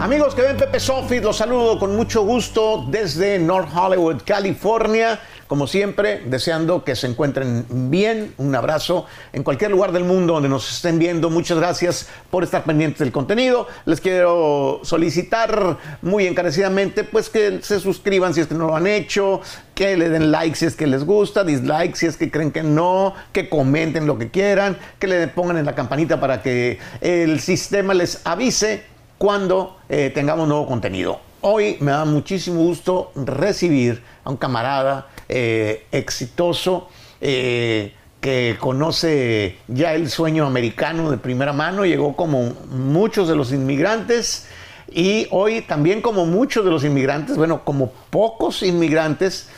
Amigos 0.00 0.36
que 0.36 0.42
ven 0.42 0.56
Pepe 0.56 0.78
Sofis, 0.78 1.20
los 1.20 1.36
saludo 1.36 1.76
con 1.76 1.96
mucho 1.96 2.22
gusto 2.22 2.86
desde 2.88 3.36
North 3.40 3.68
Hollywood, 3.74 4.22
California. 4.24 5.18
Como 5.48 5.66
siempre, 5.66 6.22
deseando 6.24 6.84
que 6.84 6.94
se 6.94 7.08
encuentren 7.08 7.66
bien. 7.90 8.32
Un 8.38 8.54
abrazo 8.54 9.06
en 9.32 9.42
cualquier 9.42 9.72
lugar 9.72 9.90
del 9.90 10.04
mundo 10.04 10.34
donde 10.34 10.48
nos 10.48 10.70
estén 10.70 11.00
viendo. 11.00 11.30
Muchas 11.30 11.58
gracias 11.58 12.08
por 12.30 12.44
estar 12.44 12.62
pendientes 12.62 13.00
del 13.00 13.10
contenido. 13.10 13.66
Les 13.86 14.00
quiero 14.00 14.80
solicitar 14.84 15.78
muy 16.00 16.28
encarecidamente 16.28 17.02
pues 17.02 17.28
que 17.28 17.58
se 17.62 17.80
suscriban 17.80 18.34
si 18.34 18.42
es 18.42 18.46
que 18.46 18.54
no 18.54 18.68
lo 18.68 18.76
han 18.76 18.86
hecho, 18.86 19.40
que 19.74 19.96
le 19.96 20.10
den 20.10 20.30
like 20.30 20.54
si 20.54 20.66
es 20.66 20.76
que 20.76 20.86
les 20.86 21.04
gusta, 21.04 21.42
dislike 21.42 21.96
si 21.96 22.06
es 22.06 22.16
que 22.16 22.30
creen 22.30 22.52
que 22.52 22.62
no, 22.62 23.14
que 23.32 23.48
comenten 23.48 24.06
lo 24.06 24.16
que 24.16 24.30
quieran, 24.30 24.78
que 25.00 25.08
le 25.08 25.26
pongan 25.26 25.56
en 25.56 25.64
la 25.64 25.74
campanita 25.74 26.20
para 26.20 26.40
que 26.40 26.78
el 27.00 27.40
sistema 27.40 27.94
les 27.94 28.24
avise 28.24 28.97
cuando 29.18 29.76
eh, 29.88 30.10
tengamos 30.14 30.48
nuevo 30.48 30.66
contenido. 30.66 31.20
Hoy 31.40 31.76
me 31.80 31.90
da 31.90 32.04
muchísimo 32.04 32.62
gusto 32.62 33.12
recibir 33.16 34.02
a 34.24 34.30
un 34.30 34.36
camarada 34.36 35.08
eh, 35.28 35.86
exitoso 35.92 36.88
eh, 37.20 37.94
que 38.20 38.56
conoce 38.58 39.58
ya 39.68 39.94
el 39.94 40.08
sueño 40.08 40.46
americano 40.46 41.10
de 41.10 41.18
primera 41.18 41.52
mano, 41.52 41.84
llegó 41.84 42.16
como 42.16 42.54
muchos 42.70 43.28
de 43.28 43.36
los 43.36 43.52
inmigrantes 43.52 44.48
y 44.90 45.26
hoy 45.30 45.62
también 45.62 46.00
como 46.00 46.24
muchos 46.24 46.64
de 46.64 46.70
los 46.70 46.84
inmigrantes, 46.84 47.36
bueno, 47.36 47.64
como 47.64 47.92
pocos 48.10 48.62
inmigrantes 48.62 49.48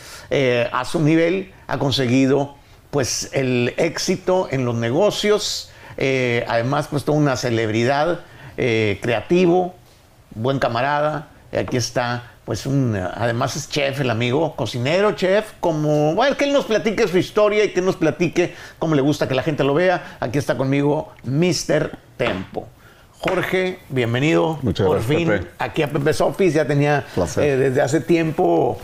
a 0.72 0.84
su 0.84 1.00
nivel 1.00 1.52
ha 1.66 1.78
conseguido 1.78 2.54
pues 2.90 3.30
el 3.32 3.74
éxito 3.78 4.48
en 4.50 4.64
los 4.64 4.76
negocios, 4.76 5.72
además 5.96 6.88
pues 6.88 7.04
toda 7.04 7.18
una 7.18 7.36
celebridad, 7.36 8.20
creativo, 9.00 9.74
buen 10.34 10.58
camarada, 10.58 11.28
aquí 11.58 11.76
está 11.76 12.24
pues 12.44 12.66
un, 12.66 12.96
además 12.96 13.54
es 13.54 13.68
chef 13.68 14.00
el 14.00 14.10
amigo, 14.10 14.56
cocinero, 14.56 15.12
chef, 15.12 15.52
como, 15.60 16.14
bueno, 16.16 16.36
que 16.36 16.44
él 16.46 16.52
nos 16.52 16.64
platique 16.64 17.06
su 17.06 17.16
historia 17.16 17.62
y 17.64 17.68
que 17.72 17.80
nos 17.80 17.94
platique 17.96 18.54
cómo 18.80 18.94
le 18.96 19.02
gusta 19.02 19.28
que 19.28 19.34
la 19.34 19.42
gente 19.44 19.62
lo 19.62 19.72
vea. 19.72 20.16
Aquí 20.18 20.38
está 20.38 20.56
conmigo 20.56 21.12
Mr. 21.22 21.96
Tempo. 22.16 22.66
Jorge, 23.20 23.78
bienvenido 23.88 24.58
Muchas 24.62 24.86
por 24.86 24.96
gracias, 24.96 25.16
fin 25.18 25.28
Pepe. 25.28 25.46
aquí 25.58 25.82
a 25.82 25.90
Pepe's 25.92 26.20
Office. 26.20 26.56
Ya 26.56 26.64
tenía 26.66 27.04
eh, 27.36 27.56
desde 27.56 27.82
hace 27.82 28.00
tiempo 28.00 28.78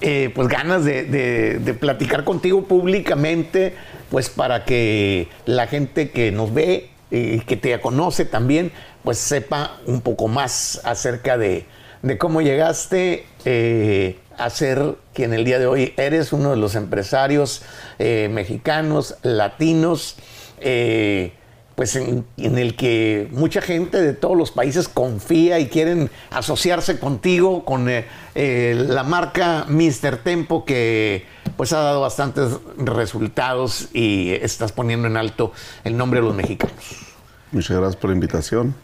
eh, 0.00 0.32
pues 0.34 0.48
ganas 0.48 0.84
de, 0.84 1.04
de- 1.04 1.58
de 1.60 1.74
platicar 1.74 2.24
contigo 2.24 2.64
públicamente, 2.64 3.76
pues 4.10 4.28
para 4.28 4.64
que 4.64 5.28
la 5.46 5.66
gente 5.68 6.10
que 6.10 6.32
nos 6.32 6.52
ve 6.52 6.90
y 7.12 7.40
que 7.40 7.56
te 7.56 7.78
conoce 7.80 8.24
también, 8.24 8.72
pues 9.04 9.18
sepa 9.18 9.78
un 9.86 10.00
poco 10.00 10.26
más 10.26 10.80
acerca 10.84 11.36
de, 11.38 11.66
de 12.02 12.18
cómo 12.18 12.40
llegaste 12.40 13.26
eh, 13.44 14.18
a 14.36 14.50
ser 14.50 14.96
quien 15.12 15.32
el 15.34 15.44
día 15.44 15.58
de 15.58 15.66
hoy 15.66 15.94
eres, 15.96 16.32
uno 16.32 16.50
de 16.50 16.56
los 16.56 16.74
empresarios 16.74 17.62
eh, 17.98 18.28
mexicanos, 18.32 19.16
latinos, 19.22 20.16
eh, 20.58 21.32
pues 21.76 21.96
en, 21.96 22.24
el 22.36 22.76
que 22.76 23.28
mucha 23.32 23.60
gente 23.60 24.00
de 24.00 24.12
todos 24.12 24.36
los 24.36 24.52
países 24.52 24.88
confía 24.88 25.58
y 25.58 25.68
quieren 25.68 26.10
asociarse 26.30 26.98
contigo 26.98 27.64
con 27.64 27.90
la 28.34 29.02
marca 29.02 29.66
Mr. 29.68 30.18
Tempo 30.22 30.64
que 30.64 31.26
pues 31.56 31.72
ha 31.72 31.80
dado 31.80 32.00
bastantes 32.00 32.50
resultados 32.76 33.88
y 33.92 34.30
estás 34.34 34.70
poniendo 34.70 35.08
en 35.08 35.16
alto 35.16 35.52
el 35.82 35.96
nombre 35.96 36.20
de 36.20 36.26
los 36.26 36.34
mexicanos. 36.36 37.13
Muchas 37.54 37.76
gracias 37.76 37.96
por 37.96 38.10
la 38.10 38.14
invitación. 38.14 38.74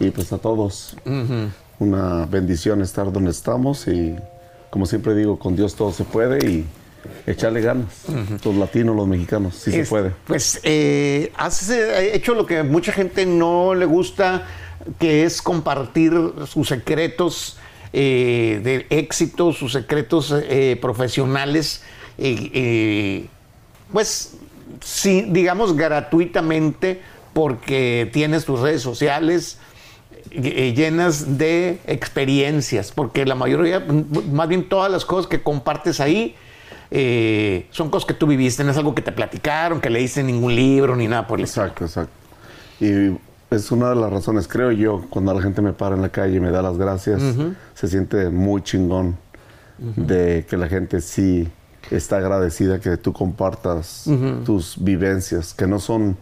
Y 0.00 0.10
pues 0.10 0.32
a 0.32 0.38
todos, 0.38 0.96
una 1.78 2.24
bendición 2.26 2.80
estar 2.80 3.12
donde 3.12 3.30
estamos 3.30 3.86
y 3.88 4.16
como 4.70 4.86
siempre 4.86 5.14
digo, 5.14 5.38
con 5.38 5.56
Dios 5.56 5.74
todo 5.74 5.92
se 5.92 6.04
puede 6.04 6.48
y 6.48 6.64
echarle 7.26 7.60
ganas. 7.60 8.04
Los 8.44 8.54
latinos, 8.56 8.96
los 8.96 9.06
mexicanos, 9.06 9.54
sí 9.56 9.72
se 9.72 9.84
puede. 9.84 10.12
Pues 10.26 10.60
eh, 10.62 11.32
has 11.36 11.68
eh, 11.70 12.14
hecho 12.14 12.34
lo 12.34 12.46
que 12.46 12.62
mucha 12.62 12.92
gente 12.92 13.26
no 13.26 13.74
le 13.74 13.84
gusta, 13.84 14.46
que 14.98 15.24
es 15.24 15.42
compartir 15.42 16.12
sus 16.46 16.68
secretos 16.68 17.58
eh, 17.92 18.60
de 18.62 18.86
éxito, 18.90 19.52
sus 19.52 19.72
secretos 19.72 20.34
eh, 20.36 20.78
profesionales, 20.80 21.82
eh, 22.18 23.26
pues 23.90 24.34
sí, 24.84 25.26
digamos 25.30 25.74
gratuitamente, 25.74 27.00
porque 27.38 28.10
tienes 28.12 28.44
tus 28.44 28.58
redes 28.58 28.82
sociales 28.82 29.58
eh, 30.32 30.74
llenas 30.76 31.38
de 31.38 31.78
experiencias, 31.86 32.90
porque 32.90 33.24
la 33.24 33.36
mayoría, 33.36 33.78
más 34.32 34.48
bien 34.48 34.68
todas 34.68 34.90
las 34.90 35.04
cosas 35.04 35.28
que 35.28 35.40
compartes 35.40 36.00
ahí, 36.00 36.34
eh, 36.90 37.68
son 37.70 37.90
cosas 37.90 38.08
que 38.08 38.14
tú 38.14 38.26
viviste, 38.26 38.64
no 38.64 38.72
es 38.72 38.76
algo 38.76 38.92
que 38.92 39.02
te 39.02 39.12
platicaron, 39.12 39.80
que 39.80 39.88
leíste 39.88 40.18
en 40.18 40.26
ningún 40.26 40.56
libro 40.56 40.96
ni 40.96 41.06
nada 41.06 41.28
por 41.28 41.38
el. 41.38 41.44
Exacto, 41.44 41.84
exacto. 41.84 42.12
Y 42.80 43.16
es 43.54 43.70
una 43.70 43.90
de 43.90 43.94
las 43.94 44.10
razones, 44.10 44.48
creo 44.48 44.72
yo, 44.72 45.04
cuando 45.08 45.32
la 45.32 45.40
gente 45.40 45.62
me 45.62 45.72
para 45.72 45.94
en 45.94 46.02
la 46.02 46.08
calle 46.08 46.38
y 46.38 46.40
me 46.40 46.50
da 46.50 46.60
las 46.60 46.76
gracias, 46.76 47.22
se 47.74 47.86
siente 47.86 48.30
muy 48.30 48.62
chingón 48.64 49.16
de 49.78 50.44
que 50.50 50.56
la 50.56 50.66
gente 50.66 51.00
sí 51.00 51.48
está 51.92 52.16
agradecida 52.16 52.80
que 52.80 52.96
tú 52.96 53.12
compartas 53.12 54.10
tus 54.44 54.74
vivencias, 54.82 55.54
que 55.54 55.68
no 55.68 55.78
son, 55.78 56.16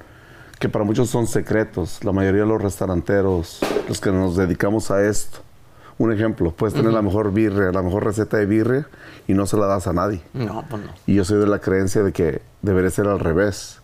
que 0.59 0.69
para 0.69 0.85
muchos 0.85 1.11
son 1.11 1.27
secretos. 1.27 2.03
La 2.05 2.13
mayoría 2.13 2.43
de 2.43 2.49
los 2.49 2.61
restauranteros, 2.61 3.61
los 3.89 4.01
que 4.01 4.11
nos 4.11 4.37
dedicamos 4.37 4.91
a 4.91 5.07
esto. 5.07 5.39
Un 5.99 6.13
ejemplo, 6.13 6.53
puedes 6.53 6.75
tener 6.75 6.93
la 6.93 7.01
mejor 7.01 7.33
birria, 7.33 7.73
la 7.73 7.83
mejor 7.83 8.05
receta 8.05 8.37
de 8.37 8.45
birria 8.45 8.87
y 9.27 9.33
no 9.33 9.47
se 9.47 9.57
la 9.57 9.67
das 9.67 9.87
a 9.87 9.95
nadie. 9.95 10.21
No, 10.35 10.63
pues 10.69 10.83
no. 10.83 10.93
Y 11.07 11.15
yo 11.15 11.25
soy 11.25 11.39
de 11.39 11.47
la 11.47 11.59
creencia 11.59 12.03
de 12.03 12.13
que 12.13 12.43
debería 12.61 12.91
ser 12.91 13.07
al 13.07 13.19
revés. 13.19 13.81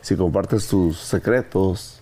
Si 0.00 0.16
compartes 0.16 0.68
tus 0.68 0.96
secretos, 0.98 2.00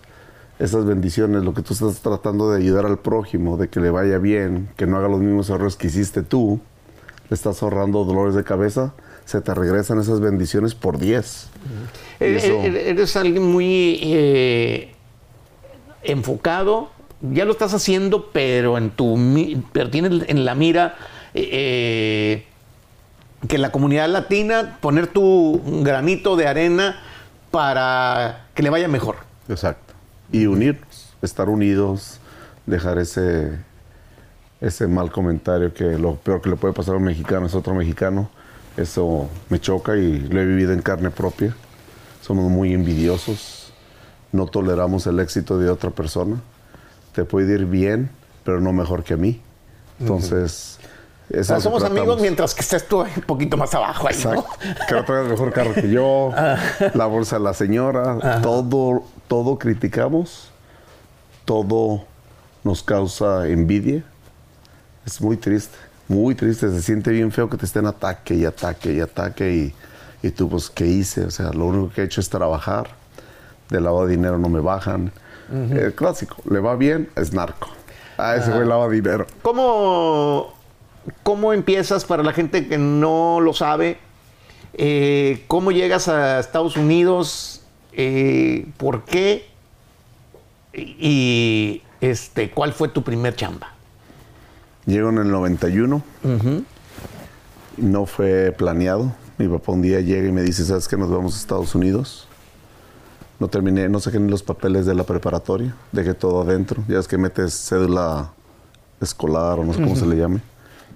esas 0.59 0.85
bendiciones, 0.85 1.43
lo 1.43 1.53
que 1.53 1.63
tú 1.63 1.73
estás 1.73 1.99
tratando 2.01 2.51
de 2.51 2.57
ayudar 2.57 2.85
al 2.85 2.99
prójimo, 2.99 3.57
de 3.57 3.69
que 3.69 3.79
le 3.79 3.89
vaya 3.89 4.19
bien, 4.19 4.69
que 4.77 4.85
no 4.85 4.97
haga 4.97 5.07
los 5.07 5.19
mismos 5.19 5.49
errores 5.49 5.75
que 5.75 5.87
hiciste 5.87 6.21
tú, 6.21 6.59
le 7.29 7.33
estás 7.33 7.63
ahorrando 7.63 8.03
dolores 8.03 8.35
de 8.35 8.43
cabeza, 8.43 8.93
se 9.29 9.41
te 9.41 9.53
regresan 9.53 9.99
esas 9.99 10.19
bendiciones 10.19 10.73
por 10.73 10.97
10. 10.97 11.49
Y 12.19 12.23
Eh, 12.23 12.35
eso- 12.37 12.47
eh, 12.63 12.89
Eres 12.89 13.15
alguien 13.15 13.43
muy 13.43 13.99
eh, 14.01 14.91
enfocado, 16.01 16.89
ya 17.21 17.45
lo 17.45 17.51
estás 17.51 17.73
haciendo, 17.75 18.29
pero 18.31 18.77
en 18.77 18.89
tu 18.89 19.17
pero 19.71 19.89
tienes 19.91 20.27
en 20.27 20.45
la 20.45 20.55
mira 20.55 20.95
eh, 21.35 22.43
que 23.47 23.57
la 23.59 23.71
comunidad 23.71 24.09
latina 24.09 24.77
poner 24.81 25.05
tu 25.07 25.61
granito 25.83 26.35
de 26.35 26.47
arena 26.47 26.99
para 27.51 28.47
que 28.55 28.63
le 28.63 28.71
vaya 28.71 28.87
mejor. 28.87 29.17
Exacto. 29.47 29.93
Y 30.31 30.47
unirnos, 30.47 31.13
estar 31.21 31.49
unidos, 31.49 32.19
dejar 32.65 32.97
ese, 32.97 33.51
ese 34.59 34.87
mal 34.87 35.11
comentario 35.11 35.71
que 35.73 35.83
lo 35.99 36.15
peor 36.15 36.41
que 36.41 36.49
le 36.49 36.55
puede 36.55 36.73
pasar 36.73 36.95
a 36.95 36.97
un 36.97 37.03
mexicano 37.03 37.45
es 37.45 37.53
otro 37.53 37.75
mexicano. 37.75 38.29
Eso 38.79 39.27
me 39.49 39.59
choca 39.59 39.97
y 39.97 40.19
lo 40.19 40.39
he 40.39 40.45
vivido 40.45 40.71
en 40.71 40.81
carne 40.81 41.09
propia. 41.11 41.53
Somos 42.21 42.49
muy 42.49 42.73
envidiosos, 42.73 43.73
no 44.31 44.45
toleramos 44.45 45.05
el 45.05 45.19
éxito 45.19 45.57
de 45.57 45.69
otra 45.69 45.89
persona. 45.89 46.37
Te 47.13 47.25
puede 47.25 47.55
ir 47.55 47.65
bien, 47.65 48.09
pero 48.45 48.61
no 48.61 48.71
mejor 48.71 49.03
que 49.03 49.15
a 49.15 49.17
mí. 49.17 49.41
Entonces, 49.99 50.79
O 51.29 51.37
es 51.37 51.47
sea, 51.47 51.57
algo 51.57 51.71
que 51.71 51.79
somos 51.79 51.83
amigos 51.83 52.21
mientras 52.21 52.55
que 52.55 52.61
estés 52.61 52.87
tú 52.87 53.01
un 53.01 53.21
poquito 53.23 53.57
más 53.57 53.73
abajo 53.75 54.07
ahí, 54.07 54.15
¿no? 54.23 54.45
Que 54.87 54.95
no 54.95 55.03
traigas 55.03 55.29
mejor 55.29 55.51
carro 55.51 55.73
que 55.73 55.89
yo, 55.89 56.31
la 56.93 57.05
bolsa 57.05 57.37
de 57.37 57.43
la 57.43 57.53
señora, 57.53 58.39
todo, 58.41 59.03
todo 59.27 59.59
criticamos, 59.59 60.51
todo 61.43 62.05
nos 62.63 62.81
causa 62.81 63.45
envidia. 63.49 64.05
Es 65.05 65.19
muy 65.19 65.35
triste, 65.35 65.75
muy 66.09 66.35
triste. 66.35 66.69
Se 66.69 66.81
siente 66.81 67.11
bien 67.11 67.31
feo 67.31 67.49
que 67.49 67.55
te 67.55 67.65
estén 67.65 67.85
ataque 67.85 68.35
y 68.35 68.43
ataque 68.43 68.91
y 68.91 68.99
ataque 68.99 69.53
y, 69.53 70.27
y 70.27 70.31
tú, 70.31 70.49
pues, 70.49 70.69
¿qué 70.69 70.85
hice? 70.85 71.23
O 71.23 71.31
sea, 71.31 71.51
lo 71.53 71.65
único 71.67 71.93
que 71.93 72.01
he 72.01 72.03
hecho 72.03 72.19
es 72.19 72.29
trabajar. 72.29 72.89
De 73.69 73.79
lavado 73.79 74.07
de 74.07 74.17
dinero 74.17 74.37
no 74.37 74.49
me 74.49 74.59
bajan. 74.59 75.11
El 75.51 75.95
clásico, 75.95 76.35
le 76.49 76.59
va 76.59 76.75
bien, 76.75 77.09
es 77.15 77.33
narco. 77.33 77.69
Ah, 78.17 78.35
ese 78.35 78.51
güey 78.51 78.67
lava 78.67 78.89
dinero. 78.89 79.25
¿Cómo, 79.41 80.53
¿Cómo 81.23 81.53
empiezas 81.53 82.05
para 82.05 82.21
la 82.21 82.33
gente 82.33 82.67
que 82.67 82.77
no 82.77 83.39
lo 83.39 83.53
sabe? 83.53 83.97
Eh, 84.73 85.45
¿Cómo 85.47 85.71
llegas 85.71 86.07
a 86.07 86.39
Estados 86.39 86.77
Unidos? 86.77 87.63
Eh, 87.93 88.67
¿Por 88.77 89.05
qué? 89.05 89.47
Y 90.73 91.81
este, 92.01 92.51
¿cuál 92.51 92.73
fue 92.73 92.89
tu 92.89 93.03
primer 93.03 93.35
chamba? 93.35 93.73
Llego 94.85 95.09
en 95.09 95.17
el 95.19 95.29
91. 95.31 96.01
No 97.77 98.05
fue 98.05 98.53
planeado. 98.57 99.13
Mi 99.37 99.47
papá 99.47 99.71
un 99.71 99.81
día 99.81 100.01
llega 100.01 100.27
y 100.27 100.31
me 100.31 100.41
dice, 100.41 100.65
¿sabes 100.65 100.87
qué? 100.87 100.97
Nos 100.97 101.09
vamos 101.09 101.35
a 101.35 101.37
Estados 101.37 101.73
Unidos. 101.75 102.27
No 103.39 103.47
terminé, 103.47 103.87
no 103.87 103.99
saqué 104.01 104.19
ni 104.19 104.29
los 104.29 104.43
papeles 104.43 104.85
de 104.85 104.93
la 104.95 105.03
preparatoria. 105.03 105.73
Dejé 105.93 106.13
todo 106.13 106.41
adentro. 106.41 106.83
Ya 106.89 106.99
es 106.99 107.07
que 107.07 107.17
metes 107.17 107.53
cédula 107.53 108.31
escolar 108.99 109.59
o 109.59 109.63
no 109.63 109.73
sé 109.73 109.81
cómo 109.81 109.95
se 109.95 110.05
le 110.05 110.17
llame. 110.17 110.41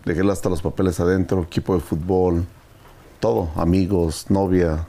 Dejé 0.03 0.29
hasta 0.29 0.49
los 0.49 0.61
papeles 0.61 0.99
adentro, 0.99 1.43
equipo 1.43 1.73
de 1.75 1.79
fútbol, 1.79 2.45
todo, 3.21 3.49
amigos, 3.55 4.25
novia. 4.29 4.85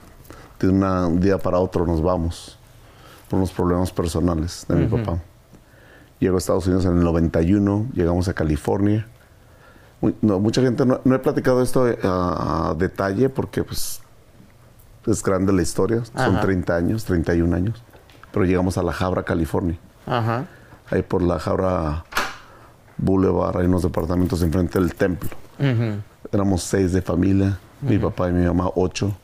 De 0.59 0.67
una- 0.67 1.07
un 1.07 1.21
día 1.21 1.37
para 1.37 1.59
otro 1.59 1.85
nos 1.85 2.01
vamos 2.01 2.57
por 3.29 3.37
unos 3.37 3.51
problemas 3.53 3.91
personales 3.91 4.65
de 4.67 4.75
mi 4.75 4.87
papá. 4.87 5.19
Llego 6.19 6.35
a 6.35 6.37
Estados 6.39 6.65
Unidos 6.67 6.85
en 6.85 6.97
el 6.97 7.03
91, 7.03 7.87
llegamos 7.93 8.27
a 8.27 8.33
California. 8.33 9.05
No, 10.21 10.39
mucha 10.39 10.61
gente, 10.61 10.85
no, 10.85 11.01
no 11.03 11.15
he 11.15 11.19
platicado 11.19 11.61
esto 11.61 11.87
eh, 11.89 11.97
a, 12.03 12.69
a 12.69 12.73
detalle 12.75 13.29
porque 13.29 13.63
pues 13.63 14.01
es 15.07 15.23
grande 15.23 15.51
la 15.51 15.61
historia, 15.61 16.03
son 16.05 16.35
Ajá. 16.35 16.41
30 16.41 16.75
años, 16.75 17.05
31 17.05 17.55
años. 17.55 17.83
Pero 18.31 18.45
llegamos 18.45 18.77
a 18.77 18.83
La 18.83 18.93
Jabra, 18.93 19.23
California. 19.23 19.77
Ajá. 20.05 20.45
Ahí 20.91 21.01
por 21.01 21.21
La 21.21 21.39
Jabra 21.39 22.05
Boulevard, 22.97 23.57
hay 23.57 23.65
unos 23.65 23.83
departamentos 23.83 24.41
enfrente 24.41 24.79
del 24.79 24.93
templo. 24.95 25.29
Éramos 26.31 26.63
seis 26.63 26.91
de 26.93 27.01
familia, 27.01 27.57
mi 27.81 27.97
papá 27.97 28.29
y 28.29 28.33
mi 28.33 28.45
mamá, 28.45 28.69
ocho 28.75 29.15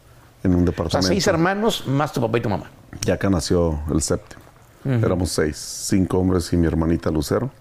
en 0.44 0.52
un 0.56 0.62
O 0.62 0.64
sea, 0.64 0.72
departamento. 0.72 1.08
seis 1.10 1.28
hermanos 1.28 1.86
más 1.88 2.12
tu 2.14 2.22
papá 2.22 2.38
y 2.38 2.42
tu 2.42 2.50
mamá. 2.50 2.66
Ya 3.02 3.14
acá 3.16 3.30
nació 3.30 3.80
el 3.92 4.02
séptimo. 4.02 4.41
Éramos 4.86 5.30
seis, 5.32 5.58
cinco 5.58 6.18
hombres 6.20 6.52
y 6.54 6.58
mi 6.58 6.68
hermanita 6.68 7.12
Lucero. 7.12 7.52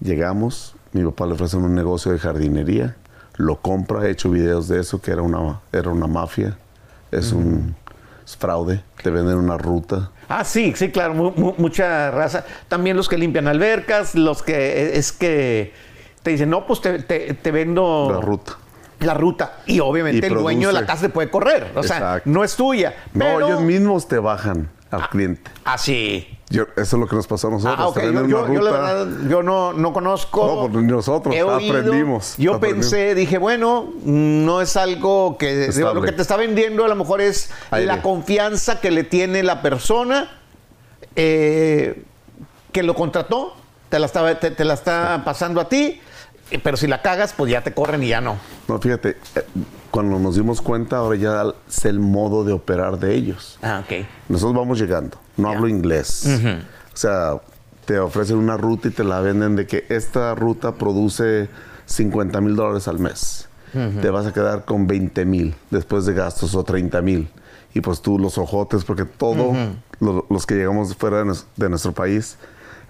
Llegamos, 0.00 0.74
mi 0.92 1.04
papá 1.04 1.26
le 1.26 1.34
ofrece 1.34 1.56
un 1.56 1.74
negocio 1.74 2.12
de 2.12 2.18
jardinería, 2.18 2.96
lo 3.36 3.56
compra, 3.60 4.06
he 4.06 4.10
hecho 4.10 4.30
videos 4.30 4.68
de 4.68 4.80
eso, 4.80 5.00
que 5.00 5.10
era 5.12 5.22
una, 5.22 5.60
era 5.72 5.90
una 5.90 6.06
mafia, 6.06 6.56
es 7.10 7.32
un 7.32 7.74
es 8.24 8.36
fraude, 8.36 8.82
te 9.02 9.10
venden 9.10 9.36
una 9.38 9.58
ruta. 9.58 10.10
Ah, 10.28 10.44
sí, 10.44 10.72
sí, 10.76 10.90
claro, 10.90 11.14
mu- 11.14 11.32
mu- 11.34 11.54
mucha 11.58 12.10
raza. 12.12 12.44
También 12.68 12.96
los 12.96 13.08
que 13.08 13.18
limpian 13.18 13.48
albercas, 13.48 14.14
los 14.14 14.42
que 14.42 14.96
es 14.96 15.10
que 15.12 15.72
te 16.22 16.30
dicen, 16.30 16.48
no, 16.50 16.66
pues 16.66 16.80
te, 16.80 17.00
te- 17.02 17.34
te 17.34 17.50
vendo 17.50 18.10
La 18.14 18.20
ruta. 18.20 18.52
la 19.00 19.14
ruta. 19.14 19.54
Y 19.66 19.80
obviamente 19.80 20.24
Y 20.24 20.30
el 20.30 20.38
dueño 20.38 20.68
de 20.68 20.74
la 20.74 20.86
casa 20.86 21.02
te 21.02 21.08
puede 21.08 21.30
correr. 21.30 21.72
O 21.74 21.82
sea, 21.82 21.96
Exacto. 21.96 22.30
no 22.30 22.44
es 22.44 22.54
tuya. 22.54 22.94
No, 23.14 23.40
ellos 23.40 23.60
mismos 23.62 24.06
te 24.06 24.18
bajan 24.20 24.68
al 24.90 25.08
cliente. 25.08 25.50
Ah, 25.64 25.78
sí. 25.78 26.26
Yo- 26.48 26.64
eso 26.76 26.82
es 26.82 26.92
lo 26.94 27.06
que 27.06 27.14
nos 27.14 27.26
pasó 27.28 27.46
a 27.46 27.50
nosotros. 27.52 27.94
Ah, 27.96 28.00
Yo, 28.02 28.10
una 28.10 28.28
yo- 28.28 28.52
yo 28.52 28.60
la 28.60 28.70
verdad, 28.72 29.06
yo 29.28 29.42
no, 29.42 29.72
no 29.72 29.92
conozco. 29.92 30.62
No, 30.66 30.72
pues 30.72 30.84
nosotros, 30.84 31.34
He 31.34 31.42
oído. 31.44 31.78
aprendimos, 31.78 32.34
Yo 32.38 32.54
aprendimos. 32.54 32.90
pensé, 32.90 33.14
dije, 33.14 33.38
bueno, 33.38 33.88
no 34.04 34.60
es 34.60 34.76
algo 34.76 35.38
que... 35.38 35.66
Estable. 35.66 35.94
lo 36.00 36.02
que 36.02 36.10
te 36.12 36.22
está 36.22 36.36
vendiendo 36.36 36.84
a 36.84 36.88
lo 36.88 36.96
mejor 36.96 37.20
es 37.20 37.50
Aire. 37.70 37.86
la 37.86 38.02
confianza 38.02 38.80
que 38.80 38.90
le 38.90 39.04
tiene 39.04 39.42
la 39.44 39.62
persona 39.62 40.28
eh, 41.16 42.02
que 42.72 42.82
lo 42.82 42.94
contrató, 42.94 43.54
te 43.88 43.98
la, 43.98 44.06
estaba, 44.06 44.34
te, 44.38 44.50
te 44.50 44.64
la 44.64 44.74
está 44.74 45.22
pasando 45.24 45.60
a 45.60 45.68
ti, 45.68 46.00
pero 46.62 46.76
si 46.76 46.86
la 46.86 47.02
cagas, 47.02 47.32
pues 47.36 47.50
ya 47.50 47.62
te 47.62 47.72
corren 47.72 48.02
y 48.02 48.08
ya 48.08 48.20
no. 48.20 48.36
No, 48.68 48.78
fíjate, 48.80 49.16
eh, 49.36 49.44
cuando 49.90 50.18
nos 50.18 50.36
dimos 50.36 50.60
cuenta, 50.60 50.98
ahora 50.98 51.16
ya 51.16 51.44
sé 51.68 51.88
el 51.88 52.00
modo 52.00 52.44
de 52.44 52.52
operar 52.52 52.98
de 52.98 53.14
ellos. 53.14 53.58
Ah, 53.62 53.82
ok. 53.84 54.06
Nosotros 54.28 54.56
vamos 54.56 54.78
llegando, 54.80 55.16
no 55.36 55.50
hablo 55.50 55.68
inglés. 55.68 56.26
O 56.94 56.96
sea, 56.96 57.40
te 57.86 57.98
ofrecen 57.98 58.36
una 58.36 58.56
ruta 58.56 58.88
y 58.88 58.90
te 58.92 59.02
la 59.04 59.20
venden 59.20 59.56
de 59.56 59.66
que 59.66 59.84
esta 59.88 60.34
ruta 60.34 60.74
produce 60.74 61.48
50 61.86 62.40
mil 62.40 62.54
dólares 62.56 62.86
al 62.88 62.98
mes. 62.98 63.48
Te 64.00 64.10
vas 64.10 64.26
a 64.26 64.32
quedar 64.32 64.64
con 64.64 64.86
20 64.86 65.24
mil 65.24 65.54
después 65.70 66.04
de 66.06 66.14
gastos 66.14 66.54
o 66.54 66.64
30 66.64 67.00
mil. 67.02 67.28
Y 67.72 67.80
pues 67.80 68.00
tú 68.02 68.18
los 68.18 68.36
ojotes, 68.38 68.84
porque 68.84 69.04
todo, 69.04 69.52
lo- 70.00 70.26
los 70.28 70.44
que 70.46 70.54
llegamos 70.56 70.94
fuera 70.96 71.22
de, 71.22 71.32
de 71.56 71.68
nuestro 71.68 71.92
país, 71.92 72.36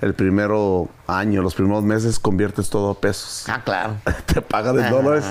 el 0.00 0.14
primero 0.14 0.88
año, 1.06 1.42
los 1.42 1.54
primeros 1.54 1.82
meses, 1.84 2.18
conviertes 2.18 2.70
todo 2.70 2.90
a 2.90 3.00
pesos. 3.00 3.44
Ah, 3.48 3.62
claro. 3.64 3.96
te 4.26 4.40
pagan 4.40 4.78
en 4.78 4.84
Ajá. 4.86 4.94
dólares 4.94 5.24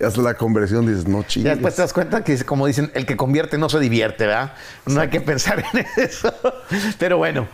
y 0.00 0.04
haces 0.04 0.18
la 0.18 0.34
conversión 0.34 0.86
dices, 0.86 1.06
no 1.06 1.22
chingues. 1.24 1.52
después 1.52 1.74
te 1.76 1.82
das 1.82 1.92
cuenta 1.92 2.24
que, 2.24 2.42
como 2.44 2.66
dicen, 2.66 2.90
el 2.94 3.04
que 3.06 3.16
convierte 3.16 3.58
no 3.58 3.68
se 3.68 3.78
divierte, 3.80 4.26
¿verdad? 4.26 4.54
No 4.86 5.00
hay 5.00 5.08
que 5.10 5.20
pensar 5.20 5.62
en 5.74 5.84
eso. 6.04 6.32
Pero 6.98 7.18
bueno. 7.18 7.46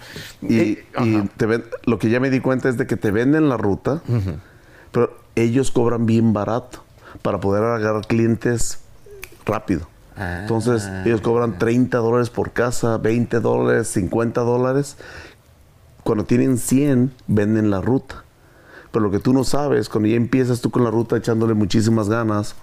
Y, 0.42 0.58
Eh, 0.60 0.84
y 1.02 1.20
te 1.36 1.46
ven- 1.46 1.64
lo 1.84 1.98
que 1.98 2.08
ya 2.10 2.20
me 2.20 2.30
di 2.30 2.40
cuenta 2.40 2.68
es 2.68 2.76
de 2.78 2.86
que 2.86 2.96
te 2.96 3.10
venden 3.10 3.48
la 3.48 3.56
ruta, 3.56 4.02
pero 4.92 5.18
ellos 5.36 5.70
cobran 5.70 6.06
bien 6.06 6.32
barato 6.32 6.84
para 7.22 7.40
poder 7.40 7.62
agarrar 7.64 8.06
clientes 8.06 8.78
rápido. 9.44 9.88
Ah. 10.16 10.40
Entonces, 10.42 10.88
ellos 11.06 11.20
cobran 11.22 11.58
30 11.58 11.96
dólares 11.98 12.28
por 12.30 12.52
casa, 12.52 12.98
20 12.98 13.40
dólares, 13.40 13.88
50 13.88 14.40
dólares. 14.42 14.96
Cuando 16.10 16.24
tienen 16.24 16.58
100, 16.58 17.12
venden 17.28 17.70
la 17.70 17.80
ruta. 17.80 18.24
Pero 18.90 19.04
lo 19.04 19.12
que 19.12 19.20
tú 19.20 19.32
no 19.32 19.44
sabes, 19.44 19.88
cuando 19.88 20.08
ya 20.08 20.16
empiezas 20.16 20.60
tú 20.60 20.72
con 20.72 20.82
la 20.82 20.90
ruta 20.90 21.16
echándole 21.16 21.54
muchísimas 21.54 22.08
ganas, 22.08 22.56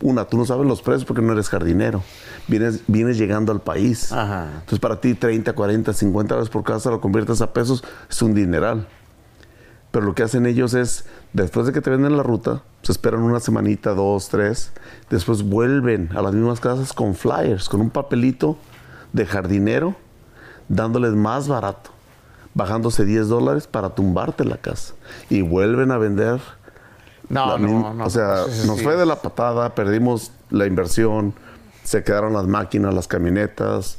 una, 0.00 0.26
tú 0.26 0.36
no 0.36 0.44
sabes 0.44 0.64
los 0.64 0.80
precios 0.80 1.04
porque 1.04 1.20
no 1.20 1.32
eres 1.32 1.48
jardinero. 1.48 2.04
Vienes, 2.46 2.82
vienes 2.86 3.18
llegando 3.18 3.50
al 3.50 3.60
país. 3.60 4.12
Ajá. 4.12 4.46
Entonces, 4.60 4.78
para 4.78 5.00
ti, 5.00 5.14
30, 5.14 5.54
40, 5.54 5.92
50 5.92 6.34
dólares 6.34 6.48
por 6.48 6.62
casa, 6.62 6.88
lo 6.88 7.00
conviertes 7.00 7.40
a 7.40 7.52
pesos, 7.52 7.82
es 8.08 8.22
un 8.22 8.32
dineral. 8.32 8.86
Pero 9.90 10.06
lo 10.06 10.14
que 10.14 10.22
hacen 10.22 10.46
ellos 10.46 10.72
es, 10.74 11.04
después 11.32 11.66
de 11.66 11.72
que 11.72 11.80
te 11.80 11.90
venden 11.90 12.16
la 12.16 12.22
ruta, 12.22 12.62
se 12.82 12.92
esperan 12.92 13.22
una 13.22 13.40
semanita, 13.40 13.92
dos, 13.92 14.28
tres, 14.28 14.70
después 15.10 15.42
vuelven 15.42 16.10
a 16.14 16.22
las 16.22 16.32
mismas 16.32 16.60
casas 16.60 16.92
con 16.92 17.16
flyers, 17.16 17.68
con 17.68 17.80
un 17.80 17.90
papelito 17.90 18.56
de 19.12 19.26
jardinero, 19.26 19.96
dándoles 20.68 21.14
más 21.14 21.48
barato, 21.48 21.93
bajándose 22.54 23.04
10 23.04 23.28
dólares 23.28 23.66
para 23.66 23.90
tumbarte 23.90 24.44
la 24.44 24.56
casa. 24.56 24.94
Y 25.28 25.42
vuelven 25.42 25.90
a 25.90 25.98
vender 25.98 26.40
No, 27.28 27.58
no, 27.58 27.92
no. 27.94 28.04
O 28.04 28.10
sea, 28.10 28.44
Sí, 28.48 28.66
nos 28.66 28.78
sí. 28.78 28.84
fue 28.84 28.96
de 28.96 29.06
la 29.06 29.16
patada, 29.16 29.74
perdimos 29.74 30.30
la 30.50 30.66
inversión, 30.66 31.34
se 31.82 32.02
quedaron 32.04 32.32
las 32.32 32.46
máquinas, 32.46 32.94
las 32.94 33.08
camionetas. 33.08 33.98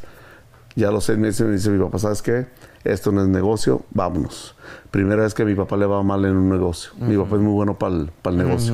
Ya 0.75 0.89
a 0.89 0.91
los 0.91 1.05
seis 1.05 1.17
meses 1.17 1.45
me 1.47 1.53
dice 1.53 1.69
mi 1.69 1.83
papá, 1.83 1.99
¿sabes 1.99 2.21
qué? 2.21 2.47
Esto 2.83 3.11
no 3.11 3.21
es 3.21 3.27
negocio, 3.27 3.81
vámonos. 3.91 4.55
Primera 4.91 5.23
vez 5.23 5.33
que 5.33 5.41
a 5.43 5.45
mi 5.45 5.55
papá 5.55 5.75
le 5.77 5.85
va 5.85 6.03
mal 6.03 6.23
en 6.25 6.35
un 6.35 6.49
negocio. 6.49 6.91
Mi 6.99 7.17
papá 7.17 7.35
es 7.37 7.41
muy 7.41 7.53
bueno 7.53 7.77
para 7.77 7.95
el 7.95 8.37
negocio. 8.37 8.73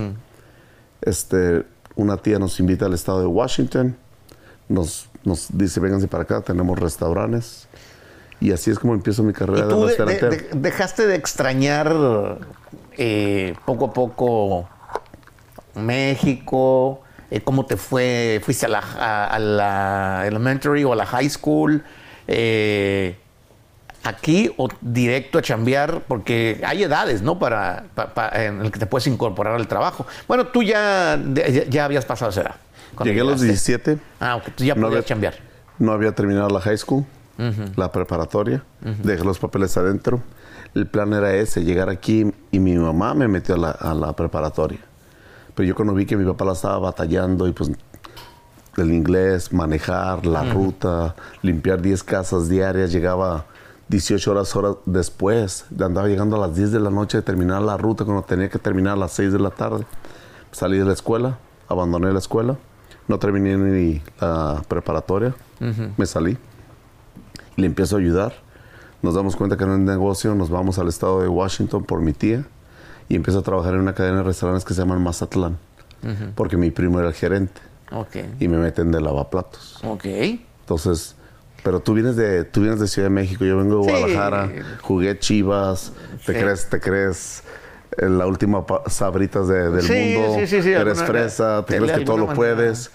Este, 1.01 1.65
una 1.95 2.17
tía 2.17 2.37
nos 2.39 2.59
invita 2.59 2.85
al 2.85 2.93
estado 2.93 3.21
de 3.21 3.25
Washington, 3.27 3.95
nos, 4.69 5.09
nos 5.23 5.47
dice, 5.57 5.79
vénganse 5.79 6.07
para 6.07 6.23
acá, 6.23 6.41
tenemos 6.41 6.77
restaurantes. 6.77 7.67
Y 8.41 8.51
así 8.51 8.71
es 8.71 8.79
como 8.79 8.93
empiezo 8.93 9.23
mi 9.23 9.29
¿Y 9.31 9.33
carrera 9.33 9.65
de 9.67 9.69
tú 9.73 9.85
de- 9.85 9.95
de- 10.05 10.49
dejaste 10.55 11.05
de 11.07 11.15
extrañar 11.15 12.39
eh, 12.97 13.53
poco 13.65 13.85
a 13.85 13.93
poco 13.93 14.67
México? 15.75 17.01
Eh, 17.29 17.41
¿Cómo 17.41 17.65
te 17.65 17.77
fue? 17.77 18.41
¿Fuiste 18.43 18.65
a 18.65 18.69
la, 18.69 18.79
a- 18.79 19.27
a 19.27 19.39
la 19.39 20.23
elementary 20.27 20.83
o 20.83 20.93
a 20.93 20.95
la 20.95 21.05
high 21.05 21.29
school? 21.29 21.83
Eh, 22.27 23.15
¿Aquí 24.03 24.51
o 24.57 24.67
directo 24.81 25.37
a 25.37 25.41
chambear? 25.43 26.01
Porque 26.07 26.59
hay 26.65 26.83
edades, 26.83 27.21
¿no? 27.21 27.37
Para, 27.37 27.85
pa- 27.93 28.13
pa- 28.13 28.29
en 28.33 28.61
el 28.61 28.71
que 28.71 28.79
te 28.79 28.85
puedes 28.87 29.05
incorporar 29.07 29.53
al 29.55 29.67
trabajo. 29.67 30.07
Bueno, 30.27 30.47
tú 30.47 30.63
ya, 30.63 31.19
ya, 31.33 31.47
ya 31.69 31.85
habías 31.85 32.05
pasado 32.05 32.31
esa 32.31 32.41
edad. 32.41 32.55
Llegué 33.03 33.21
a 33.21 33.23
los 33.23 33.39
llegaste. 33.41 33.45
17. 33.85 33.97
Ah, 34.19 34.37
ok. 34.37 34.45
Tú 34.55 34.63
ya 34.63 34.73
No 34.75 34.81
podías 34.87 34.97
había- 34.97 35.07
chambear. 35.07 35.33
No 35.77 35.91
había 35.93 36.11
terminado 36.13 36.49
la 36.49 36.59
high 36.61 36.77
school, 36.77 37.05
la 37.75 37.91
preparatoria, 37.91 38.63
dejé 39.03 39.23
los 39.23 39.39
papeles 39.39 39.75
adentro. 39.77 40.21
El 40.73 40.87
plan 40.87 41.11
era 41.13 41.33
ese, 41.33 41.63
llegar 41.63 41.89
aquí 41.89 42.31
y 42.51 42.59
mi 42.59 42.77
mamá 42.77 43.13
me 43.13 43.27
metió 43.27 43.55
a 43.55 43.57
la, 43.57 43.71
a 43.71 43.93
la 43.93 44.13
preparatoria. 44.15 44.79
Pero 45.55 45.67
yo 45.67 45.75
cuando 45.75 45.93
vi 45.93 46.05
que 46.05 46.15
mi 46.15 46.25
papá 46.25 46.45
la 46.45 46.53
estaba 46.53 46.79
batallando 46.79 47.47
y 47.47 47.51
pues 47.51 47.71
el 48.77 48.93
inglés, 48.93 49.51
manejar, 49.51 50.25
la 50.25 50.43
ruta, 50.43 51.15
limpiar 51.41 51.81
10 51.81 52.03
casas 52.03 52.47
diarias, 52.47 52.91
llegaba 52.91 53.45
18 53.89 54.31
horas, 54.31 54.55
horas 54.55 54.75
después, 54.85 55.65
andaba 55.77 56.07
llegando 56.07 56.37
a 56.37 56.47
las 56.47 56.55
10 56.55 56.71
de 56.71 56.79
la 56.79 56.89
noche 56.89 57.17
de 57.17 57.23
terminar 57.23 57.61
la 57.61 57.75
ruta 57.75 58.05
cuando 58.05 58.23
tenía 58.23 58.49
que 58.49 58.59
terminar 58.59 58.93
a 58.93 58.95
las 58.95 59.11
6 59.11 59.33
de 59.33 59.39
la 59.39 59.49
tarde. 59.49 59.85
Salí 60.51 60.77
de 60.77 60.85
la 60.85 60.93
escuela, 60.93 61.37
abandoné 61.67 62.11
la 62.13 62.19
escuela, 62.19 62.57
no 63.07 63.19
terminé 63.19 63.57
ni 63.57 64.01
la 64.19 64.61
preparatoria, 64.67 65.35
me 65.97 66.05
salí. 66.05 66.37
Le 67.61 67.67
empiezo 67.67 67.95
a 67.95 67.99
ayudar. 67.99 68.33
Nos 69.03 69.13
damos 69.13 69.35
cuenta 69.35 69.55
que 69.55 69.65
no 69.67 69.73
es 69.75 69.79
negocio, 69.79 70.33
nos 70.33 70.49
vamos 70.49 70.79
al 70.79 70.87
estado 70.87 71.21
de 71.21 71.27
Washington 71.27 71.83
por 71.83 72.01
mi 72.01 72.11
tía 72.13 72.43
y 73.07 73.15
empiezo 73.15 73.39
a 73.39 73.43
trabajar 73.43 73.75
en 73.75 73.81
una 73.81 73.93
cadena 73.93 74.17
de 74.17 74.23
restaurantes 74.23 74.65
que 74.65 74.73
se 74.73 74.81
llaman 74.81 75.01
Mazatlán, 75.03 75.57
porque 76.35 76.57
mi 76.57 76.71
primo 76.71 76.97
era 76.99 77.07
el 77.09 77.13
gerente 77.13 77.61
Ok. 77.91 78.15
y 78.39 78.47
me 78.47 78.57
meten 78.57 78.91
de 78.91 78.99
lavaplatos. 79.01 79.79
Ok. 79.83 80.05
Entonces, 80.61 81.15
pero 81.63 81.79
tú 81.81 81.93
vienes 81.93 82.15
de 82.15 82.43
tú 82.45 82.61
vienes 82.61 82.79
de 82.79 82.87
Ciudad 82.87 83.07
de 83.09 83.13
México, 83.13 83.43
yo 83.45 83.57
vengo 83.57 83.77
de 83.77 83.83
Sí. 83.85 83.89
Guadalajara, 83.91 84.51
jugué 84.81 85.19
Chivas, 85.19 85.93
te 86.25 86.33
crees 86.33 86.67
te 86.69 86.79
crees 86.79 87.43
eh, 87.97 88.07
la 88.09 88.25
última 88.25 88.65
sabritas 88.87 89.47
de- 89.47 89.69
del 89.69 89.81
Sí, 89.83 90.15
mundo, 90.17 90.35
sí, 90.39 90.47
sí, 90.47 90.61
sí, 90.63 90.71
eres 90.71 91.01
fresa, 91.03 91.63
te 91.65 91.77
crees 91.77 91.91
que 91.99 92.05
todo 92.05 92.17
lo 92.17 92.25
manera. 92.27 92.35
puedes 92.35 92.89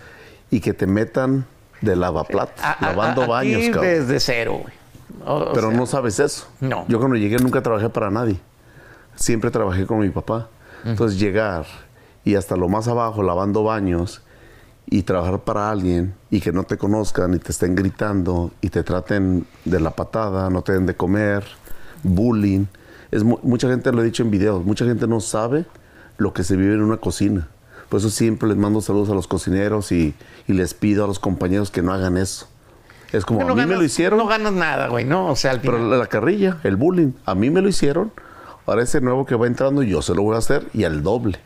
y 0.51 0.61
que 0.61 0.73
te 0.73 0.87
metan 0.87 1.45
de 1.81 1.97
lavaplatos, 1.97 2.63
A- 2.65 2.73
a- 2.73 2.91
lavando 2.91 3.23
a- 3.23 3.27
baños, 3.27 3.63
cabrón. 3.73 3.83
desde 3.85 4.21
cero, 4.21 4.59
güey. 4.63 4.75
O- 5.25 5.37
o 5.51 5.53
Pero 5.53 5.69
sea, 5.71 5.77
no 5.79 5.87
sabes 5.87 6.19
eso. 6.21 6.47
No. 6.61 6.85
Yo 6.89 6.99
cuando 6.99 7.17
llegué 7.17 7.37
nunca 7.39 7.63
trabajé 7.63 7.89
para 7.89 8.11
nadie. 8.11 8.39
siempre 9.15 9.51
trabajé 9.51 9.87
con 9.87 10.01
mi 10.01 10.11
papá. 10.11 10.49
Entonces 10.85 11.19
llegar 11.19 11.65
y 12.25 12.35
hasta 12.35 12.55
lo 12.57 12.69
más 12.69 12.87
abajo 12.87 13.23
lavando 13.23 13.63
baños 13.65 14.21
y 14.89 15.03
trabajar 15.05 15.41
para 15.41 15.71
alguien 15.71 16.15
y 16.31 16.41
que 16.41 16.53
no 16.53 16.65
te 16.65 16.77
conozcan 16.77 17.33
y 17.35 17.39
te 17.39 17.51
estén 17.51 17.75
gritando 17.75 18.51
y 18.61 18.69
te 18.69 18.83
traten 18.83 19.47
de 19.65 19.81
la 19.81 19.91
patada, 19.93 20.51
no 20.51 20.61
te 20.63 20.73
den 20.73 20.85
de 20.87 20.95
comer, 20.95 21.45
bullying. 22.03 22.67
Es 23.11 23.25
mucha 23.25 23.69
gente 23.69 23.91
lo 23.91 24.03
he 24.03 24.05
dicho 24.05 24.23
en 24.23 24.31
videos, 24.31 24.65
mucha 24.65 24.85
gente 24.85 25.07
no 25.07 25.21
sabe 25.21 25.65
lo 26.19 26.33
que 26.35 26.45
se 26.45 26.57
vive 26.57 26.75
en 26.75 26.83
una 26.83 26.99
cocina. 26.99 27.49
Por 27.89 28.01
eso 28.01 28.11
siempre 28.11 28.49
les 28.49 28.57
mando 28.57 28.81
saludos 28.81 29.11
a 29.11 29.15
los 29.15 29.29
cocineros 29.29 29.93
y, 29.93 30.15
les 30.47 30.75
pido 30.75 31.05
a 31.05 31.07
los 31.07 31.19
compañeros 31.19 31.71
que 31.71 31.83
no 31.83 31.93
hagan 31.93 32.17
eso. 32.17 32.49
Es 33.13 33.25
como, 33.25 33.41
a 33.41 33.55
mí 33.55 33.67
me 33.67 33.77
lo 33.77 33.85
hicieron. 33.85 34.19
No 34.19 34.27
ganas 34.27 34.53
nada, 34.53 34.89
güey, 34.89 35.05
¿no? 35.05 35.29
O 35.29 35.37
sea, 35.37 35.53
al 35.53 35.61
Pero 35.61 35.79
la 35.79 36.07
carrilla, 36.07 36.59
el 36.65 36.77
bullying, 36.77 37.13
a 37.25 37.35
mí 37.35 37.51
me 37.51 37.63
lo 37.63 37.69
hicieron. 37.69 38.13
Ahora 38.67 38.83
ese 38.83 39.01
nuevo 39.01 39.25
que 39.27 39.37
va 39.37 39.47
entrando, 39.47 39.83
yo 39.85 40.03
se 40.03 40.15
lo 40.15 40.23
voy 40.23 40.35
a 40.35 40.39
hacer 40.39 40.67
y 40.75 40.83
al 40.85 41.05
doble. 41.05 41.39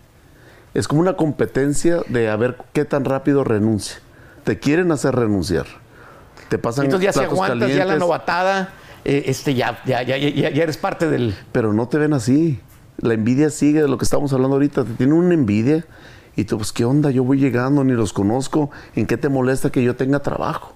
Es 0.72 0.88
como 0.88 1.02
una 1.02 1.14
competencia 1.14 2.00
de 2.08 2.30
a 2.30 2.36
ver 2.36 2.56
qué 2.72 2.86
tan 2.86 3.04
rápido 3.04 3.44
renuncia. 3.44 3.98
Te 4.44 4.58
quieren 4.58 4.90
hacer 4.90 5.14
renunciar. 5.14 5.66
Te 6.48 6.58
pasan 6.58 6.86
Entonces 6.86 7.04
ya 7.04 7.12
se 7.12 7.24
aguantas, 7.24 7.72
ya 7.74 7.84
la 7.84 7.96
novatada, 7.96 8.70
eh, 9.04 9.24
este, 9.26 9.54
ya, 9.54 9.80
ya, 9.84 10.02
ya, 10.02 10.16
ya, 10.16 10.62
eres 10.62 10.78
parte 10.78 11.08
del... 11.08 11.34
Pero 11.52 11.72
no 11.72 11.88
te 11.88 11.98
ven 11.98 12.12
así. 12.12 12.60
La 12.98 13.14
envidia 13.14 13.50
sigue 13.50 13.82
de 13.82 13.88
lo 13.88 13.98
que 13.98 14.04
estamos 14.04 14.32
hablando 14.32 14.56
ahorita. 14.56 14.84
Te 14.84 14.94
tienen 14.94 15.14
una 15.16 15.34
envidia 15.34 15.84
y 16.40 16.44
tú, 16.44 16.56
pues, 16.56 16.72
¿qué 16.72 16.86
onda? 16.86 17.10
Yo 17.10 17.22
voy 17.22 17.38
llegando, 17.38 17.84
ni 17.84 17.92
los 17.92 18.14
conozco. 18.14 18.70
¿En 18.96 19.06
qué 19.06 19.18
te 19.18 19.28
molesta 19.28 19.70
que 19.70 19.82
yo 19.82 19.94
tenga 19.94 20.20
trabajo? 20.20 20.72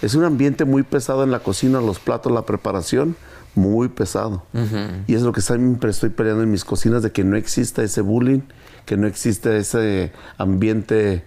Es 0.00 0.14
un 0.14 0.24
ambiente 0.24 0.64
muy 0.64 0.82
pesado 0.82 1.22
en 1.22 1.30
la 1.30 1.40
cocina, 1.40 1.82
los 1.82 1.98
platos, 1.98 2.32
la 2.32 2.46
preparación, 2.46 3.14
muy 3.54 3.88
pesado. 3.88 4.42
Y 5.06 5.14
es 5.14 5.20
lo 5.20 5.32
que 5.32 5.42
siempre 5.42 5.90
estoy 5.90 6.08
peleando 6.08 6.42
en 6.42 6.50
mis 6.50 6.64
cocinas, 6.64 7.02
de 7.02 7.12
que 7.12 7.24
no 7.24 7.36
exista 7.36 7.82
ese 7.82 8.00
bullying, 8.00 8.40
que 8.86 8.96
no 8.96 9.06
exista 9.06 9.54
ese 9.54 10.12
ambiente. 10.38 11.24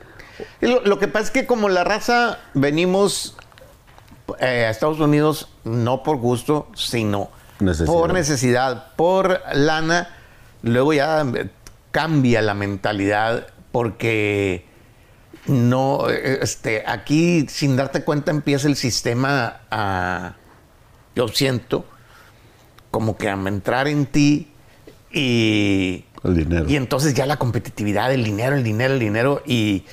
Lo, 0.60 0.98
que 0.98 1.08
pasa 1.08 1.26
es 1.26 1.32
que 1.32 1.46
como 1.46 1.70
la 1.70 1.84
raza 1.84 2.40
venimos 2.56 3.38
eh, 4.40 4.66
a 4.66 4.72
Estados 4.72 5.00
Unidos 5.00 5.50
no 5.64 6.02
por 6.02 6.18
gusto, 6.18 6.70
sino 6.74 7.30
por 7.86 8.14
necesidad, 8.14 8.96
por 8.96 9.42
lana, 9.54 10.10
luego 10.64 10.94
ya 10.94 11.24
cambia 11.94 12.42
la 12.42 12.56
mentalidad 12.56 13.48
porque 13.72 14.66
no, 15.46 16.10
este, 16.10 16.84
aquí 16.88 17.46
sin 17.48 17.76
darte 17.78 18.04
cuenta 18.04 18.32
empieza 18.32 18.68
el 18.68 18.76
sistema 18.76 19.62
a, 19.70 20.36
yo 21.16 21.28
siento, 21.28 21.86
como 22.92 23.16
que 23.16 23.30
a 23.30 23.34
entrar 23.34 23.88
en 23.88 24.08
ti 24.08 24.52
y... 25.12 26.04
El 26.24 26.36
dinero. 26.36 26.66
Y 26.68 26.78
entonces 26.78 27.14
ya 27.14 27.26
la 27.26 27.38
competitividad, 27.38 28.12
el 28.12 28.24
dinero, 28.24 28.56
el 28.56 28.64
dinero, 28.64 28.94
el 28.94 29.00
dinero 29.00 29.44
y, 29.46 29.86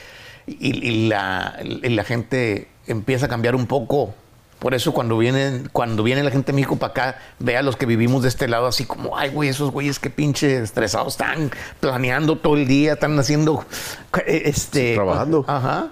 y, 0.47 1.09
la, 1.09 1.59
y 1.63 1.89
la 1.91 2.05
gente 2.05 2.69
empieza 2.87 3.27
a 3.27 3.29
cambiar 3.29 3.55
un 3.55 3.67
poco 3.67 4.15
por 4.61 4.75
eso 4.75 4.93
cuando 4.93 5.17
vienen, 5.19 5.69
cuando 5.73 6.03
viene 6.03 6.23
la 6.23 6.31
gente 6.31 6.53
de 6.53 6.57
México 6.57 6.77
para 6.77 6.91
acá, 6.91 7.19
ve 7.39 7.57
a 7.57 7.63
los 7.63 7.77
que 7.77 7.87
vivimos 7.87 8.23
de 8.23 8.29
este 8.29 8.47
lado 8.47 8.67
así 8.67 8.85
como, 8.85 9.17
ay, 9.17 9.31
güey, 9.31 9.49
esos 9.49 9.73
güeyes 9.73 9.99
que 9.99 10.11
pinche 10.11 10.63
estresados 10.63 11.15
están 11.15 11.51
planeando 11.81 12.37
todo 12.37 12.57
el 12.57 12.69
día, 12.69 12.93
están 12.93 13.19
haciendo, 13.19 13.65
eh, 14.27 14.43
este... 14.45 14.95
trabajando. 14.95 15.45
Ajá. 15.49 15.89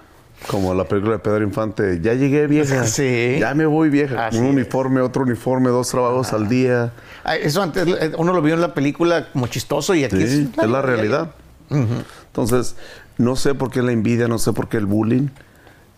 Como 0.46 0.72
la 0.74 0.84
película 0.84 1.14
de 1.14 1.18
Pedro 1.18 1.42
Infante, 1.42 2.00
ya 2.00 2.12
llegué 2.12 2.46
vieja, 2.46 2.84
sí. 2.86 3.38
ya 3.40 3.54
me 3.54 3.64
voy 3.64 3.88
vieja, 3.88 4.28
un 4.34 4.44
uniforme, 4.44 5.00
otro 5.00 5.22
uniforme, 5.22 5.70
dos 5.70 5.88
trabajos 5.88 6.32
al 6.34 6.48
día. 6.48 6.92
Eso 7.40 7.62
antes 7.62 7.86
eh, 7.88 8.12
uno 8.18 8.34
lo 8.34 8.42
vio 8.42 8.54
en 8.54 8.60
la 8.60 8.74
película 8.74 9.30
como 9.32 9.46
chistoso 9.46 9.94
y 9.94 10.04
aquí 10.04 10.22
es, 10.22 10.56
la, 10.56 10.82
realidad. 10.82 11.30
Entonces, 11.70 12.76
no 13.16 13.34
sé 13.34 13.54
por 13.54 13.70
qué 13.70 13.82
la 13.82 13.92
envidia, 13.92 14.28
no 14.28 14.38
sé 14.38 14.52
por 14.52 14.68
qué 14.68 14.76
el 14.76 14.86
bullying. 14.86 15.28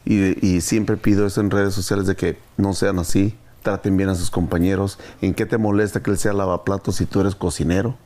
Y, 0.05 0.61
siempre 0.61 0.97
pido 0.97 1.27
eso 1.27 1.41
en 1.41 1.51
redes 1.51 1.75
sociales 1.75 2.07
de 2.07 2.17
que 2.17 2.39
no 2.57 2.73
sean 2.73 2.99
así, 2.99 3.37
traten 3.63 3.97
bien 3.97 4.09
a 4.09 4.15
sus 4.15 4.31
compañeros. 4.31 4.99
¿En 5.21 5.35
qué 5.35 5.47
te 5.47 5.59
molesta 5.59 6.03
que 6.03 6.11
él 6.11 6.19
sea 6.19 6.33
lavaplatos 6.33 6.97
si 6.97 7.07
tú 7.07 7.21
eres 7.21 7.35
cocinero? 7.35 7.97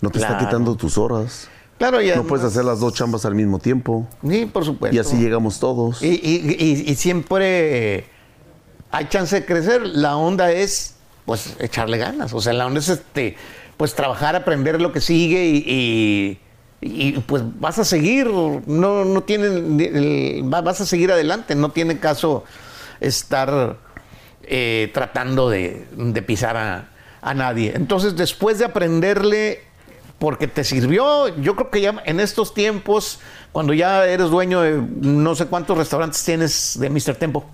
No 0.00 0.10
te 0.10 0.18
está 0.18 0.38
quitando 0.38 0.74
tus 0.74 0.98
horas. 0.98 1.48
Claro, 1.78 2.00
ya. 2.00 2.16
No 2.16 2.24
puedes 2.24 2.44
hacer 2.44 2.64
las 2.64 2.80
dos 2.80 2.94
chambas 2.94 3.24
al 3.24 3.34
mismo 3.34 3.58
tiempo. 3.58 4.06
Sí, 4.26 4.46
por 4.46 4.64
supuesto. 4.64 4.96
Y 4.96 4.98
así 4.98 5.16
llegamos 5.16 5.60
todos. 5.60 6.02
Y, 6.02 6.94
siempre 6.96 8.06
hay 8.90 9.08
chance 9.08 9.36
de 9.40 9.44
crecer. 9.44 9.82
La 9.86 10.16
onda 10.16 10.50
es, 10.50 10.94
pues, 11.26 11.56
echarle 11.60 11.98
ganas. 11.98 12.32
O 12.32 12.40
sea, 12.40 12.52
la 12.52 12.66
onda 12.66 12.80
es, 12.80 12.88
este, 12.88 13.36
pues, 13.76 13.94
trabajar, 13.94 14.34
aprender 14.34 14.80
lo 14.80 14.92
que 14.92 15.00
sigue 15.00 15.44
y 15.44 16.40
y 16.84 17.12
pues 17.20 17.44
vas 17.60 17.78
a 17.78 17.84
seguir, 17.84 18.26
no, 18.26 19.04
no 19.04 19.22
tienen, 19.22 20.50
vas 20.50 20.80
a 20.80 20.84
seguir 20.84 21.12
adelante, 21.12 21.54
no 21.54 21.70
tiene 21.70 22.00
caso 22.00 22.42
estar 22.98 23.76
eh, 24.42 24.90
tratando 24.92 25.48
de, 25.48 25.86
pisar 26.26 26.56
a, 26.56 27.34
nadie. 27.34 27.72
Entonces, 27.76 28.16
después 28.16 28.58
de 28.58 28.64
aprenderle, 28.64 29.60
porque 30.18 30.48
te 30.48 30.64
sirvió, 30.64 31.28
yo 31.36 31.54
creo 31.54 31.70
que 31.70 31.80
ya 31.80 32.02
en 32.04 32.18
estos 32.18 32.52
tiempos, 32.52 33.20
cuando 33.52 33.74
ya 33.74 34.04
eres 34.04 34.28
dueño 34.30 34.60
de 34.62 34.82
no 35.00 35.36
sé 35.36 35.46
cuántos 35.46 35.78
restaurantes 35.78 36.24
tienes 36.24 36.76
de 36.80 36.90
Mr. 36.90 37.14
Tempo. 37.14 37.48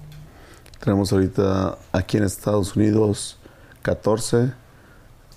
Tenemos 0.83 1.13
ahorita 1.13 1.77
aquí 1.93 2.17
en 2.17 2.25
Estados 2.25 2.77
Unidos 2.77 3.39
14, 3.83 4.53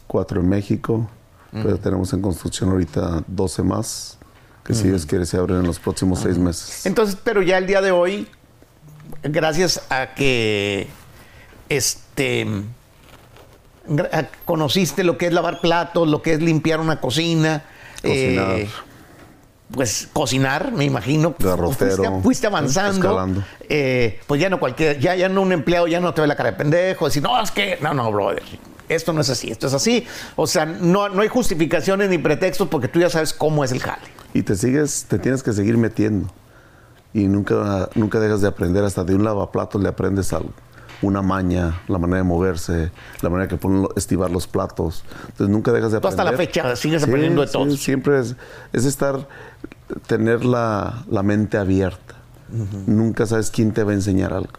4 0.08 0.40
en 0.40 0.48
México, 0.48 1.10
pero 1.51 1.77
tenemos 1.77 2.13
en 2.13 2.22
construcción 2.22 2.70
ahorita 2.70 3.24
12 3.27 3.63
más, 3.63 4.17
que 4.63 4.74
si 4.74 4.88
Dios 4.88 5.05
quiere 5.05 5.25
se 5.25 5.38
abren 5.38 5.60
en 5.60 5.67
los 5.67 5.79
próximos 5.79 6.20
seis 6.20 6.38
meses. 6.38 6.86
Entonces, 6.86 7.17
pero 7.22 7.41
ya 7.41 7.58
el 7.58 7.67
día 7.67 7.81
de 7.81 7.91
hoy, 7.91 8.27
gracias 9.24 9.81
a 9.89 10.13
que 10.13 10.88
este 11.70 12.48
conociste 14.46 15.03
lo 15.03 15.17
que 15.17 15.27
es 15.27 15.34
lavar 15.34 15.60
platos, 15.60 16.08
lo 16.08 16.22
que 16.22 16.34
es 16.34 16.41
limpiar 16.41 16.79
una 16.79 17.01
cocina, 17.01 17.63
cocinar. 18.01 18.60
Eh, 18.60 18.70
pues 19.72 20.10
cocinar, 20.12 20.72
me 20.72 20.86
imagino. 20.86 21.34
Fuiste, 21.34 21.91
fuiste, 22.22 22.48
avanzando. 22.48 23.43
Eh, 23.70 24.20
pues 24.27 24.41
ya 24.41 24.50
no 24.50 24.60
cualquier, 24.60 25.00
ya, 25.00 25.15
ya 25.15 25.29
no 25.29 25.41
un 25.41 25.51
empleado 25.51 25.88
ya 25.88 26.00
no 26.00 26.13
te 26.13 26.22
ve 26.22 26.27
la 26.27 26.36
cara 26.36 26.51
de 26.51 26.58
pendejo, 26.58 27.05
decir, 27.05 27.24
no, 27.24 27.41
es 27.41 27.51
que, 27.51 27.77
no, 27.81 27.93
no, 27.93 28.12
brother 28.12 28.43
esto 28.96 29.14
no 29.14 29.22
es 29.22 29.30
así, 29.30 29.52
esto 29.52 29.68
es 29.68 29.74
así. 29.74 30.06
O 30.36 30.48
sea, 30.48 30.66
no, 30.66 31.10
no 31.10 31.22
hay 31.22 31.28
justificaciones 31.28 32.10
ni 32.10 32.18
pretextos 32.18 32.68
porque 32.68 32.88
tú 32.88 33.00
ya 33.00 33.10
sabes 33.10 33.34
cómo 33.34 33.64
es 33.64 33.72
el 33.72 33.80
jale. 33.80 34.04
Y 34.34 34.44
te 34.44 34.56
sigues, 34.56 35.06
te 35.08 35.20
tienes 35.20 35.44
que 35.44 35.54
seguir 35.54 35.78
metiendo. 35.78 36.30
Y 37.14 37.28
nunca, 37.28 37.90
nunca 37.96 38.20
dejas 38.20 38.42
de 38.42 38.48
aprender, 38.48 38.84
hasta 38.84 39.04
de 39.04 39.16
un 39.16 39.24
lavaplatos 39.24 39.82
le 39.82 39.90
aprendes 39.90 40.32
algo 40.34 40.54
una 41.02 41.22
maña, 41.22 41.82
la 41.88 41.98
manera 41.98 42.18
de 42.18 42.24
moverse, 42.24 42.92
la 43.22 43.30
manera 43.30 43.48
que 43.48 43.58
ponen 43.58 43.88
estivar 43.96 44.30
los 44.30 44.48
platos. 44.48 45.04
Entonces 45.22 45.50
nunca 45.50 45.72
dejas 45.72 45.92
de 45.92 45.98
aprender. 45.98 46.20
hasta 46.20 46.32
la 46.32 46.38
fecha 46.38 46.76
sigues 46.76 47.04
aprendiendo 47.04 47.42
de 47.42 47.48
todo. 47.48 47.70
siempre 47.72 48.20
es, 48.20 48.36
es, 48.72 48.86
estar, 48.86 49.28
tener 50.08 50.46
la, 50.46 51.04
la 51.10 51.24
mente 51.24 51.58
abierta. 51.58 52.16
Nunca 52.86 53.26
sabes 53.26 53.50
quién 53.50 53.72
te 53.72 53.84
va 53.84 53.92
a 53.92 53.96
enseñar 53.96 54.34
algo. 54.34 54.52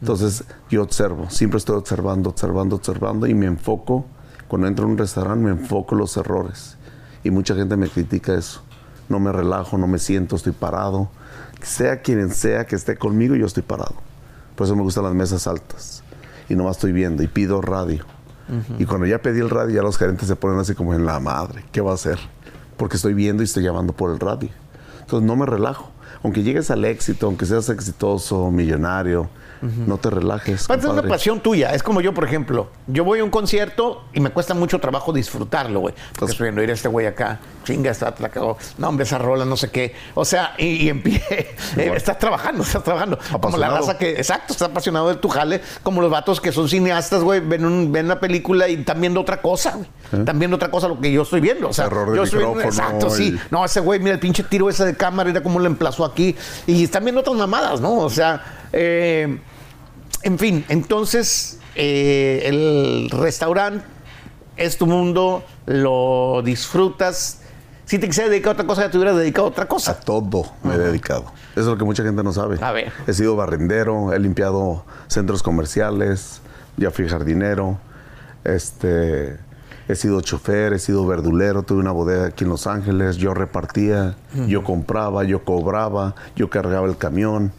Entonces 0.00 0.44
yo 0.70 0.82
observo, 0.82 1.28
siempre 1.28 1.58
estoy 1.58 1.76
observando, 1.76 2.30
observando, 2.30 2.76
observando 2.76 3.26
y 3.26 3.34
me 3.34 3.46
enfoco, 3.46 4.06
cuando 4.46 4.66
entro 4.66 4.86
en 4.86 4.92
un 4.92 4.98
restaurante 4.98 5.44
me 5.44 5.50
enfoco 5.50 5.94
en 5.94 6.00
los 6.00 6.16
errores. 6.16 6.76
Y 7.24 7.30
mucha 7.30 7.54
gente 7.54 7.76
me 7.76 7.88
critica 7.88 8.34
eso. 8.34 8.62
No 9.08 9.18
me 9.20 9.32
relajo, 9.32 9.76
no 9.76 9.86
me 9.86 9.98
siento, 9.98 10.36
estoy 10.36 10.52
parado. 10.52 11.10
Sea 11.62 12.00
quien 12.00 12.30
sea 12.30 12.66
que 12.66 12.76
esté 12.76 12.96
conmigo, 12.96 13.34
yo 13.34 13.46
estoy 13.46 13.62
parado. 13.62 13.96
Por 14.54 14.66
eso 14.66 14.76
me 14.76 14.82
gustan 14.82 15.04
las 15.04 15.14
mesas 15.14 15.46
altas. 15.46 16.02
Y 16.48 16.54
nomás 16.54 16.76
estoy 16.76 16.92
viendo 16.92 17.22
y 17.22 17.26
pido 17.26 17.60
radio. 17.60 18.04
Y 18.78 18.86
cuando 18.86 19.06
ya 19.06 19.20
pedí 19.20 19.40
el 19.40 19.50
radio, 19.50 19.74
ya 19.74 19.82
los 19.82 19.98
gerentes 19.98 20.26
se 20.26 20.34
ponen 20.34 20.58
así 20.58 20.74
como 20.74 20.94
en 20.94 21.04
la 21.04 21.20
madre, 21.20 21.66
¿qué 21.70 21.82
va 21.82 21.90
a 21.90 21.94
hacer? 21.94 22.18
Porque 22.78 22.96
estoy 22.96 23.12
viendo 23.12 23.42
y 23.42 23.44
estoy 23.44 23.62
llamando 23.62 23.92
por 23.92 24.10
el 24.10 24.18
radio. 24.18 24.48
Entonces 25.00 25.26
no 25.26 25.36
me 25.36 25.44
relajo. 25.44 25.90
Aunque 26.22 26.42
llegues 26.42 26.70
al 26.70 26.86
éxito, 26.86 27.26
aunque 27.26 27.44
seas 27.44 27.68
exitoso, 27.68 28.50
millonario, 28.50 29.28
no 29.62 29.98
te 29.98 30.10
relajes. 30.10 30.68
es 30.68 30.84
una 30.84 31.02
pasión 31.02 31.40
tuya. 31.40 31.74
Es 31.74 31.82
como 31.82 32.00
yo, 32.00 32.14
por 32.14 32.24
ejemplo. 32.24 32.68
Yo 32.86 33.04
voy 33.04 33.20
a 33.20 33.24
un 33.24 33.30
concierto 33.30 34.04
y 34.12 34.20
me 34.20 34.30
cuesta 34.30 34.54
mucho 34.54 34.78
trabajo 34.78 35.12
disfrutarlo, 35.12 35.80
güey. 35.80 35.94
Porque 36.14 36.32
estoy 36.32 36.46
viendo 36.46 36.62
ir 36.62 36.70
a 36.70 36.74
este 36.74 36.88
güey 36.88 37.06
acá. 37.06 37.40
Chinga, 37.64 37.90
está 37.90 38.08
atracado. 38.08 38.56
No, 38.78 38.88
hombre, 38.88 39.04
esa 39.04 39.18
rola, 39.18 39.44
no 39.44 39.56
sé 39.56 39.70
qué. 39.70 39.94
O 40.14 40.24
sea, 40.24 40.54
y, 40.58 40.88
en 40.88 41.02
pie. 41.02 41.22
Eh, 41.76 41.92
estás 41.94 42.18
trabajando, 42.18 42.62
estás 42.62 42.82
trabajando. 42.82 43.18
Como 43.40 43.56
la 43.56 43.68
raza 43.68 43.98
que, 43.98 44.12
exacto, 44.12 44.52
está 44.52 44.66
apasionado 44.66 45.08
de 45.08 45.16
tu 45.16 45.28
jale. 45.28 45.60
Como 45.82 46.00
los 46.00 46.10
vatos 46.10 46.40
que 46.40 46.50
son 46.50 46.68
cineastas, 46.68 47.22
güey, 47.22 47.40
ven, 47.40 47.64
un, 47.64 47.92
ven 47.92 48.06
una 48.06 48.18
película 48.18 48.68
y 48.68 48.74
están 48.74 49.00
viendo 49.00 49.20
otra 49.20 49.40
cosa, 49.40 49.72
güey. 49.72 49.86
¿Eh? 50.12 50.18
Están 50.18 50.38
viendo 50.38 50.56
otra 50.56 50.70
cosa 50.70 50.88
lo 50.88 50.98
que 50.98 51.12
yo 51.12 51.22
estoy 51.22 51.40
viendo. 51.40 51.68
O 51.68 51.72
sea, 51.72 51.86
Error 51.86 52.10
de 52.10 52.16
yo 52.16 52.22
estoy 52.24 52.40
viendo, 52.40 52.60
exacto, 52.62 53.10
sí. 53.10 53.38
No, 53.50 53.64
ese 53.64 53.80
güey, 53.80 54.00
mira 54.00 54.14
el 54.14 54.20
pinche 54.20 54.42
tiro 54.42 54.68
ese 54.68 54.84
de 54.84 54.96
cámara, 54.96 55.28
mira 55.28 55.42
cómo 55.42 55.58
lo 55.58 55.66
emplazó 55.66 56.04
aquí. 56.04 56.34
Y 56.66 56.84
están 56.84 57.04
viendo 57.04 57.20
otras 57.20 57.36
mamadas, 57.36 57.80
¿no? 57.80 57.98
O 57.98 58.10
sea, 58.10 58.42
eh, 58.72 59.38
en 60.22 60.38
fin, 60.38 60.64
entonces 60.68 61.58
eh, 61.74 62.42
el 62.44 63.10
restaurante 63.10 63.84
es 64.56 64.76
tu 64.76 64.86
mundo, 64.86 65.44
lo 65.66 66.42
disfrutas. 66.44 67.40
Si 67.84 67.98
te 67.98 68.06
quisiera 68.06 68.28
dedicar 68.28 68.50
a 68.50 68.52
otra 68.52 68.66
cosa, 68.66 68.82
ya 68.82 68.90
te 68.90 68.98
hubieras 68.98 69.16
dedicado 69.16 69.46
a 69.46 69.50
otra 69.50 69.66
cosa. 69.66 69.92
A 69.92 70.00
todo 70.00 70.52
me 70.62 70.74
he 70.74 70.78
dedicado. 70.78 71.26
Eso 71.52 71.60
es 71.60 71.66
lo 71.66 71.78
que 71.78 71.84
mucha 71.84 72.02
gente 72.02 72.22
no 72.22 72.32
sabe. 72.32 72.58
A 72.60 72.72
ver. 72.72 72.92
He 73.06 73.14
sido 73.14 73.36
barrendero, 73.36 74.12
he 74.12 74.18
limpiado 74.18 74.84
centros 75.06 75.42
comerciales, 75.42 76.42
ya 76.76 76.90
fui 76.90 77.08
jardinero, 77.08 77.78
este, 78.44 79.38
he 79.88 79.94
sido 79.94 80.20
chofer, 80.20 80.74
he 80.74 80.78
sido 80.78 81.06
verdulero, 81.06 81.62
tuve 81.62 81.78
una 81.80 81.92
bodega 81.92 82.26
aquí 82.26 82.44
en 82.44 82.50
Los 82.50 82.66
Ángeles, 82.66 83.16
yo 83.16 83.32
repartía, 83.32 84.16
yo 84.46 84.64
compraba, 84.64 85.24
yo 85.24 85.44
cobraba, 85.44 86.14
yo 86.36 86.50
cargaba 86.50 86.86
el 86.86 86.98
camión. 86.98 87.52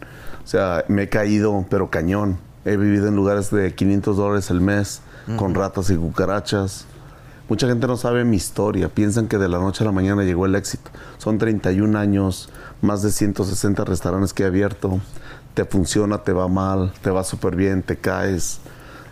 O 0.44 0.46
sea, 0.46 0.84
me 0.88 1.04
he 1.04 1.08
caído, 1.08 1.64
pero 1.68 1.90
cañón. 1.90 2.38
He 2.64 2.76
vivido 2.76 3.08
en 3.08 3.16
lugares 3.16 3.50
de 3.50 3.74
500 3.74 4.16
dólares 4.16 4.50
el 4.50 4.60
mes, 4.60 5.00
con 5.36 5.54
ratas 5.54 5.90
y 5.90 5.96
cucarachas. 5.96 6.86
Mucha 7.48 7.66
gente 7.66 7.86
no 7.86 7.96
sabe 7.96 8.24
mi 8.24 8.36
historia, 8.36 8.88
piensan 8.88 9.26
que 9.28 9.38
de 9.38 9.48
la 9.48 9.58
noche 9.58 9.82
a 9.82 9.86
la 9.86 9.92
mañana 9.92 10.22
llegó 10.24 10.46
el 10.46 10.54
éxito. 10.54 10.90
Son 11.18 11.38
31 11.38 11.98
años, 11.98 12.48
más 12.82 13.02
de 13.02 13.10
160 13.10 13.84
restaurantes 13.84 14.32
que 14.32 14.42
he 14.44 14.46
abierto. 14.46 15.00
Te 15.54 15.64
funciona, 15.64 16.18
te 16.18 16.32
va 16.32 16.48
mal, 16.48 16.92
te 17.02 17.10
va 17.10 17.24
súper 17.24 17.56
bien, 17.56 17.82
te 17.82 17.96
caes. 17.96 18.60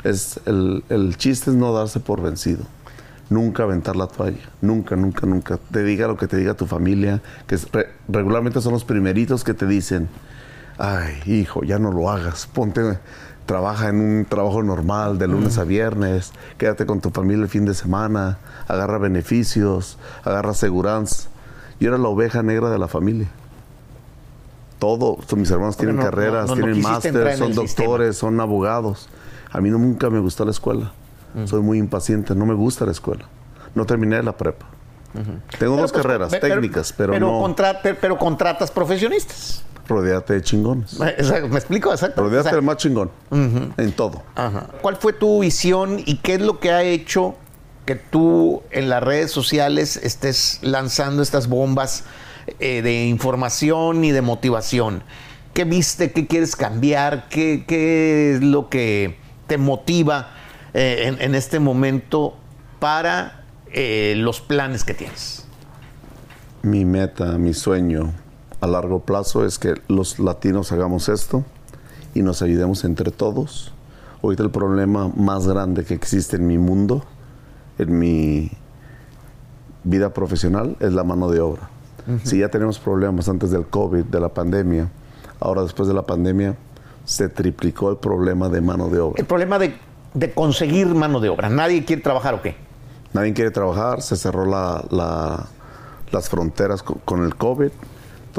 Es, 0.04 0.38
el, 0.46 0.84
el 0.88 1.16
chiste 1.16 1.50
es 1.50 1.56
no 1.56 1.72
darse 1.72 1.98
por 2.00 2.22
vencido. 2.22 2.64
Nunca 3.30 3.64
aventar 3.64 3.96
la 3.96 4.06
toalla. 4.06 4.38
Nunca, 4.62 4.94
nunca, 4.96 5.26
nunca. 5.26 5.58
Te 5.70 5.82
diga 5.82 6.06
lo 6.06 6.16
que 6.16 6.26
te 6.28 6.36
diga 6.36 6.54
tu 6.54 6.66
familia, 6.66 7.20
que 7.46 7.56
re- 7.72 7.88
regularmente 8.08 8.60
son 8.60 8.72
los 8.72 8.84
primeritos 8.84 9.42
que 9.44 9.52
te 9.54 9.66
dicen, 9.66 10.08
ay, 10.78 11.20
hijo, 11.26 11.62
ya 11.64 11.78
no 11.78 11.92
lo 11.92 12.10
hagas. 12.10 12.46
Ponte, 12.46 12.98
trabaja 13.46 13.88
en 13.88 14.00
un 14.00 14.24
trabajo 14.26 14.62
normal 14.62 15.18
de 15.18 15.26
lunes 15.28 15.58
a 15.58 15.64
viernes, 15.64 16.32
quédate 16.58 16.86
con 16.86 17.00
tu 17.00 17.10
familia 17.10 17.42
el 17.44 17.48
fin 17.48 17.64
de 17.64 17.74
semana, 17.74 18.38
agarra 18.68 18.98
beneficios, 18.98 19.98
agarra 20.24 20.54
seguranza. 20.54 21.28
Yo 21.80 21.88
era 21.88 21.98
la 21.98 22.08
oveja 22.08 22.42
negra 22.42 22.70
de 22.70 22.78
la 22.78 22.88
familia. 22.88 23.28
Todo, 24.78 25.18
son- 25.26 25.40
mis 25.40 25.50
hermanos 25.50 25.76
tienen 25.76 25.96
no- 25.96 26.02
no- 26.02 26.10
carreras, 26.10 26.48
no- 26.48 26.54
no 26.56 26.62
tienen 26.62 26.82
máster, 26.82 27.36
son 27.36 27.54
doctores, 27.54 28.16
son 28.16 28.40
abogados. 28.40 29.08
A 29.50 29.60
mí 29.60 29.70
no, 29.70 29.78
nunca 29.78 30.08
me 30.10 30.20
gustó 30.20 30.44
la 30.44 30.50
escuela. 30.52 30.92
Soy 31.44 31.60
muy 31.62 31.78
impaciente, 31.78 32.34
no 32.34 32.46
me 32.46 32.54
gusta 32.54 32.84
la 32.84 32.92
escuela. 32.92 33.24
No 33.74 33.84
terminé 33.84 34.22
la 34.22 34.36
prepa. 34.36 34.66
Tengo 35.58 35.76
dos 35.76 35.90
Pero, 35.92 36.02
pues, 36.04 36.18
carreras 36.28 36.40
técnicas, 36.40 36.92
pero, 36.92 37.18
no 37.18 37.40
contra- 37.40 37.80
pe- 37.80 37.94
pero 37.94 38.18
contratas 38.18 38.70
profesionistas. 38.70 39.62
Rodeate 39.88 40.34
de 40.34 40.42
chingones. 40.42 41.00
Exacto, 41.18 41.48
¿Me 41.48 41.56
explico? 41.56 41.90
Exacto. 41.90 42.22
Rodeate 42.22 42.40
O 42.40 42.42
sea, 42.44 42.52
del 42.52 42.62
más 42.62 42.76
chingón 42.76 43.10
en 43.30 43.92
todo. 43.92 44.22
Ajá. 44.34 44.68
¿Cuál 44.80 44.96
fue 44.96 45.12
tu 45.12 45.40
visión 45.40 46.00
y 46.04 46.16
qué 46.18 46.34
es 46.34 46.40
lo 46.40 46.60
que 46.60 46.70
ha 46.70 46.82
hecho 46.82 47.36
que 47.86 47.94
tú 47.94 48.62
en 48.70 48.88
las 48.88 49.02
redes 49.02 49.30
sociales 49.30 49.96
estés 49.96 50.58
lanzando 50.62 51.22
estas 51.22 51.48
bombas 51.48 52.04
eh, 52.60 52.82
de 52.82 53.06
información 53.06 54.04
y 54.04 54.12
de 54.12 54.22
motivación? 54.22 55.02
¿Qué 55.54 55.64
viste? 55.64 56.12
¿Qué 56.12 56.26
quieres 56.26 56.54
cambiar? 56.54 57.28
¿Qué, 57.28 57.64
qué 57.66 58.34
es 58.34 58.42
lo 58.42 58.68
que 58.68 59.18
te 59.46 59.58
motiva 59.58 60.30
eh, 60.74 61.04
en, 61.06 61.20
en 61.20 61.34
este 61.34 61.58
momento 61.58 62.36
para 62.78 63.44
eh, 63.72 64.14
los 64.16 64.40
planes 64.40 64.84
que 64.84 64.94
tienes? 64.94 65.46
Mi 66.62 66.84
meta, 66.84 67.38
mi 67.38 67.54
sueño 67.54 68.12
a 68.60 68.66
largo 68.66 69.00
plazo 69.00 69.44
es 69.44 69.58
que 69.58 69.74
los 69.88 70.18
latinos 70.18 70.72
hagamos 70.72 71.08
esto 71.08 71.44
y 72.14 72.22
nos 72.22 72.42
ayudemos 72.42 72.84
entre 72.84 73.10
todos. 73.10 73.72
Ahorita 74.22 74.42
el 74.42 74.50
problema 74.50 75.08
más 75.16 75.46
grande 75.46 75.84
que 75.84 75.94
existe 75.94 76.36
en 76.36 76.46
mi 76.46 76.58
mundo, 76.58 77.04
en 77.78 77.98
mi 77.98 78.50
vida 79.84 80.12
profesional, 80.12 80.76
es 80.80 80.92
la 80.92 81.04
mano 81.04 81.28
de 81.30 81.40
obra. 81.40 81.68
Si 82.24 82.38
ya 82.38 82.48
tenemos 82.48 82.78
problemas 82.78 83.28
antes 83.28 83.50
del 83.50 83.66
COVID, 83.66 84.04
de 84.04 84.18
la 84.18 84.30
pandemia, 84.30 84.88
ahora 85.40 85.62
después 85.62 85.86
de 85.88 85.94
la 85.94 86.02
pandemia 86.06 86.56
se 87.04 87.28
triplicó 87.28 87.90
el 87.90 87.98
problema 87.98 88.48
de 88.48 88.62
mano 88.62 88.88
de 88.88 88.98
obra. 88.98 89.20
El 89.20 89.26
problema 89.26 89.58
de, 89.58 89.74
de 90.14 90.32
conseguir 90.32 90.86
mano 90.94 91.20
de 91.20 91.28
obra. 91.28 91.50
¿Nadie 91.50 91.84
quiere 91.84 92.00
trabajar 92.02 92.32
o 92.34 92.40
qué? 92.42 92.56
Nadie 93.12 93.34
quiere 93.34 93.50
trabajar, 93.50 94.00
se 94.00 94.16
cerró 94.16 94.46
la- 94.46 94.84
la- 94.90 95.46
las 96.10 96.30
fronteras 96.30 96.82
co- 96.82 96.96
con 97.04 97.22
el 97.24 97.36
COVID, 97.36 97.70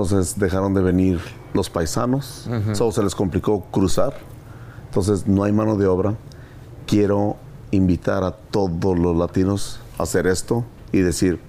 entonces 0.02 0.40
dejaron 0.40 0.74
de 0.74 0.82
venir 0.82 1.20
los 1.54 1.70
paisanos, 1.70 2.48
solo 2.74 2.92
se 2.94 3.04
les 3.04 3.16
complicó 3.16 3.66
cruzar, 3.72 4.14
entonces 4.86 5.28
no 5.28 5.44
hay 5.44 5.52
mano 5.52 5.76
de 5.76 5.88
obra. 5.88 6.16
Quiero 6.86 7.36
invitar 7.72 8.24
a 8.24 8.32
todos 8.32 8.98
los 8.98 9.16
latinos 9.18 9.80
a 9.98 10.04
hacer 10.04 10.26
esto 10.28 10.64
y 10.92 11.00
decir, 11.00 11.40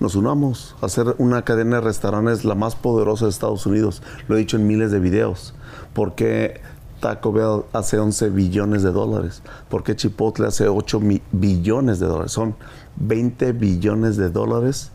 nos 0.00 0.14
unamos 0.16 0.74
a 0.82 0.86
hacer 0.86 1.14
una 1.18 1.42
cadena 1.42 1.76
de 1.76 1.82
restaurantes 1.82 2.44
la 2.44 2.54
más 2.54 2.74
poderosa 2.74 3.26
de 3.26 3.30
Estados 3.30 3.64
Unidos. 3.66 4.02
Lo 4.28 4.34
he 4.36 4.38
dicho 4.40 4.56
en 4.56 4.66
miles 4.66 4.90
de 4.90 4.98
videos. 4.98 5.54
¿Por 5.94 6.14
qué 6.14 6.60
Taco 7.00 7.32
Bell 7.32 7.62
hace 7.72 7.98
11 7.98 8.30
billones 8.30 8.82
de 8.82 8.90
dólares? 8.92 9.42
¿Por 9.68 9.82
qué 9.84 9.94
Chipotle 9.94 10.46
hace 10.48 10.68
8 10.68 11.00
mi- 11.00 11.22
billones 11.32 12.00
de 12.00 12.06
dólares? 12.06 12.32
Son 12.32 12.56
20 12.96 13.52
billones 13.52 14.16
de 14.16 14.30
dólares 14.30 14.90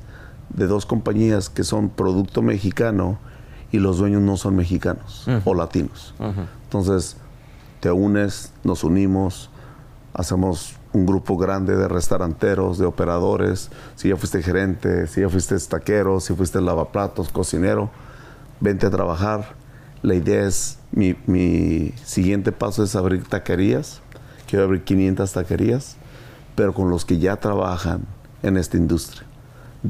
de 0.50 0.68
dos 0.68 0.86
compañías 0.86 1.50
que 1.50 1.64
son 1.64 1.90
producto 1.90 2.42
mexicano 2.42 3.18
y 3.72 3.80
los 3.80 3.98
dueños 3.98 4.22
no 4.22 4.38
son 4.38 4.56
mexicanos 4.56 5.28
o 5.44 5.54
latinos. 5.54 6.14
Entonces, 6.64 7.18
te 7.80 7.92
unes, 7.92 8.54
nos 8.64 8.84
unimos, 8.84 9.50
hacemos 10.14 10.76
un 10.94 11.06
grupo 11.06 11.38
grande 11.38 11.76
de 11.76 11.88
restauranteros, 11.88 12.78
de 12.78 12.86
operadores. 12.86 13.70
Si 13.96 14.10
ya 14.10 14.16
fuiste 14.16 14.42
gerente, 14.42 15.08
si 15.08 15.22
ya 15.22 15.30
fuiste 15.30 15.58
taquero, 15.60 16.20
si 16.20 16.34
fuiste 16.34 16.62
lavaplatos, 16.62 17.30
cocinero, 17.30 17.90
vente 18.62 18.86
a 18.86 18.90
trabajar. 18.90 19.56
La 20.02 20.16
idea 20.16 20.46
es, 20.46 20.80
mi, 20.92 21.16
mi 21.26 21.94
siguiente 22.04 22.52
paso 22.52 22.84
es 22.84 22.96
abrir 22.96 23.28
taquerías. 23.28 24.02
Quiero 24.48 24.66
abrir 24.66 24.84
500 24.84 25.34
taquerías, 25.34 25.98
pero 26.56 26.74
con 26.74 26.90
los 26.90 27.04
que 27.04 27.18
ya 27.18 27.36
trabajan 27.36 28.06
en 28.42 28.58
esta 28.58 28.78
industria. 28.78 29.26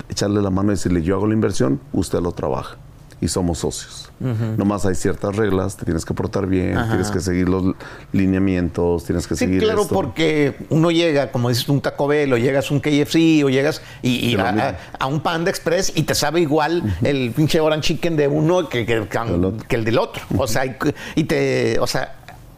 Echarle 0.09 0.41
la 0.41 0.49
mano 0.49 0.71
y 0.71 0.75
decirle, 0.75 1.01
yo 1.01 1.15
hago 1.15 1.27
la 1.27 1.33
inversión, 1.33 1.79
usted 1.93 2.19
lo 2.21 2.31
trabaja. 2.31 2.77
Y 3.21 3.29
somos 3.29 3.59
socios. 3.59 4.11
Nomás 4.57 4.85
hay 4.85 4.93
ciertas 4.95 5.35
reglas, 5.35 5.77
te 5.77 5.85
tienes 5.85 6.03
que 6.05 6.13
portar 6.13 6.47
bien, 6.47 6.77
Ajá. 6.77 6.89
tienes 6.89 7.09
que 7.11 7.19
seguir 7.21 7.47
los 7.49 7.73
lineamientos, 8.11 9.05
tienes 9.05 9.27
que 9.27 9.35
Sí, 9.35 9.45
seguir 9.45 9.61
claro, 9.63 9.81
esto. 9.83 9.93
porque 9.93 10.55
uno 10.69 10.91
llega, 10.91 11.31
como 11.31 11.49
dices, 11.49 11.67
un 11.69 11.81
Taco 11.81 12.07
Bell, 12.07 12.31
o 12.33 12.37
llegas 12.37 12.69
a 12.69 12.73
un 12.73 12.79
KFC, 12.81 13.43
o 13.43 13.49
llegas 13.49 13.81
y, 14.01 14.31
y 14.31 14.35
a, 14.35 14.49
a- 14.49 14.77
a 14.99 15.05
un 15.07 15.21
Panda 15.21 15.49
Express 15.49 15.91
y 15.95 16.03
te 16.03 16.13
sabe 16.15 16.41
igual 16.41 16.83
el 17.03 17.31
pinche 17.31 17.59
Orange 17.59 17.93
Chicken 17.95 18.15
de 18.17 18.27
uno 18.27 18.67
que, 18.69 18.85
que- 18.85 19.07
que- 19.07 19.17
El 19.17 19.45
otro. 19.45 19.67
que 19.67 19.75
el 19.75 19.85
del 19.85 19.97
otro. 19.97 20.21
O 20.37 20.47
sea, 20.47 20.65
y, 20.65 20.75
y 21.15 21.23
te, 21.25 21.79
o 21.79 21.87
sea, 21.87 22.15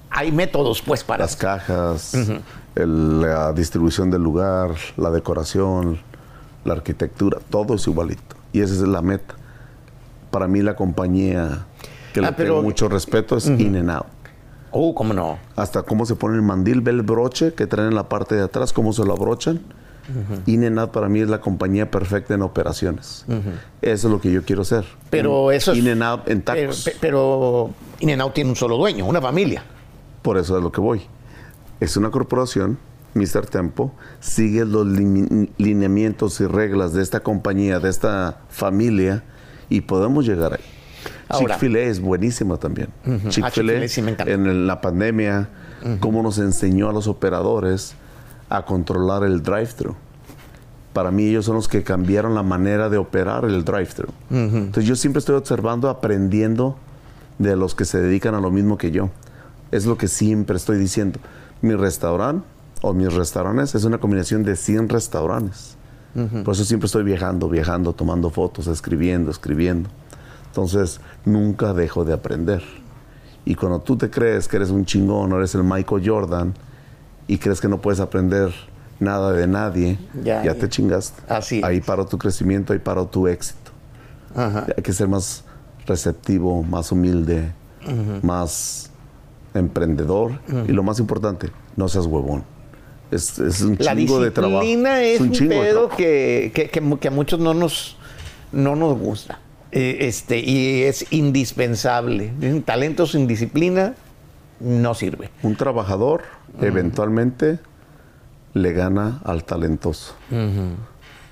hay 0.09 0.31
métodos 0.31 0.81
pues 0.81 1.03
para 1.03 1.23
las 1.25 1.35
cajas, 1.35 2.13
el- 2.75 3.21
la 3.21 3.53
distribución 3.53 4.09
del 4.11 4.21
lugar, 4.23 4.71
la 4.97 5.11
decoración, 5.11 5.99
la 6.67 6.73
arquitectura, 6.75 7.39
todo 7.49 7.75
es 7.75 7.87
igualito. 7.87 8.35
Y 8.53 8.61
esa 8.61 8.73
es 8.73 8.81
la 8.81 9.01
meta. 9.01 9.35
Para 10.31 10.47
mí 10.47 10.61
la 10.61 10.75
compañía 10.75 11.65
que 12.13 12.19
Ah, 12.19 12.23
le 12.23 12.31
pero- 12.33 12.49
tengo 12.55 12.63
mucho 12.63 12.89
respeto 12.89 13.37
es 13.37 13.47
In 13.47 13.75
and 13.75 13.89
Out. 13.89 14.05
Oh, 14.71 14.93
cómo 14.93 15.13
no. 15.13 15.39
Hasta 15.55 15.83
cómo 15.83 16.05
se 16.05 16.15
pone 16.15 16.35
el 16.35 16.41
mandil, 16.41 16.81
ve 16.81 16.91
el 16.91 17.01
broche 17.01 17.53
que 17.53 17.67
traen 17.67 17.89
en 17.89 17.95
la 17.95 18.09
parte 18.09 18.35
de 18.35 18.43
atrás, 18.43 18.73
cómo 18.73 18.91
se 18.93 19.03
lo 19.05 19.13
abrochan. 19.13 19.61
In 20.45 20.63
and 20.63 20.79
Out 20.79 20.91
para 20.91 21.09
mí 21.09 21.19
es 21.19 21.27
la 21.29 21.41
compañía 21.41 21.91
perfecta 21.91 22.33
en 22.33 22.41
operaciones. 22.41 23.25
Eso 23.81 24.07
es 24.07 24.11
lo 24.11 24.21
que 24.21 24.31
yo 24.31 24.43
quiero 24.43 24.63
ser. 24.63 24.85
Pero 25.09 25.51
eso 25.51 25.71
es- 25.73 25.77
In 25.79 25.89
and 25.89 26.03
Out 26.03 26.27
en 26.29 26.41
Pero, 26.41 26.61
tacos. 26.69 26.83
pe- 26.85 26.95
pero 27.01 27.71
In-N-Out 27.99 28.33
tiene 28.33 28.49
un 28.51 28.55
solo 28.55 28.77
dueño, 28.77 29.05
una 29.05 29.19
familia. 29.21 29.63
Por 30.21 30.37
eso 30.37 30.55
es 30.57 30.63
lo 30.63 30.71
que 30.71 30.79
voy. 30.81 31.01
Es 31.79 31.97
una 31.97 32.09
corporación, 32.09 32.77
Mr. 33.17 33.45
Tempo, 33.47 33.93
sigue 34.19 34.65
los 34.65 34.85
lineamientos 34.85 36.39
y 36.41 36.45
reglas 36.45 36.93
de 36.93 37.03
esta 37.03 37.21
compañía, 37.21 37.79
de 37.79 37.89
esta 37.89 38.41
familia, 38.49 39.23
y 39.69 39.81
podemos 39.81 40.25
llegar 40.25 40.53
ahí. 40.53 41.39
Chick-fil-A 41.39 41.79
es 41.81 41.99
buenísima 41.99 42.57
también. 42.57 42.89
Ah, 43.05 43.29
Chick-fil-A, 43.29 43.83
encanta. 43.83 44.31
en 44.31 44.67
la 44.67 44.81
pandemia, 44.81 45.49
cómo 45.99 46.23
nos 46.23 46.37
enseñó 46.37 46.89
a 46.89 46.93
los 46.93 47.07
operadores 47.07 47.95
a 48.49 48.63
controlar 48.65 49.23
el 49.23 49.43
drive-thru. 49.43 49.95
Para 50.93 51.11
mí 51.11 51.27
ellos 51.27 51.45
son 51.45 51.55
los 51.55 51.67
que 51.67 51.83
cambiaron 51.83 52.33
la 52.33 52.43
manera 52.43 52.89
de 52.89 52.97
operar 52.97 53.45
el 53.45 53.63
drive-thru. 53.63 54.09
Entonces 54.31 54.85
yo 54.85 54.95
siempre 54.95 55.19
estoy 55.19 55.35
observando, 55.35 55.89
aprendiendo 55.89 56.77
de 57.37 57.55
los 57.55 57.75
que 57.75 57.85
se 57.85 58.01
dedican 58.01 58.33
a 58.33 58.39
lo 58.39 58.49
mismo 58.49 58.77
que 58.77 58.91
yo. 58.91 59.09
Es 59.71 59.85
lo 59.85 59.97
que 59.97 60.07
siempre 60.07 60.55
estoy 60.55 60.77
diciendo. 60.77 61.19
Mi 61.61 61.75
restaurante 61.75 62.45
o 62.81 62.93
mis 62.93 63.13
restaurantes 63.13 63.75
es 63.75 63.83
una 63.83 63.97
combinación 63.97 64.43
de 64.43 64.55
100 64.55 64.89
restaurantes. 64.89 65.75
Por 66.43 66.55
eso 66.55 66.65
siempre 66.65 66.87
estoy 66.87 67.03
viajando, 67.03 67.47
viajando, 67.47 67.93
tomando 67.93 68.31
fotos, 68.31 68.65
escribiendo, 68.65 69.29
escribiendo. 69.29 69.87
Entonces 70.47 70.99
nunca 71.25 71.73
dejo 71.73 72.03
de 72.05 72.13
aprender. 72.13 72.63
Y 73.45 73.53
cuando 73.53 73.79
tú 73.79 73.97
te 73.97 74.09
crees 74.09 74.47
que 74.47 74.55
eres 74.57 74.71
un 74.71 74.83
chingón 74.83 75.31
o 75.31 75.37
eres 75.37 75.53
el 75.53 75.63
Michael 75.63 76.01
Jordan 76.03 76.53
y 77.27 77.37
crees 77.37 77.61
que 77.61 77.67
no 77.67 77.79
puedes 77.79 77.99
aprender 77.99 78.51
nada 78.99 79.31
de 79.31 79.45
nadie, 79.45 79.99
Ya, 80.23 80.55
te 80.55 80.67
chingaste. 80.67 81.21
Así 81.31 81.61
Ahí 81.63 81.81
paró 81.81 82.05
tu 82.07 82.17
crecimiento, 82.17 82.73
ahí 82.73 82.79
paró 82.79 83.05
tu 83.05 83.27
éxito. 83.27 83.71
Hay 84.35 84.81
que 84.81 84.93
ser 84.93 85.07
más 85.07 85.43
receptivo, 85.85 86.63
más 86.63 86.91
humilde, 86.91 87.51
más 88.23 88.89
emprendedor 89.53 90.39
y 90.67 90.71
lo 90.71 90.81
más 90.83 90.99
importante, 90.99 91.51
no 91.75 91.87
seas 91.87 92.07
huevón. 92.07 92.43
Es, 93.11 93.39
es 93.39 93.61
un 93.61 93.77
La 93.79 93.95
chingo 93.95 94.19
de 94.19 94.31
trabajo. 94.31 94.61
disciplina 94.61 95.01
es 95.01 95.21
un, 95.21 95.31
pedo 95.31 95.71
trabajo. 95.87 95.97
que, 95.97 96.51
que- 96.53 96.69
que 96.69 97.07
a 97.07 97.11
muchos 97.11 97.39
no 97.39 97.53
nos, 97.53 97.95
no 98.51 98.75
nos 98.75 98.97
gusta. 98.99 99.39
Eh, 99.71 99.97
este, 100.01 100.39
y 100.39 100.83
es 100.83 101.05
indispensable. 101.11 102.31
Talento 102.65 103.05
sin 103.05 103.27
disciplina 103.27 103.95
no 104.59 104.93
sirve. 104.93 105.29
Un 105.43 105.55
trabajador 105.55 106.23
eventualmente 106.61 107.59
le 108.53 108.73
gana 108.73 109.21
al 109.23 109.43
talentoso. 109.43 110.15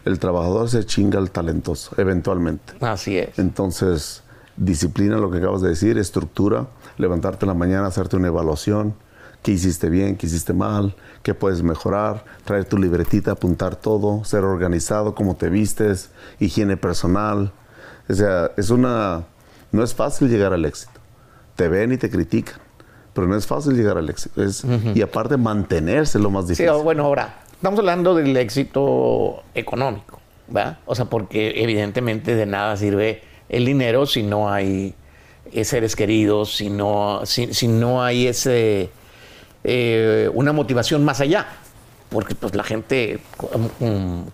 El 0.05 0.19
trabajador 0.19 0.69
se 0.69 0.85
chinga 0.85 1.17
al 1.17 1.31
talentoso, 1.31 1.95
eventualmente. 1.99 2.73
Así 2.81 3.17
es. 3.17 3.39
Entonces, 3.39 4.21
disciplina, 4.55 5.17
lo 5.17 5.31
que 5.31 5.39
acabas 5.39 5.61
de 5.61 5.69
decir, 5.69 5.97
estructura, 5.97 6.67
levantarte 6.97 7.45
en 7.45 7.47
la 7.47 7.53
mañana, 7.55 7.88
hacerte 7.88 8.15
una 8.15 8.27
evaluación, 8.27 8.93
qué 9.45 9.51
hiciste 9.51 9.89
bien, 9.89 10.15
qué 10.17 10.25
hiciste 10.25 10.53
mal, 10.53 10.95
qué 11.21 11.36
puedes 11.36 11.62
mejorar, 11.62 12.25
traer 12.45 12.65
tu 12.65 12.79
libretita, 12.79 13.29
apuntar 13.29 13.75
todo, 13.75 14.23
ser 14.25 14.43
organizado, 14.43 15.13
cómo 15.13 15.36
te 15.36 15.49
vistes, 15.49 16.10
higiene 16.39 16.77
personal. 16.77 17.51
O 18.10 18.13
sea, 18.15 18.49
es 18.58 18.71
una... 18.71 19.23
No 19.71 19.84
es 19.84 19.93
fácil 19.93 20.29
llegar 20.29 20.51
al 20.51 20.65
éxito. 20.65 20.99
Te 21.55 21.67
ven 21.67 21.91
y 21.93 21.97
te 21.97 22.10
critican, 22.10 22.55
pero 23.13 23.27
no 23.27 23.36
es 23.36 23.45
fácil 23.45 23.75
llegar 23.75 23.99
al 23.99 24.10
éxito. 24.10 24.41
Es, 24.41 24.65
Y 24.95 25.03
aparte, 25.03 25.38
mantenerse 25.38 26.17
lo 26.17 26.31
más 26.31 26.45
Sí, 26.45 26.49
difícil. 26.53 26.69
o 26.69 26.81
bueno, 26.81 27.05
ahora, 27.05 27.41
estamos 27.53 27.77
hablando 27.79 28.15
del 28.15 28.36
éxito 28.38 29.43
económico, 29.53 30.19
¿verdad? 30.47 30.79
O 30.88 30.95
sea, 30.95 31.05
porque 31.05 31.62
evidentemente 31.62 32.34
de 32.34 32.47
nada 32.47 32.75
sirve 32.77 33.21
el 33.47 33.63
dinero 33.63 34.08
si 34.08 34.23
no 34.23 34.51
hay 34.51 34.95
eh, 35.51 35.63
seres 35.65 35.95
queridos, 35.95 36.55
si 36.55 36.71
no, 36.71 37.21
si, 37.25 37.53
si 37.53 37.67
no 37.67 38.01
hay 38.03 38.25
ese 38.25 38.89
eh, 39.65 40.30
una 40.34 40.54
motivación 40.54 41.04
más 41.04 41.19
allá. 41.19 41.45
Porque 42.08 42.36
pues 42.36 42.54
la 42.56 42.63
gente 42.63 43.19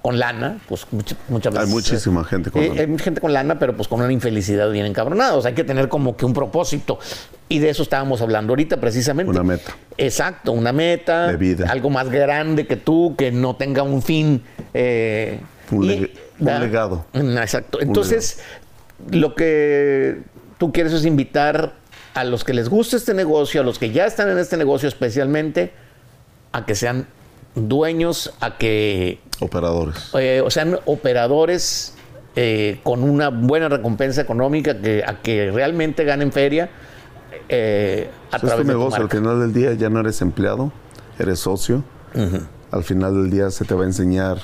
con, 0.01 0.19
lana, 0.19 0.59
pues 0.67 0.85
mucha- 0.91 1.15
muchas 1.29 1.53
Hay 1.55 1.59
veces... 1.61 1.73
muchísima 1.73 2.23
gente 2.25 2.51
con 2.51 2.61
Eh, 2.61 2.67
lana. 2.67 2.81
Hay 2.81 2.87
mucha 2.87 3.03
gente 3.05 3.21
con 3.21 3.33
lana, 3.33 3.57
pero 3.59 3.75
pues 3.75 3.87
con 3.87 4.01
una 4.01 4.11
infelicidad 4.11 4.69
bien 4.69 4.85
encabronada. 4.85 5.35
O 5.35 5.41
sea, 5.41 5.49
hay 5.49 5.55
que 5.55 5.63
tener 5.63 5.87
como 5.87 6.15
que 6.17 6.25
un 6.25 6.33
propósito. 6.33 6.99
Y 7.47 7.59
de 7.59 7.69
eso 7.69 7.81
estábamos 7.81 8.21
hablando 8.21 8.51
ahorita 8.51 8.77
precisamente. 8.77 9.31
Una 9.31 9.41
meta. 9.43 9.71
Exacto, 9.97 10.51
una 10.51 10.73
meta. 10.73 11.27
De 11.27 11.37
vida. 11.37 11.71
Algo 11.71 11.89
más 11.89 12.09
grande 12.09 12.67
que 12.67 12.75
tú, 12.75 13.15
que 13.17 13.31
no 13.31 13.55
tenga 13.55 13.83
un 13.83 14.01
fin. 14.01 14.43
eh, 14.73 15.39
Un 15.71 15.87
legado. 16.45 17.05
Exacto. 17.13 17.79
Entonces, 17.81 18.41
lo 19.09 19.33
que 19.33 20.19
tú 20.57 20.71
quieres 20.73 20.91
es 20.93 21.05
invitar 21.05 21.73
a 22.13 22.23
los 22.23 22.43
que 22.43 22.53
les 22.53 22.69
gusta 22.69 22.97
este 22.97 23.13
negocio, 23.13 23.61
a 23.61 23.63
los 23.63 23.79
que 23.79 23.91
ya 23.91 24.05
están 24.05 24.29
en 24.29 24.37
este 24.37 24.57
negocio 24.57 24.87
especialmente, 24.89 25.73
a 26.51 26.65
que 26.65 26.75
sean 26.75 27.07
dueños, 27.55 28.33
a 28.39 28.57
que 28.57 29.19
Operadores. 29.39 30.09
eh, 30.19 30.41
o 30.43 30.49
sean 30.49 30.79
operadores 30.85 31.93
eh, 32.35 32.79
con 32.83 33.03
una 33.03 33.29
buena 33.29 33.69
recompensa 33.69 34.21
económica, 34.21 34.79
que, 34.79 35.03
a 35.05 35.21
que 35.21 35.51
realmente 35.51 36.03
ganen 36.03 36.31
feria 36.31 36.69
eh, 37.49 38.09
a 38.31 38.31
Pues 38.31 38.33
es 38.35 38.41
tu 38.41 38.47
través 38.47 38.67
de 38.67 38.73
tu 38.73 38.79
negocio, 38.79 39.03
al 39.03 39.09
final 39.09 39.39
del 39.39 39.53
día 39.53 39.73
ya 39.73 39.89
no 39.89 39.99
eres 39.99 40.21
empleado, 40.21 40.71
eres 41.19 41.39
socio. 41.39 41.83
Al 42.71 42.83
final 42.83 43.21
del 43.21 43.31
día 43.31 43.51
se 43.51 43.65
te 43.65 43.73
va 43.73 43.83
a 43.83 43.85
enseñar 43.85 44.37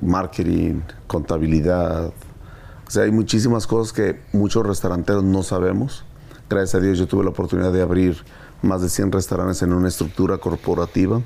marketing, 0.00 0.80
contabilidad. 1.06 2.06
O 2.06 2.90
sea, 2.90 3.04
hay 3.04 3.10
muchísimas 3.10 3.66
cosas 3.66 3.92
que 3.92 4.20
muchos 4.32 4.66
restauranteros 4.66 5.24
no 5.24 5.42
sabemos. 5.42 6.04
Gracias 6.50 6.74
a 6.74 6.84
Dios 6.84 6.98
yo 6.98 7.06
tuve 7.06 7.22
la 7.22 7.30
oportunidad 7.30 7.72
de 7.72 7.80
abrir 7.80 8.16
más 8.60 8.82
de 8.82 8.88
100 8.88 9.12
restaurantes 9.12 9.62
en 9.62 9.72
una 9.72 9.86
estructura 9.86 10.38
corporativa 10.38 11.22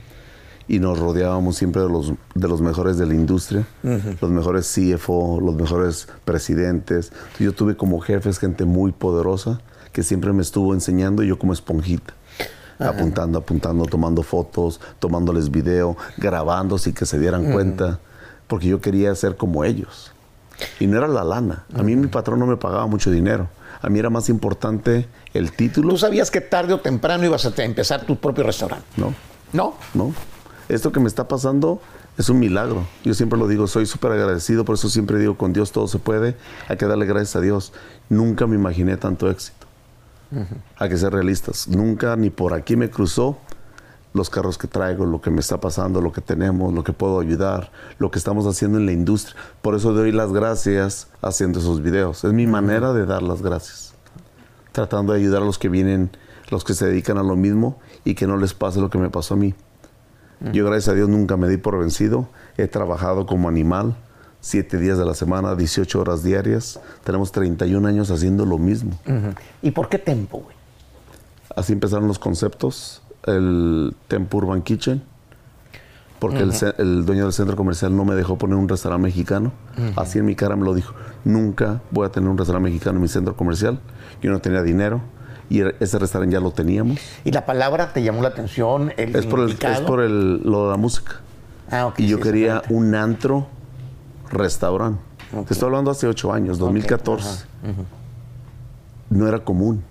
y 0.68 0.80
nos 0.80 0.98
rodeábamos 0.98 1.56
siempre 1.56 1.80
de 1.80 1.88
los, 1.88 2.12
de 2.34 2.46
los 2.46 2.60
mejores 2.60 2.98
de 2.98 3.06
la 3.06 3.14
industria, 3.14 3.66
los 3.82 4.30
mejores 4.30 4.70
CFO, 4.70 5.40
los 5.40 5.54
mejores 5.54 6.08
presidentes. 6.26 7.10
Yo 7.40 7.54
tuve 7.54 7.74
como 7.74 8.00
jefes 8.00 8.38
gente 8.38 8.66
muy 8.66 8.92
poderosa 8.92 9.62
que 9.92 10.02
siempre 10.02 10.34
me 10.34 10.42
estuvo 10.42 10.74
enseñando 10.74 11.22
y 11.22 11.28
yo 11.28 11.38
como 11.38 11.54
esponjita. 11.54 12.12
Apuntando, 12.78 13.38
apuntando, 13.38 13.86
tomando 13.86 14.22
fotos, 14.22 14.78
tomándoles 14.98 15.50
video, 15.50 15.96
grabando 16.18 16.76
sin 16.76 16.92
que 16.92 17.06
se 17.06 17.18
dieran 17.18 17.50
cuenta, 17.50 17.98
porque 18.46 18.68
yo 18.68 18.82
quería 18.82 19.14
ser 19.14 19.38
como 19.38 19.64
ellos. 19.64 20.12
Y 20.80 20.86
no 20.86 20.98
era 20.98 21.08
la 21.08 21.24
lana. 21.24 21.64
A 21.74 21.82
mí 21.82 21.96
mi 21.96 22.08
patrón 22.08 22.40
no 22.40 22.46
me 22.46 22.58
pagaba 22.58 22.86
mucho 22.86 23.10
dinero. 23.10 23.48
A 23.84 23.90
mí 23.90 23.98
era 23.98 24.08
más 24.08 24.30
importante 24.30 25.06
el 25.34 25.52
título. 25.52 25.90
Tú 25.90 25.98
sabías 25.98 26.30
que 26.30 26.40
tarde 26.40 26.72
o 26.72 26.80
temprano 26.80 27.26
ibas 27.26 27.44
a 27.44 27.52
empezar 27.62 28.06
tu 28.06 28.16
propio 28.16 28.42
restaurante. 28.42 28.86
No, 28.96 29.12
¿No? 29.52 29.74
no. 29.92 30.14
Esto 30.70 30.90
que 30.90 31.00
me 31.00 31.06
está 31.06 31.28
pasando 31.28 31.82
es 32.16 32.30
un 32.30 32.38
milagro. 32.38 32.86
Yo 33.04 33.12
siempre 33.12 33.38
lo 33.38 33.46
digo, 33.46 33.66
soy 33.66 33.84
súper 33.84 34.12
agradecido, 34.12 34.64
por 34.64 34.76
eso 34.76 34.88
siempre 34.88 35.18
digo, 35.18 35.36
con 35.36 35.52
Dios 35.52 35.70
todo 35.70 35.86
se 35.86 35.98
puede, 35.98 36.34
hay 36.66 36.78
que 36.78 36.86
darle 36.86 37.04
gracias 37.04 37.36
a 37.36 37.42
Dios. 37.42 37.74
Nunca 38.08 38.46
me 38.46 38.54
imaginé 38.54 38.96
tanto 38.96 39.30
éxito. 39.30 39.66
Hay 40.78 40.88
que 40.88 40.96
ser 40.96 41.12
realistas. 41.12 41.68
Nunca 41.68 42.16
ni 42.16 42.30
por 42.30 42.54
aquí 42.54 42.76
me 42.76 42.88
cruzó 42.88 43.36
los 44.14 44.30
carros 44.30 44.56
que 44.56 44.68
traigo, 44.68 45.04
lo 45.04 45.20
que 45.20 45.30
me 45.30 45.40
está 45.40 45.60
pasando, 45.60 46.00
lo 46.00 46.12
que 46.12 46.20
tenemos, 46.20 46.72
lo 46.72 46.84
que 46.84 46.92
puedo 46.92 47.18
ayudar, 47.18 47.70
lo 47.98 48.12
que 48.12 48.18
estamos 48.18 48.46
haciendo 48.46 48.78
en 48.78 48.86
la 48.86 48.92
industria. 48.92 49.36
Por 49.60 49.74
eso 49.74 49.92
doy 49.92 50.12
las 50.12 50.32
gracias 50.32 51.08
haciendo 51.20 51.58
esos 51.58 51.82
videos. 51.82 52.24
Es 52.24 52.32
mi 52.32 52.46
manera 52.46 52.92
de 52.92 53.06
dar 53.06 53.22
las 53.22 53.42
gracias. 53.42 53.92
Tratando 54.70 55.12
de 55.12 55.18
ayudar 55.18 55.42
a 55.42 55.44
los 55.44 55.58
que 55.58 55.68
vienen, 55.68 56.10
los 56.48 56.62
que 56.64 56.74
se 56.74 56.86
dedican 56.86 57.18
a 57.18 57.24
lo 57.24 57.34
mismo 57.34 57.80
y 58.04 58.14
que 58.14 58.28
no 58.28 58.36
les 58.36 58.54
pase 58.54 58.80
lo 58.80 58.88
que 58.88 58.98
me 58.98 59.10
pasó 59.10 59.34
a 59.34 59.36
mí. 59.36 59.54
Yo, 60.52 60.64
gracias 60.66 60.88
a 60.88 60.94
Dios, 60.94 61.08
nunca 61.08 61.36
me 61.36 61.48
di 61.48 61.56
por 61.56 61.78
vencido. 61.78 62.28
He 62.56 62.68
trabajado 62.68 63.26
como 63.26 63.48
animal, 63.48 63.96
siete 64.40 64.78
días 64.78 64.98
de 64.98 65.06
la 65.06 65.14
semana, 65.14 65.56
18 65.56 66.00
horas 66.00 66.22
diarias. 66.22 66.78
Tenemos 67.02 67.32
31 67.32 67.88
años 67.88 68.10
haciendo 68.10 68.44
lo 68.44 68.58
mismo. 68.58 68.92
¿Y 69.62 69.70
por 69.72 69.88
qué 69.88 69.98
Tempo, 69.98 70.40
güey? 70.40 70.54
Así 71.56 71.72
empezaron 71.72 72.08
los 72.08 72.18
conceptos. 72.18 73.00
El 73.26 73.94
Tempo 74.08 74.38
Urban 74.38 74.62
Kitchen. 74.62 75.02
Porque 76.18 76.40
el 76.40 76.52
ce- 76.54 76.74
el, 76.78 77.04
dueño 77.04 77.24
del 77.24 77.32
centro 77.32 77.54
comercial 77.56 77.94
no 77.94 78.04
me 78.04 78.14
dejó 78.14 78.38
poner 78.38 78.56
un 78.56 78.68
restaurante 78.68 79.02
mexicano. 79.04 79.52
Así 79.96 80.18
en 80.18 80.24
mi 80.24 80.34
cara 80.34 80.56
me 80.56 80.64
lo 80.64 80.72
dijo. 80.74 80.94
Nunca 81.24 81.80
voy 81.90 82.06
a 82.06 82.10
tener 82.10 82.28
un 82.30 82.38
restaurante 82.38 82.70
mexicano 82.70 82.96
en 82.96 83.02
mi 83.02 83.08
centro 83.08 83.36
comercial. 83.36 83.78
Yo 84.22 84.30
no 84.30 84.38
tenía 84.40 84.62
dinero. 84.62 85.00
Y 85.50 85.60
ese 85.80 85.98
restaurante 85.98 86.32
ya 86.32 86.40
lo 86.40 86.50
teníamos. 86.52 86.98
¿Y 87.24 87.30
la 87.32 87.44
palabra 87.44 87.92
te 87.92 88.02
llamó 88.02 88.22
la 88.22 88.28
atención? 88.28 88.92
El 88.96 89.14
Es 89.14 89.26
por, 89.26 89.40
el, 89.40 89.50
es 89.50 89.80
por 89.80 90.00
el- 90.00 90.40
lo 90.42 90.64
de 90.66 90.70
la 90.70 90.76
música. 90.78 91.16
Ah, 91.70 91.86
ok, 91.86 92.00
Y 92.00 92.06
yo 92.06 92.16
sí, 92.16 92.22
quería 92.22 92.62
un 92.70 92.94
antro 92.94 93.46
restaurante. 94.30 95.00
Te 95.46 95.52
estoy 95.52 95.66
hablando 95.66 95.90
hace 95.90 96.06
ocho 96.06 96.32
años, 96.32 96.58
2014. 96.58 97.44
No 99.10 99.28
era 99.28 99.40
común. 99.40 99.82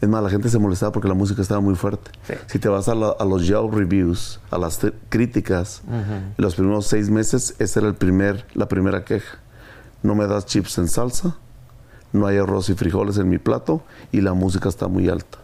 Es 0.00 0.08
más, 0.08 0.22
la 0.22 0.30
gente 0.30 0.48
se 0.48 0.58
molestaba 0.58 0.92
porque 0.92 1.08
la 1.08 1.14
música 1.14 1.42
estaba 1.42 1.60
muy 1.60 1.74
fuerte. 1.74 2.10
Sí. 2.26 2.34
Si 2.46 2.58
te 2.58 2.68
vas 2.68 2.88
a, 2.88 2.94
la- 2.94 3.14
a 3.18 3.24
los 3.24 3.46
Yelp 3.46 3.72
reviews, 3.74 4.40
a 4.50 4.58
las 4.58 4.80
críticas, 5.08 5.82
los 6.36 6.54
primeros 6.54 6.86
seis 6.86 7.10
meses, 7.10 7.54
esa 7.58 7.80
era 7.80 7.88
el 7.88 7.94
primer, 7.94 8.46
la 8.54 8.66
primera 8.68 9.04
queja. 9.04 9.38
No 10.02 10.14
me 10.14 10.26
das 10.26 10.46
chips 10.46 10.78
en 10.78 10.88
salsa, 10.88 11.36
no 12.12 12.26
hay 12.26 12.38
arroz 12.38 12.68
y 12.70 12.74
frijoles 12.74 13.18
en 13.18 13.28
mi 13.28 13.38
plato 13.38 13.82
y 14.10 14.20
la 14.20 14.32
música 14.34 14.68
está 14.68 14.88
muy 14.88 15.08
alta. 15.08 15.38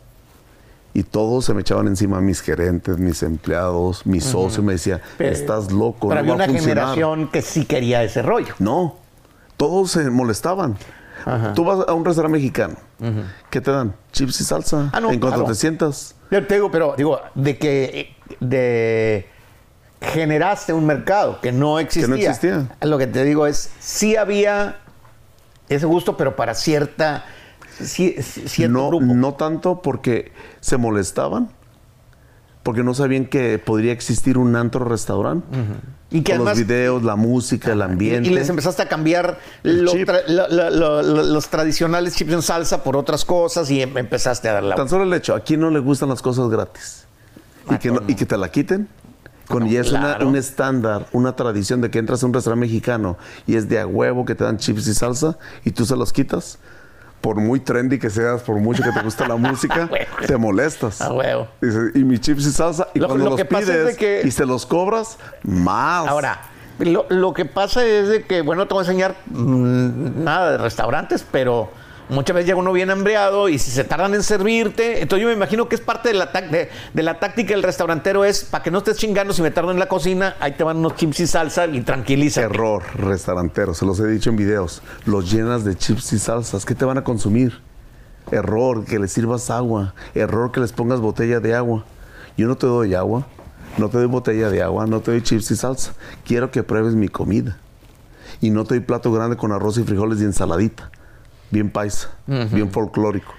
Y 0.95 1.03
todos 1.05 1.45
se 1.45 1.55
me 1.55 1.61
echaban 1.61 1.87
encima, 1.87 2.21
mis 2.21 2.41
gerentes, 2.41 2.99
mis 2.99 3.23
empleados, 3.23 4.05
mi 4.07 4.21
socio 4.21 4.63
me 4.63 4.73
decía, 4.73 5.01
estás 5.19 5.71
loco, 5.71 6.09
Pero 6.09 6.23
no 6.25 6.33
había 6.33 6.35
va 6.35 6.45
a 6.45 6.47
una 6.49 6.59
funcionar". 6.59 6.95
generación 6.95 7.29
que 7.31 7.43
sí 7.43 7.67
quería 7.67 8.03
ese 8.03 8.23
rollo. 8.23 8.55
No, 8.59 8.97
todos 9.57 9.91
se 9.93 10.11
molestaban. 10.11 10.77
Tú 11.55 11.65
vas 11.65 11.87
a 11.89 11.93
un 11.93 12.05
restaurante 12.05 12.37
mexicano, 12.39 12.75
¿qué 13.51 13.61
te 13.61 13.71
dan? 13.71 13.95
Chips 14.13 14.41
y 14.41 14.45
salsa. 14.45 14.91
Ah, 14.93 15.01
no, 15.01 15.11
en 15.11 15.21
cuanto 15.21 15.39
claro. 15.41 15.53
te 15.53 15.55
sientas, 15.55 16.15
Yo 16.31 16.47
te 16.47 16.55
digo, 16.55 16.71
pero 16.71 16.95
digo, 16.97 17.21
de 17.35 17.59
que 17.59 18.15
de 18.41 19.29
generaste 20.01 20.73
un 20.73 20.87
mercado 20.87 21.41
que 21.41 21.51
no 21.53 21.79
existía. 21.79 22.15
existía. 22.31 22.69
Lo 22.83 22.99
que 22.99 23.07
te 23.07 23.25
digo 23.25 23.47
es, 23.47 23.71
sí 23.81 24.17
había 24.17 24.77
ese 25.69 25.87
gusto, 25.87 26.17
pero 26.17 26.37
para 26.37 26.55
cierta 26.55 27.25
ci- 27.81 28.21
cierto 28.23 28.73
no, 28.79 28.89
grupo. 28.89 29.05
no 29.07 29.35
tanto 29.35 29.83
porque 29.83 30.33
se 30.61 30.77
molestaban, 30.77 31.51
porque 32.63 32.83
no 32.83 32.93
sabían 32.95 33.27
que 33.27 33.59
podría 33.59 33.93
existir 33.93 34.37
un 34.39 34.55
antro 34.57 34.85
restaurante. 34.85 35.47
Y 36.11 36.23
que 36.23 36.33
Con 36.33 36.43
además- 36.49 36.59
los 36.59 36.67
videos, 36.67 37.03
la 37.03 37.17
música, 37.17 37.73
el 37.73 37.79
Y, 37.79 37.83
ambiente. 37.83 38.29
y 38.31 38.33
les 38.35 38.49
empezaste 38.49 38.83
a 38.83 38.89
cambiar 38.89 39.39
lo 39.63 39.93
tra- 39.93 40.27
lo- 40.27 40.71
lo- 40.71 41.23
los 41.23 41.49
tradicionales 41.49 42.15
chips 42.17 42.33
en 42.33 42.43
salsa 42.43 42.83
por 42.83 42.97
otras 42.97 43.25
cosas 43.25 43.71
y 43.71 43.83
em- 43.83 43.97
empezaste 43.99 44.49
a 44.49 44.55
dar 44.55 44.63
la 44.63 44.75
Tan 44.75 44.89
solo 44.89 45.05
el 45.05 45.13
hecho, 45.13 45.35
¿a 45.35 45.41
quién 45.41 45.61
no 45.61 45.71
le 45.71 45.79
gustan 45.81 46.09
las 46.09 46.23
cosas 46.23 46.49
gratis? 46.49 47.05
Y 47.71 47.77
que, 47.77 47.91
no- 47.91 48.01
el 48.01 48.11
y 48.11 48.15
que 48.15 48.25
te 48.25 48.39
la 48.39 48.51
quiten 48.51 48.89
Con, 49.49 49.67
y 49.67 49.77
es 49.77 49.93
un 49.93 50.37
estándar, 50.37 51.07
una 51.13 51.37
tradición 51.37 51.81
de 51.83 51.91
que 51.91 51.99
entras 51.99 52.23
a 52.23 52.27
un 52.27 52.33
restaurante 52.35 52.67
mexicano 52.67 53.17
y 53.47 53.57
es 53.57 53.69
de 53.69 53.79
a 53.79 53.87
huevo 53.87 54.25
que 54.25 54.35
te 54.35 54.45
dan 54.45 54.57
chips 54.59 54.87
y 54.89 54.95
salsa 54.95 55.39
y 55.65 55.71
tú 55.73 55.85
se 55.87 55.95
los 55.97 56.13
quitas 56.13 56.59
por 57.21 57.37
muy 57.37 57.61
trendy 57.61 57.99
que 57.99 58.11
seas, 58.11 58.43
por 58.43 58.57
mucho 58.57 58.83
que 58.83 58.93
te 58.93 59.01
guste 59.01 59.27
la 59.27 59.37
música, 59.37 59.89
te 60.27 60.37
molestas. 60.37 61.01
A 61.01 61.13
huevo. 61.13 61.49
y 61.95 62.05
mis 62.05 62.21
chips 62.21 62.47
y 62.47 62.53
salsa, 62.53 62.89
y 62.95 63.01
cuando 63.01 63.31
los 63.31 63.45
pides 63.45 64.25
y 64.25 64.31
se 64.31 64.47
los 64.47 64.67
cobras, 64.67 65.19
más. 65.43 66.09
Ahora, 66.09 66.41
lo, 66.79 67.33
que 67.33 67.45
pasa 67.45 67.85
es 67.85 68.09
de 68.09 68.23
que, 68.23 68.43
bueno, 68.43 68.67
te 68.67 68.75
voy 68.75 68.83
a 68.83 68.87
enseñar 68.87 69.17
mm, 69.27 70.23
nada 70.23 70.53
de 70.53 70.59
restaurantes, 70.59 71.27
pero 71.31 71.71
muchas 72.09 72.35
veces 72.35 72.47
llega 72.47 72.59
uno 72.59 72.73
bien 72.73 72.91
hambreado 72.91 73.49
y 73.49 73.59
si 73.59 73.71
se 73.71 73.85
tardan 73.85 74.15
en 74.15 74.23
servirte, 74.23 75.03
entonces 75.03 75.23
yo 75.23 75.29
me 75.29 75.35
imagino 75.35 75.69
que 75.69 75.75
es 75.75 75.81
parte 75.81 76.09
de 76.09 76.15
la, 76.15 76.27
de, 76.27 77.03
la 77.03 77.19
táctica 77.19 77.55
del 77.55 77.63
restaurantero 77.63 78.25
es, 78.25 78.45
para 78.45 78.63
que 78.63 78.71
no 78.71 78.79
estés 78.79 78.97
chingando 78.97 79.33
si 79.33 79.43
me 79.43 79.51
tardo 79.51 79.71
en 79.71 79.79
la 79.79 79.89
cocina, 79.89 80.37
ahí 80.41 80.53
te 80.53 80.65
van 80.65 80.79
unos 80.79 80.97
chips 80.97 81.21
y 81.21 81.27
salsa 81.27 81.67
y 81.67 81.81
tranquiliza. 81.83 82.43
Error, 82.43 82.83
restaurantero, 82.95 83.75
se 83.75 83.85
los 83.85 84.01
he 84.01 84.07
dicho 84.07 84.31
en 84.31 84.37
videos, 84.37 84.83
los 85.05 85.31
llenas 85.31 85.65
de 85.65 85.77
chips 85.77 86.13
y 86.13 86.19
salsas, 86.19 86.65
¿qué 86.65 86.75
te 86.75 86.85
van 86.85 86.99
a 86.99 87.05
consumir? 87.05 87.61
Error, 88.31 88.85
que 88.85 88.99
les 88.99 89.13
sirvas 89.13 89.51
agua, 89.51 89.95
error 90.15 90.53
que 90.53 90.61
les 90.61 90.73
pongas 90.73 91.01
botella 91.01 91.41
de 91.41 91.55
agua. 91.55 91.85
Yo 92.37 92.47
no 92.47 92.57
te 92.57 92.67
doy 92.67 92.95
agua, 92.95 93.27
no 93.79 93.89
te 93.89 93.99
doy 93.99 94.07
botella 94.07 94.51
de 94.51 94.63
agua, 94.63 94.87
no 94.87 95.01
te 95.01 95.13
doy 95.13 95.23
chips 95.23 95.51
y 95.51 95.57
salsa. 95.57 95.93
Quiero 96.25 96.51
que 96.51 96.63
pruebes 96.63 96.95
mi 96.95 97.09
comida. 97.09 97.59
Y 98.41 98.51
no 98.51 98.65
te 98.65 98.75
doy 98.75 98.85
plato 98.85 99.11
grande 99.11 99.37
con 99.37 99.51
arroz 99.53 99.79
y 99.79 99.83
frijoles 99.83 100.21
y 100.21 100.25
ensaladita. 100.25 100.91
Bien 101.51 101.71
paisa, 101.71 102.11
bien 102.27 102.71
folclórico. 102.71 103.35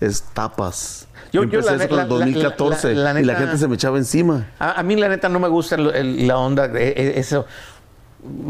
Es 0.00 0.22
tapas. 0.32 1.06
Yo, 1.32 1.42
empecé 1.42 1.74
eso 1.74 1.94
en 1.94 2.00
el 2.00 2.08
2014 2.08 2.92
y 2.92 2.94
la 2.96 3.34
gente 3.34 3.58
se 3.58 3.68
me 3.68 3.74
echaba 3.74 3.98
encima. 3.98 4.48
A, 4.58 4.82
mí 4.82 4.96
la 4.96 5.08
neta 5.08 5.28
no 5.28 5.38
me 5.38 5.48
gusta 5.48 5.76
la 5.76 6.38
onda, 6.38 6.68
de, 6.68 7.14
eso. 7.16 7.46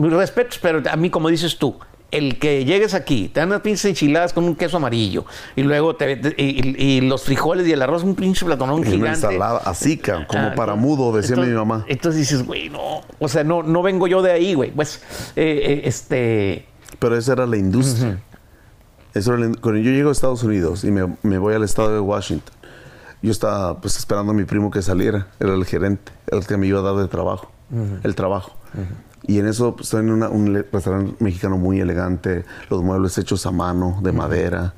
Respetos, 0.00 0.58
pero 0.58 0.82
a 0.90 0.96
mí 0.96 1.10
como 1.10 1.28
dices 1.28 1.56
tú, 1.56 1.78
el 2.10 2.38
que 2.38 2.64
llegues 2.64 2.94
aquí, 2.94 3.28
te 3.28 3.40
dan 3.40 3.50
unas 3.50 3.60
pinches 3.60 3.84
enchiladas 3.84 4.32
con 4.32 4.44
un 4.44 4.56
queso 4.56 4.78
amarillo 4.78 5.24
y 5.54 5.62
luego 5.62 5.94
te, 5.94 6.20
y, 6.36 7.00
los 7.02 7.22
frijoles 7.22 7.66
y 7.66 7.72
el 7.72 7.82
arroz, 7.82 8.02
un 8.02 8.14
pinche 8.14 8.44
platonón 8.44 8.82
gigante. 8.82 9.02
Una 9.02 9.12
ensalada 9.12 9.60
así, 9.64 9.96
como 9.96 10.24
ah, 10.30 10.52
para 10.56 10.74
mudo, 10.74 11.16
decía 11.16 11.36
mi 11.36 11.48
mamá. 11.48 11.84
Entonces 11.88 12.20
dices, 12.20 12.44
güey, 12.44 12.68
no, 12.68 13.02
o 13.18 13.28
sea, 13.28 13.44
no, 13.44 13.62
no 13.62 13.82
vengo 13.82 14.06
yo 14.06 14.22
de 14.22 14.32
ahí, 14.32 14.54
güey. 14.54 14.70
Pues, 14.70 15.02
eh, 15.36 15.60
eh, 15.64 15.82
este... 15.84 16.66
Pero 16.98 17.16
esa 17.16 17.32
era 17.32 17.46
la 17.46 17.56
industria. 17.56 18.20
Eso 19.14 19.32
cuando 19.60 19.80
yo 19.80 19.90
llego 19.90 20.08
a 20.08 20.12
Estados 20.12 20.42
Unidos 20.42 20.84
y 20.84 20.90
me, 20.90 21.38
voy 21.38 21.54
al 21.54 21.64
estado 21.64 21.92
de 21.92 22.00
Washington, 22.00 22.54
yo 23.22 23.32
estaba 23.32 23.80
pues 23.80 23.96
esperando 23.96 24.32
a 24.32 24.34
mi 24.34 24.44
primo 24.44 24.70
que 24.70 24.82
saliera, 24.82 25.26
era 25.40 25.54
el 25.54 25.64
gerente, 25.64 26.12
el 26.28 26.46
que 26.46 26.56
me 26.56 26.66
iba 26.66 26.78
a 26.78 26.82
dar 26.82 26.96
de 26.96 27.08
trabajo, 27.08 27.50
el 28.02 28.14
trabajo. 28.14 28.52
Y 29.22 29.38
en 29.38 29.46
eso 29.46 29.74
pues, 29.74 29.86
estoy 29.86 30.00
en 30.00 30.10
un 30.10 30.64
restaurante 30.72 31.14
mexicano 31.22 31.58
muy 31.58 31.80
elegante, 31.80 32.44
los 32.70 32.82
muebles 32.82 33.18
hechos 33.18 33.44
a 33.46 33.50
mano, 33.50 34.00
de 34.02 34.12
madera. 34.12 34.74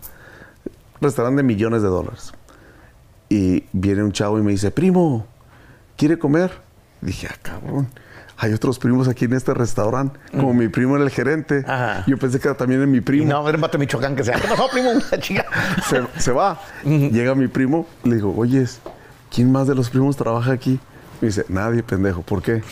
Restaurante 1.01 1.39
de 1.39 1.43
millones 1.43 1.83
de 1.83 1.89
dólares. 1.89 2.33
Y 3.29 3.65
viene 3.73 4.03
un 4.03 4.13
chavo 4.13 4.39
y 4.39 4.43
me 4.43 4.51
dice, 4.53 4.71
primo, 4.71 5.27
¿quiere 5.97 6.19
comer? 6.19 6.53
dije, 7.03 7.29
ah, 7.31 7.37
cabrón. 7.43 7.89
Hay 8.43 8.53
otros 8.53 8.81
primos 8.81 9.07
aquí 9.07 9.27
en 9.27 9.35
este 9.35 9.55
restaurante. 9.55 10.19
Como 10.33 10.53
mi 10.53 10.67
primo 10.67 10.97
era 10.97 11.05
el 11.05 11.11
gerente. 11.11 11.65
Yo 12.09 12.19
pensé 12.19 12.41
que 12.41 12.49
era 12.49 12.57
también 12.57 12.91
mi 12.91 13.01
primo. 13.01 13.25
no, 13.29 13.49
era 13.49 13.57
Mato 13.57 13.79
Michoacán 13.79 14.17
que 14.17 14.25
sea. 14.25 14.35
¿Qué 14.35 14.49
pasó, 14.49 14.69
primo? 14.69 14.91
se, 15.89 16.03
se 16.19 16.33
va. 16.33 16.61
Llega 16.85 17.37
mi 17.37 17.47
primo. 17.47 17.87
Le 18.03 18.17
digo, 18.17 18.35
oye, 18.37 18.67
¿quién 19.33 19.53
más 19.53 19.69
de 19.69 19.77
los 19.77 19.91
primos 19.91 20.17
trabaja 20.17 20.51
aquí? 20.51 20.81
Me 21.21 21.29
dice, 21.29 21.45
nadie, 21.49 21.85
pendejo. 21.85 22.23
¿Por 22.23 22.43
qué? 22.43 22.65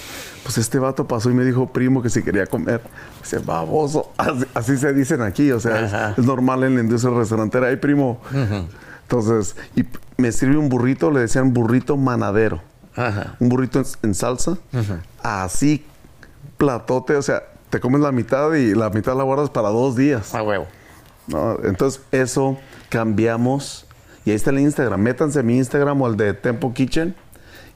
Pues 0.42 0.58
este 0.58 0.80
vato 0.80 1.06
pasó 1.06 1.30
y 1.30 1.34
me 1.34 1.44
dijo, 1.44 1.72
primo, 1.72 2.02
que 2.02 2.10
si 2.10 2.24
quería 2.24 2.46
comer. 2.46 2.80
Dice, 3.22 3.38
baboso. 3.38 4.10
Así, 4.54 4.76
se 4.76 4.92
dicen 4.92 5.22
aquí. 5.22 5.52
O 5.52 5.60
sea, 5.60 6.14
es, 6.16 6.26
normal 6.26 6.64
en 6.64 6.74
la 6.74 6.80
industria 6.80 7.14
restaurantera. 7.14 7.68
Ay, 7.68 7.76
primo. 7.76 8.20
Entonces, 9.02 9.54
y 9.76 9.84
me 10.16 10.32
sirve 10.32 10.56
un 10.56 10.68
burrito, 10.68 11.12
le 11.12 11.20
decían 11.20 11.54
burrito 11.54 11.96
manadero. 11.96 12.60
Un 13.38 13.48
burrito 13.48 13.82
en, 14.02 14.14
salsa. 14.14 14.58
Así, 15.22 15.84
platote. 16.56 17.16
O 17.16 17.22
sea, 17.22 17.42
te 17.70 17.80
comes 17.80 18.00
la 18.00 18.12
mitad 18.12 18.52
y 18.54 18.74
la 18.74 18.90
mitad 18.90 19.16
la 19.16 19.24
guardas 19.24 19.50
para 19.50 19.68
dos 19.68 19.96
días. 19.96 20.34
A 20.34 20.42
huevo. 20.42 20.66
Entonces, 21.64 22.02
eso 22.12 22.58
cambiamos. 22.88 23.86
Y 24.24 24.30
ahí 24.30 24.36
está 24.36 24.50
el 24.50 24.58
Instagram. 24.58 25.00
Métanse 25.00 25.40
a 25.40 25.42
mi 25.42 25.56
Instagram 25.56 26.00
o 26.02 26.06
al 26.06 26.16
de 26.16 26.34
Tempo 26.34 26.74
Kitchen 26.74 27.14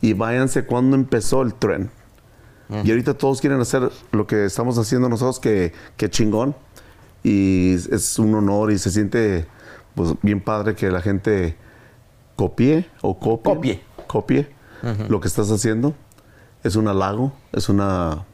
y 0.01 0.13
váyanse 0.13 0.65
cuando 0.67 0.97
empezó 0.97 1.43
el 1.43 1.55
tren. 1.55 1.91
Y 2.83 2.91
ahorita 2.91 3.15
todos 3.15 3.41
quieren 3.41 3.61
hacer 3.61 3.91
lo 4.11 4.27
que 4.27 4.47
estamos 4.47 4.79
haciendo 4.79 5.09
nosotros, 5.09 5.39
que, 5.39 5.73
que 5.97 6.11
chingón. 6.11 6.57
Y 7.23 7.75
es 7.75 8.19
un 8.19 8.35
honor 8.35 8.73
y 8.73 8.79
se 8.79 8.91
siente 8.91 9.47
pues, 9.95 10.15
bien 10.23 10.41
padre 10.41 10.75
que 10.75 10.91
la 10.91 11.01
gente 11.01 11.57
copie 12.37 12.87
o 13.01 13.19
copie. 13.19 13.83
Copie. 14.07 14.49
Lo 15.09 15.21
que 15.21 15.29
estás 15.29 15.51
haciendo. 15.51 15.95
Es 16.63 16.77
un 16.77 16.89
halago, 16.89 17.33
es 17.53 17.69
una 17.69 18.25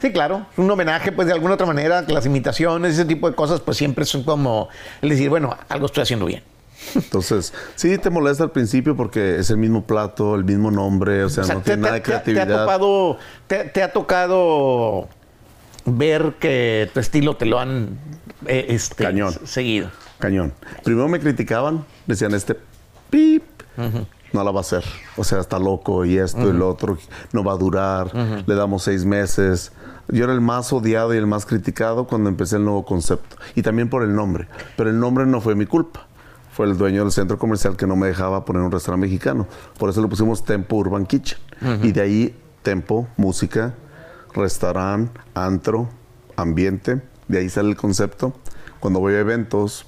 Sí, 0.00 0.12
claro, 0.12 0.46
un 0.56 0.70
homenaje, 0.70 1.10
pues 1.10 1.26
de 1.26 1.34
alguna 1.34 1.54
otra 1.54 1.66
manera, 1.66 2.06
que 2.06 2.12
las 2.12 2.24
imitaciones, 2.24 2.94
ese 2.94 3.04
tipo 3.04 3.28
de 3.28 3.34
cosas, 3.34 3.60
pues 3.60 3.76
siempre 3.76 4.04
son 4.04 4.22
como 4.22 4.68
el 5.02 5.08
decir, 5.08 5.28
bueno, 5.28 5.56
algo 5.68 5.86
estoy 5.86 6.02
haciendo 6.02 6.26
bien. 6.26 6.42
Entonces, 6.94 7.52
sí 7.74 7.98
te 7.98 8.08
molesta 8.08 8.44
al 8.44 8.52
principio 8.52 8.96
porque 8.96 9.38
es 9.38 9.50
el 9.50 9.56
mismo 9.56 9.84
plato, 9.84 10.36
el 10.36 10.44
mismo 10.44 10.70
nombre, 10.70 11.24
o 11.24 11.28
sea, 11.28 11.44
no 11.52 11.60
tiene 11.62 11.82
nada 11.82 11.94
de 11.94 12.02
creatividad. 12.02 12.46
Te, 13.48 13.82
ha, 13.82 13.92
tocado 13.92 15.08
ver 15.84 16.34
que 16.38 16.88
tu 16.94 17.00
estilo 17.00 17.36
te 17.36 17.46
lo 17.46 17.58
han 17.58 17.98
eh, 18.46 18.66
este, 18.68 19.02
Cañón. 19.02 19.34
seguido. 19.44 19.90
Cañón. 20.20 20.52
Primero 20.84 21.08
me 21.08 21.18
criticaban, 21.18 21.84
decían 22.06 22.34
este 22.34 22.56
pip. 23.10 23.42
No 24.32 24.44
la 24.44 24.50
va 24.50 24.58
a 24.58 24.60
hacer. 24.60 24.84
O 25.16 25.24
sea, 25.24 25.40
está 25.40 25.58
loco 25.58 26.04
y 26.04 26.18
esto 26.18 26.48
y 26.48 26.52
lo 26.52 26.68
otro. 26.68 26.98
No 27.32 27.44
va 27.44 27.52
a 27.52 27.56
durar. 27.56 28.14
Le 28.46 28.54
damos 28.54 28.82
seis 28.82 29.04
meses. 29.04 29.72
Yo 30.08 30.24
era 30.24 30.32
el 30.32 30.40
más 30.40 30.72
odiado 30.72 31.14
y 31.14 31.18
el 31.18 31.26
más 31.26 31.44
criticado 31.46 32.06
cuando 32.06 32.28
empecé 32.28 32.56
el 32.56 32.64
nuevo 32.64 32.84
concepto. 32.84 33.36
Y 33.54 33.62
también 33.62 33.90
por 33.90 34.02
el 34.02 34.14
nombre. 34.14 34.48
Pero 34.76 34.90
el 34.90 34.98
nombre 34.98 35.26
no 35.26 35.40
fue 35.40 35.54
mi 35.54 35.66
culpa 35.66 36.08
fue 36.58 36.66
el 36.66 36.76
dueño 36.76 37.04
del 37.04 37.12
centro 37.12 37.38
comercial 37.38 37.76
que 37.76 37.86
no 37.86 37.94
me 37.94 38.08
dejaba 38.08 38.44
poner 38.44 38.62
un 38.62 38.72
restaurante 38.72 39.06
mexicano. 39.06 39.46
Por 39.78 39.90
eso 39.90 40.02
le 40.02 40.08
pusimos 40.08 40.44
Tempo 40.44 40.74
Urban 40.74 41.06
Kitchen. 41.06 41.38
Y 41.84 41.92
de 41.92 42.00
ahí 42.00 42.36
Tempo, 42.64 43.06
música, 43.16 43.76
restaurante, 44.34 45.20
antro, 45.34 45.88
ambiente. 46.34 47.00
De 47.28 47.38
ahí 47.38 47.48
sale 47.48 47.68
el 47.68 47.76
concepto. 47.76 48.32
Cuando 48.80 48.98
voy 48.98 49.14
a 49.14 49.20
eventos, 49.20 49.86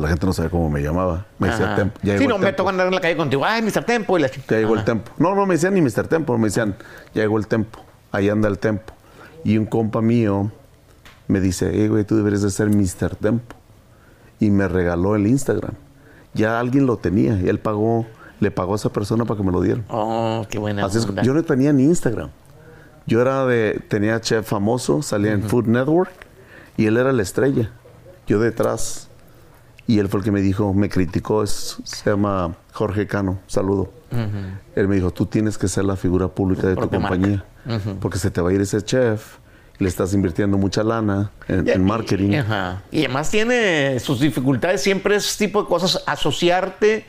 la 0.00 0.08
gente 0.08 0.26
no 0.26 0.32
sabe 0.32 0.50
cómo 0.50 0.70
me 0.70 0.80
llamaba. 0.80 1.26
Me 1.38 1.48
decía 1.48 1.74
Tempo. 1.74 1.98
Ya 2.02 2.18
sí, 2.18 2.26
no, 2.26 2.38
me 2.38 2.52
toca 2.52 2.70
andar 2.70 2.86
en 2.86 2.94
la 2.94 3.00
calle 3.00 3.16
contigo. 3.16 3.44
Ay, 3.44 3.62
Mr. 3.62 3.84
Tempo. 3.84 4.18
Y 4.18 4.22
la... 4.22 4.28
Ya 4.30 4.58
llegó 4.58 4.74
el 4.74 4.84
Tempo. 4.84 5.12
No, 5.18 5.34
no 5.34 5.46
me 5.46 5.54
decían 5.54 5.74
ni 5.74 5.80
Mr. 5.80 6.08
Tempo. 6.08 6.36
Me 6.38 6.46
decían, 6.46 6.76
ya 7.14 7.22
llegó 7.22 7.38
el 7.38 7.46
Tempo. 7.46 7.80
Ahí 8.12 8.28
anda 8.28 8.48
el 8.48 8.58
Tempo. 8.58 8.92
Y 9.44 9.58
un 9.58 9.66
compa 9.66 10.00
mío 10.00 10.50
me 11.28 11.40
dice, 11.40 11.70
hey, 11.72 11.88
güey, 11.88 12.04
tú 12.04 12.16
deberías 12.16 12.42
de 12.42 12.50
ser 12.50 12.68
Mr. 12.68 13.16
Tempo 13.16 13.56
y 14.38 14.50
me 14.50 14.68
regaló 14.68 15.16
el 15.16 15.26
Instagram. 15.26 15.74
Ya 16.34 16.60
alguien 16.60 16.86
lo 16.86 16.98
tenía 16.98 17.40
y 17.40 17.48
él 17.48 17.58
pagó, 17.58 18.06
le 18.40 18.50
pagó 18.50 18.74
a 18.74 18.76
esa 18.76 18.90
persona 18.90 19.24
para 19.24 19.38
que 19.38 19.46
me 19.46 19.52
lo 19.52 19.60
diera. 19.60 19.82
Oh, 19.88 20.44
qué 20.48 20.58
buena. 20.58 20.88
yo 21.22 21.34
no 21.34 21.42
tenía 21.42 21.72
ni 21.72 21.84
Instagram. 21.84 22.30
Yo 23.06 23.20
era 23.20 23.46
de, 23.46 23.82
tenía 23.88 24.20
chef 24.20 24.46
famoso, 24.46 25.00
salía 25.00 25.32
en 25.32 25.42
Food 25.42 25.66
Network 25.66 26.12
y 26.76 26.86
él 26.86 26.96
era 26.96 27.12
la 27.12 27.22
estrella. 27.22 27.70
Yo 28.26 28.40
detrás. 28.40 29.05
Y 29.86 29.98
él 29.98 30.08
fue 30.08 30.18
el 30.20 30.24
que 30.24 30.32
me 30.32 30.40
dijo, 30.40 30.74
me 30.74 30.88
criticó, 30.88 31.46
se 31.46 31.80
llama 32.04 32.56
Jorge 32.72 33.06
Cano, 33.06 33.38
saludo. 33.46 33.92
Él 34.74 34.88
me 34.88 34.96
dijo, 34.96 35.10
tú 35.10 35.26
tienes 35.26 35.58
que 35.58 35.68
ser 35.68 35.84
la 35.84 35.96
figura 35.96 36.28
pública 36.28 36.66
de 36.66 36.76
tu 36.76 36.88
compañía, 36.88 37.44
porque 38.00 38.18
se 38.18 38.30
te 38.30 38.40
va 38.40 38.50
a 38.50 38.52
ir 38.52 38.60
ese 38.60 38.82
chef 38.82 39.38
le 39.78 39.88
estás 39.88 40.14
invirtiendo 40.14 40.56
mucha 40.56 40.82
lana 40.82 41.30
en, 41.48 41.84
marketing. 41.84 42.42
Y, 42.90 43.00
además 43.00 43.30
tiene 43.30 43.98
sus 44.00 44.20
dificultades 44.20 44.82
siempre 44.82 45.16
ese 45.16 45.46
tipo 45.46 45.62
de 45.62 45.68
cosas, 45.68 46.02
asociarte 46.06 47.04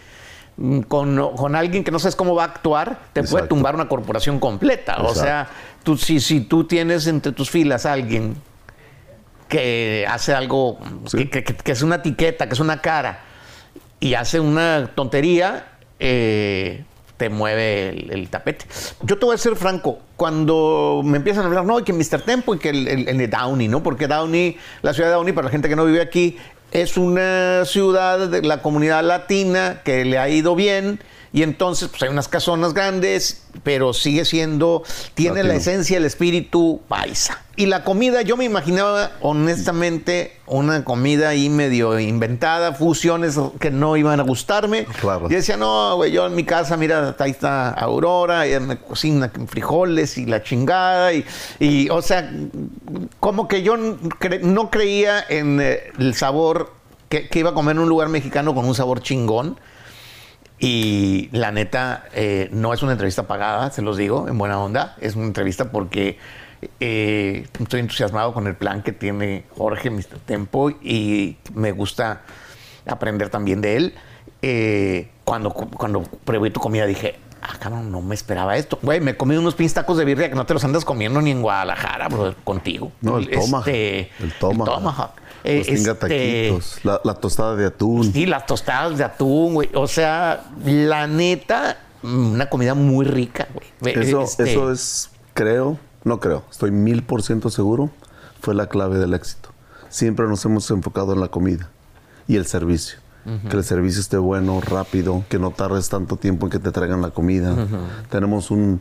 mm, 0.57 0.81
con, 0.81 1.55
alguien 1.55 1.83
que 1.83 1.91
no 1.91 1.99
sabes 1.99 2.15
cómo 2.15 2.35
va 2.35 2.43
a 2.43 2.47
actuar, 2.47 2.99
te 3.13 3.23
puede 3.23 3.47
tumbar 3.47 3.75
una 3.75 3.87
corporación 3.87 4.39
completa. 4.39 4.97
O 5.03 5.15
sea, 5.15 5.47
tú, 5.83 5.97
si, 5.97 6.19
si 6.19 6.41
tú 6.41 6.65
tienes 6.65 7.07
entre 7.07 7.31
tus 7.31 7.49
filas 7.49 7.85
a 7.85 7.93
alguien 7.93 8.35
que 9.47 10.05
hace 10.09 10.33
algo, 10.33 10.79
que, 11.11 11.71
es 11.71 11.81
una 11.81 11.95
etiqueta, 11.95 12.47
que 12.47 12.53
es 12.53 12.59
una 12.59 12.81
cara, 12.81 13.21
y 13.99 14.13
hace 14.13 14.39
una 14.39 14.91
tontería, 14.93 15.67
eh, 15.99 16.83
te 17.17 17.29
mueve 17.29 17.89
el, 17.89 18.29
tapete. 18.29 18.65
Yo 19.01 19.17
te 19.17 19.25
voy 19.25 19.35
a 19.35 19.37
ser 19.37 19.55
franco, 19.55 19.99
cuando 20.15 21.01
me 21.03 21.17
empiezan 21.17 21.43
a 21.43 21.47
hablar, 21.47 21.65
no, 21.65 21.83
que 21.83 21.93
Mr. 21.93 22.21
Tempo 22.21 22.53
y 22.53 22.59
que 22.59 22.69
el, 22.69 22.87
el, 22.87 23.29
Downey, 23.29 23.67
¿no? 23.67 23.81
Porque 23.81 24.07
Downey, 24.07 24.57
la 24.81 24.93
ciudad 24.93 25.09
de 25.09 25.15
Downey, 25.15 25.33
para 25.33 25.45
la 25.45 25.51
gente 25.51 25.67
que 25.69 25.75
no 25.75 25.85
vive 25.85 26.01
aquí, 26.01 26.37
es 26.71 26.97
una 26.97 27.63
ciudad 27.65 28.27
de 28.27 28.41
la 28.41 28.61
comunidad 28.61 29.03
latina 29.03 29.81
que 29.83 30.05
le 30.05 30.17
ha 30.19 30.29
ido 30.29 30.55
bien 30.55 30.99
Y 31.37 31.43
entonces, 31.43 31.89
pues 31.89 32.01
hay 32.01 32.09
unas 32.09 32.27
casonas 32.27 32.73
grandes, 32.73 33.43
pero 33.61 33.93
sigue 33.93 34.25
siendo, 34.25 34.81
tiene 35.13 35.43
la 35.43 35.53
esencia, 35.53 35.97
el 35.97 36.05
espíritu 36.05 36.81
paisa. 36.87 37.43
Y 37.55 37.67
la 37.67 37.83
comida, 37.83 38.23
yo 38.23 38.37
me 38.37 38.43
imaginaba 38.43 39.11
honestamente 39.21 40.35
una 40.47 40.83
comida 40.83 41.29
ahí 41.29 41.49
medio 41.49 41.99
inventada, 41.99 42.73
fusiones 42.73 43.37
que 43.59 43.69
no 43.69 43.97
iban 43.97 44.19
a 44.19 44.23
gustarme. 44.23 44.85
Claro. 44.99 45.27
Y 45.29 45.35
decía, 45.35 45.57
no, 45.57 45.95
güey, 45.97 46.11
yo 46.11 46.25
en 46.25 46.33
mi 46.33 46.43
casa, 46.43 46.75
mira, 46.75 47.15
ahí 47.19 47.29
está 47.29 47.69
Aurora, 47.69 48.47
ella 48.47 48.59
me 48.59 48.79
cocina 48.79 49.31
frijoles 49.45 50.17
y 50.17 50.25
la 50.25 50.41
chingada. 50.41 51.11
Y, 51.59 51.87
o 51.91 52.01
sea, 52.01 52.31
como 53.19 53.47
que 53.47 53.61
yo 53.61 53.77
no 53.77 54.71
creía 54.71 55.23
en 55.29 55.61
eh, 55.61 55.91
el 55.99 56.15
sabor 56.15 56.73
que, 57.09 57.29
iba 57.31 57.51
a 57.51 57.53
comer 57.53 57.75
en 57.75 57.83
un 57.83 57.89
lugar 57.89 58.09
mexicano 58.09 58.55
con 58.55 58.65
un 58.65 58.73
sabor 58.73 59.03
chingón. 59.03 59.59
Y 60.59 61.29
la 61.31 61.51
neta, 61.51 62.05
eh, 62.13 62.49
no 62.51 62.73
es 62.73 62.81
una 62.81 62.93
entrevista 62.93 63.27
pagada, 63.27 63.69
se 63.71 63.81
los 63.81 63.97
digo, 63.97 64.27
en 64.27 64.37
buena 64.37 64.59
onda. 64.59 64.95
Es 64.99 65.15
una 65.15 65.25
entrevista 65.25 65.71
porque 65.71 66.17
eh, 66.79 67.47
estoy 67.59 67.79
entusiasmado 67.79 68.33
con 68.33 68.47
el 68.47 68.55
plan 68.55 68.81
que 68.81 68.91
tiene 68.91 69.45
Jorge 69.55 69.91
Mr. 69.91 70.19
Tempo 70.25 70.71
y 70.71 71.37
me 71.53 71.71
gusta 71.71 72.21
aprender 72.87 73.29
también 73.29 73.61
de 73.61 73.77
él. 73.77 73.95
Eh, 74.41 75.09
cuando, 75.23 75.51
cuando 75.51 76.03
probé 76.25 76.49
tu 76.49 76.59
comida 76.59 76.85
dije, 76.85 77.19
ah, 77.41 77.55
cabrón, 77.59 77.91
no 77.91 78.01
me 78.01 78.15
esperaba 78.15 78.57
esto. 78.57 78.79
Güey, 78.81 78.99
me 78.99 79.15
comí 79.15 79.35
unos 79.37 79.55
pinches 79.55 79.75
tacos 79.75 79.97
de 79.97 80.05
birria 80.05 80.29
que 80.29 80.35
no 80.35 80.45
te 80.45 80.53
los 80.53 80.63
andas 80.63 80.85
comiendo 80.85 81.21
ni 81.21 81.31
en 81.31 81.41
Guadalajara, 81.41 82.07
bro, 82.07 82.35
contigo. 82.43 82.91
No, 83.01 83.17
el. 83.17 83.29
Este, 83.29 84.11
el 84.19 84.33
tomahawk. 84.39 85.11
El 85.17 85.26
Los 85.43 85.67
este, 85.67 85.93
taquitos, 85.95 86.79
la, 86.83 87.01
la, 87.03 87.13
tostada 87.13 87.55
de 87.55 87.65
atún. 87.65 88.11
Sí, 88.11 88.25
las 88.25 88.45
tostadas 88.45 88.97
de 88.97 89.03
atún, 89.03 89.53
güey. 89.53 89.69
O 89.73 89.87
sea, 89.87 90.45
la 90.65 91.07
neta, 91.07 91.77
una 92.03 92.49
comida 92.49 92.73
muy 92.73 93.05
rica, 93.05 93.47
güey. 93.53 93.93
Eso, 93.93 94.21
este, 94.21 94.51
eso 94.51 94.71
es, 94.71 95.09
creo, 95.33 95.79
no 96.03 96.19
creo, 96.19 96.43
estoy 96.49 96.71
mil 96.71 97.03
por 97.03 97.23
ciento 97.23 97.49
seguro, 97.49 97.89
fue 98.41 98.55
la 98.55 98.67
clave 98.67 98.97
del 98.97 99.13
éxito. 99.13 99.49
Siempre 99.89 100.27
nos 100.27 100.43
hemos 100.45 100.69
enfocado 100.71 101.13
en 101.13 101.21
la 101.21 101.29
comida 101.29 101.69
y 102.27 102.35
el 102.35 102.45
servicio. 102.45 102.99
Que 103.49 103.57
el 103.57 103.63
servicio 103.65 103.99
esté 103.99 104.17
bueno, 104.17 104.61
rápido, 104.61 105.25
que 105.27 105.37
no 105.37 105.51
tardes 105.51 105.89
tanto 105.89 106.15
tiempo 106.15 106.45
en 106.45 106.49
que 106.49 106.59
te 106.59 106.71
traigan 106.71 107.01
la 107.01 107.09
comida. 107.09 107.67
Tenemos 108.09 108.51
un, 108.51 108.79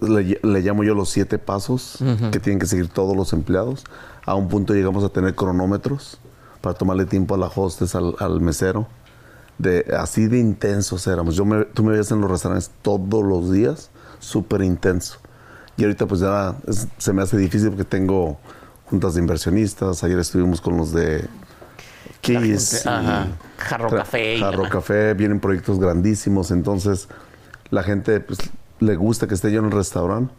le, 0.00 0.60
llamo 0.60 0.84
yo 0.84 0.94
los 0.94 1.08
siete 1.08 1.38
pasos 1.38 1.98
que 2.32 2.40
tienen 2.40 2.58
que 2.58 2.66
seguir 2.66 2.88
todos 2.88 3.16
los 3.16 3.32
empleados. 3.32 3.84
A 4.24 4.34
un 4.34 4.48
punto 4.48 4.74
llegamos 4.74 5.04
a 5.04 5.08
tener 5.08 5.34
cronómetros 5.34 6.18
para 6.60 6.74
tomarle 6.74 7.04
tiempo 7.06 7.34
a 7.34 7.38
la 7.38 7.46
hostess, 7.46 7.94
al, 7.94 8.40
mesero. 8.40 8.86
De, 9.58 9.92
así 9.98 10.28
de 10.28 10.38
intensos 10.38 11.06
éramos. 11.06 11.34
Yo 11.34 11.44
me, 11.44 11.64
tú 11.64 11.82
me 11.82 11.92
veías 11.92 12.12
en 12.12 12.20
los 12.20 12.30
restaurantes 12.30 12.70
todos 12.82 13.24
los 13.24 13.50
días, 13.50 13.90
súper 14.20 14.62
intenso. 14.62 15.18
Y 15.76 15.84
ahorita 15.84 16.06
pues 16.06 16.20
ya 16.20 16.56
se 16.98 17.12
me 17.12 17.22
hace 17.22 17.36
difícil 17.36 17.70
porque 17.70 17.84
tengo 17.84 18.38
juntas 18.86 19.14
de 19.14 19.20
inversionistas. 19.20 20.02
Ayer 20.04 20.18
estuvimos 20.18 20.60
con 20.60 20.76
los 20.76 20.92
de 20.92 21.24
Kiss. 22.20 22.84
Jarro 22.84 23.90
Café. 23.90 24.38
Jarro 24.38 24.68
Café. 24.68 25.14
Vienen 25.14 25.40
proyectos 25.40 25.78
grandísimos. 25.78 26.50
Entonces 26.50 27.08
la 27.70 27.82
gente 27.82 28.20
pues, 28.20 28.38
le 28.80 28.96
gusta 28.96 29.26
que 29.26 29.34
esté 29.34 29.52
yo 29.52 29.60
en 29.60 29.66
el 29.66 29.72
restaurante. 29.72 30.32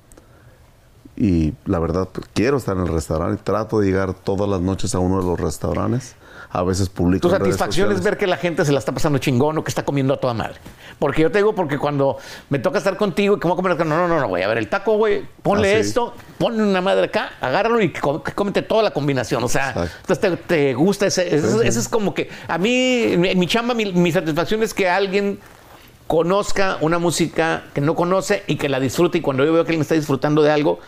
Y 1.16 1.54
la 1.66 1.80
verdad, 1.80 2.08
pues, 2.12 2.28
quiero 2.34 2.58
estar 2.58 2.78
en 2.78 2.84
el 2.84 2.90
restaurante. 2.90 3.42
Trato 3.44 3.80
de 3.80 3.88
llegar 3.88 4.14
todas 4.14 4.50
las 4.50 4.62
noches 4.62 4.96
a 4.96 5.00
uno 5.00 5.20
de 5.20 5.26
los 5.26 5.40
restaurantes 5.40 6.16
a 6.52 6.64
veces 6.64 6.90
publico. 6.90 7.28
Tu 7.28 7.34
satisfacción 7.34 7.92
es 7.92 8.02
ver 8.02 8.18
que 8.18 8.26
la 8.26 8.38
gente 8.38 8.66
se 8.66 8.72
la 8.72 8.80
está 8.80 8.92
pasando 8.92 9.20
chingón 9.20 9.58
o 9.58 9.64
que 9.64 9.70
está 9.70 9.84
comiendo 9.84 10.14
a 10.14 10.18
toda 10.20 10.34
madre. 10.34 10.56
Porque 10.98 11.22
yo 11.22 11.32
te 11.32 11.40
digo, 11.40 11.54
porque 11.54 11.78
cuando 11.78 12.18
me 12.50 12.60
toca 12.60 12.80
estar 12.80 12.98
contigo 12.98 13.38
y 13.38 13.40
como 13.40 13.56
comer, 13.56 13.78
no, 13.78 13.86
no, 13.86 14.08
no, 14.08 14.20
no, 14.20 14.28
güey, 14.28 14.44
a 14.44 14.48
ver, 14.48 14.58
el 14.58 14.68
taco, 14.68 14.98
güey, 14.98 15.24
ponle 15.44 15.76
ah, 15.76 15.80
esto, 15.80 16.14
ponle 16.38 16.64
una 16.64 16.82
madre 16.82 17.06
acá, 17.06 17.34
agárralo 17.40 17.80
y 17.82 17.94
cómete 17.94 18.64
toda 18.64 18.84
la 18.84 18.92
combinación. 18.92 19.44
O 19.44 19.48
sea, 19.48 19.90
entonces 20.02 20.40
te, 20.48 20.74
gusta 20.74 21.06
ese, 21.06 21.36
ese, 21.36 21.68
es 21.68 21.88
como 21.88 22.14
que 22.14 22.30
a 22.48 22.58
mí, 22.58 23.16
mi, 23.18 23.48
chamba, 23.48 23.74
mi, 23.74 24.12
satisfacción 24.12 24.64
es 24.64 24.74
que 24.74 24.90
alguien 24.90 25.40
conozca 26.10 26.78
una 26.82 27.00
música 27.00 27.66
que 27.74 27.80
no 27.80 27.96
conoce 27.96 28.44
y 28.48 28.58
que 28.58 28.68
la 28.68 28.82
disfrute 28.82 29.20
y 29.20 29.22
cuando 29.22 29.46
yo 29.46 29.54
veo 29.54 29.64
que 29.64 29.70
alguien 29.70 29.84
está 29.84 29.96
disfrutando 29.96 30.42
de 30.42 30.52
algo 30.52 30.80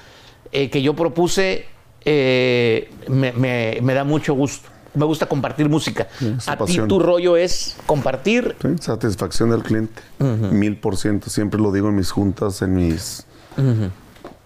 eh, 0.52 0.70
que 0.70 0.82
yo 0.82 0.96
propuse, 0.96 1.68
eh, 2.04 2.90
me 3.08 3.94
da 3.94 4.04
mucho 4.04 4.34
gusto 4.34 4.68
me 4.94 5.06
gusta 5.06 5.26
compartir 5.26 5.70
música. 5.70 6.08
a 6.48 6.58
ti 6.66 6.80
tu 6.88 7.00
rollo 7.00 7.38
es 7.38 7.78
compartir. 7.86 8.56
satisfacción 8.80 9.50
del 9.50 9.64
cliente, 9.64 10.02
mil 10.20 10.78
por 10.78 10.98
ciento. 10.98 11.30
Siempre 11.30 11.60
lo 11.60 11.72
digo 11.72 11.90
en 11.90 11.96
mis 11.96 12.12
juntas, 12.12 12.62
en 12.62 12.76
mis 12.76 13.26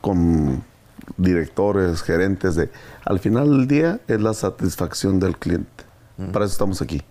con 0.01 0.63
directores, 1.17 2.01
gerentes 2.01 2.55
de. 2.55 2.69
Al 3.03 3.19
final 3.19 3.49
del 3.49 3.67
día 3.67 3.99
es 4.07 4.21
la 4.21 4.33
satisfacción 4.33 5.19
del 5.19 5.37
cliente. 5.37 5.83
Para 6.31 6.45
eso 6.45 6.53
estamos 6.53 6.81
aquí. 6.81 7.01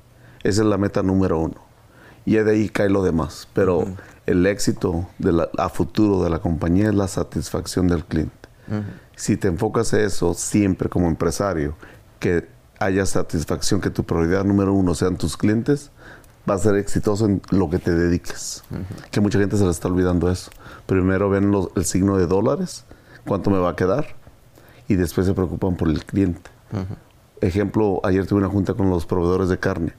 Esa 0.43 0.63
es 0.63 0.67
la 0.69 0.79
meta 0.79 1.03
número 1.03 1.39
uno. 1.41 1.57
Y 2.27 2.35
de 2.37 2.51
ahí 2.51 2.69
cae 2.69 2.89
lo 2.89 3.03
demás. 3.03 3.49
Pero 3.53 3.87
el 4.27 4.47
éxito 4.47 5.07
de 5.19 5.49
a 5.59 5.69
futuro 5.69 6.23
de 6.23 6.31
la 6.31 6.39
compañía 6.39 6.89
es 6.89 6.95
la 6.95 7.09
satisfacción 7.09 7.89
del 7.89 8.05
cliente. 8.05 8.35
Si 9.17 9.37
te 9.37 9.49
enfocas 9.49 9.93
a 9.95 10.01
eso 10.01 10.35
siempre 10.35 10.89
como 10.89 11.09
empresario, 11.09 11.77
que 12.19 12.49
haya 12.79 13.07
satisfacción, 13.07 13.81
que 13.81 13.91
tu 13.91 14.05
prioridad 14.05 14.45
número 14.45 14.73
uno 14.73 14.95
sean 14.95 15.17
tus 15.17 15.37
clientes, 15.37 15.91
vas 16.47 16.61
a 16.61 16.71
ser 16.71 16.77
exitoso 16.77 17.27
en 17.27 17.41
lo 17.51 17.71
que 17.71 17.79
te 17.79 17.95
dediques. 17.95 18.65
Que 19.11 19.21
mucha 19.21 19.39
gente 19.39 19.57
se 19.57 19.65
le 19.65 19.71
está 19.71 19.89
olvidando 19.89 20.31
eso. 20.31 20.51
Primero 20.87 21.31
ven 21.31 21.53
el 21.77 21.85
signo 21.85 22.17
de 22.17 22.27
dólares, 22.27 22.85
cuánto 23.27 23.51
me 23.51 23.59
va 23.59 23.71
a 23.71 23.77
quedar, 23.77 24.17
y 24.89 24.97
después 24.97 25.27
se 25.27 25.35
preocupan 25.35 25.77
por 25.77 25.89
el 25.89 26.05
cliente. 26.05 26.51
Ejemplo, 27.41 28.01
ayer 28.05 28.27
tuve 28.27 28.41
una 28.41 28.49
junta 28.49 28.75
con 28.75 28.91
los 28.91 29.07
proveedores 29.07 29.49
de 29.49 29.59
carne. 29.59 29.95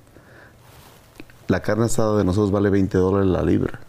La 1.48 1.62
carne 1.62 1.86
asada 1.86 2.18
de 2.18 2.24
nosotros 2.24 2.52
vale 2.52 2.70
20 2.70 2.98
dólares 2.98 3.28
la 3.28 3.44
libra. 3.44 3.80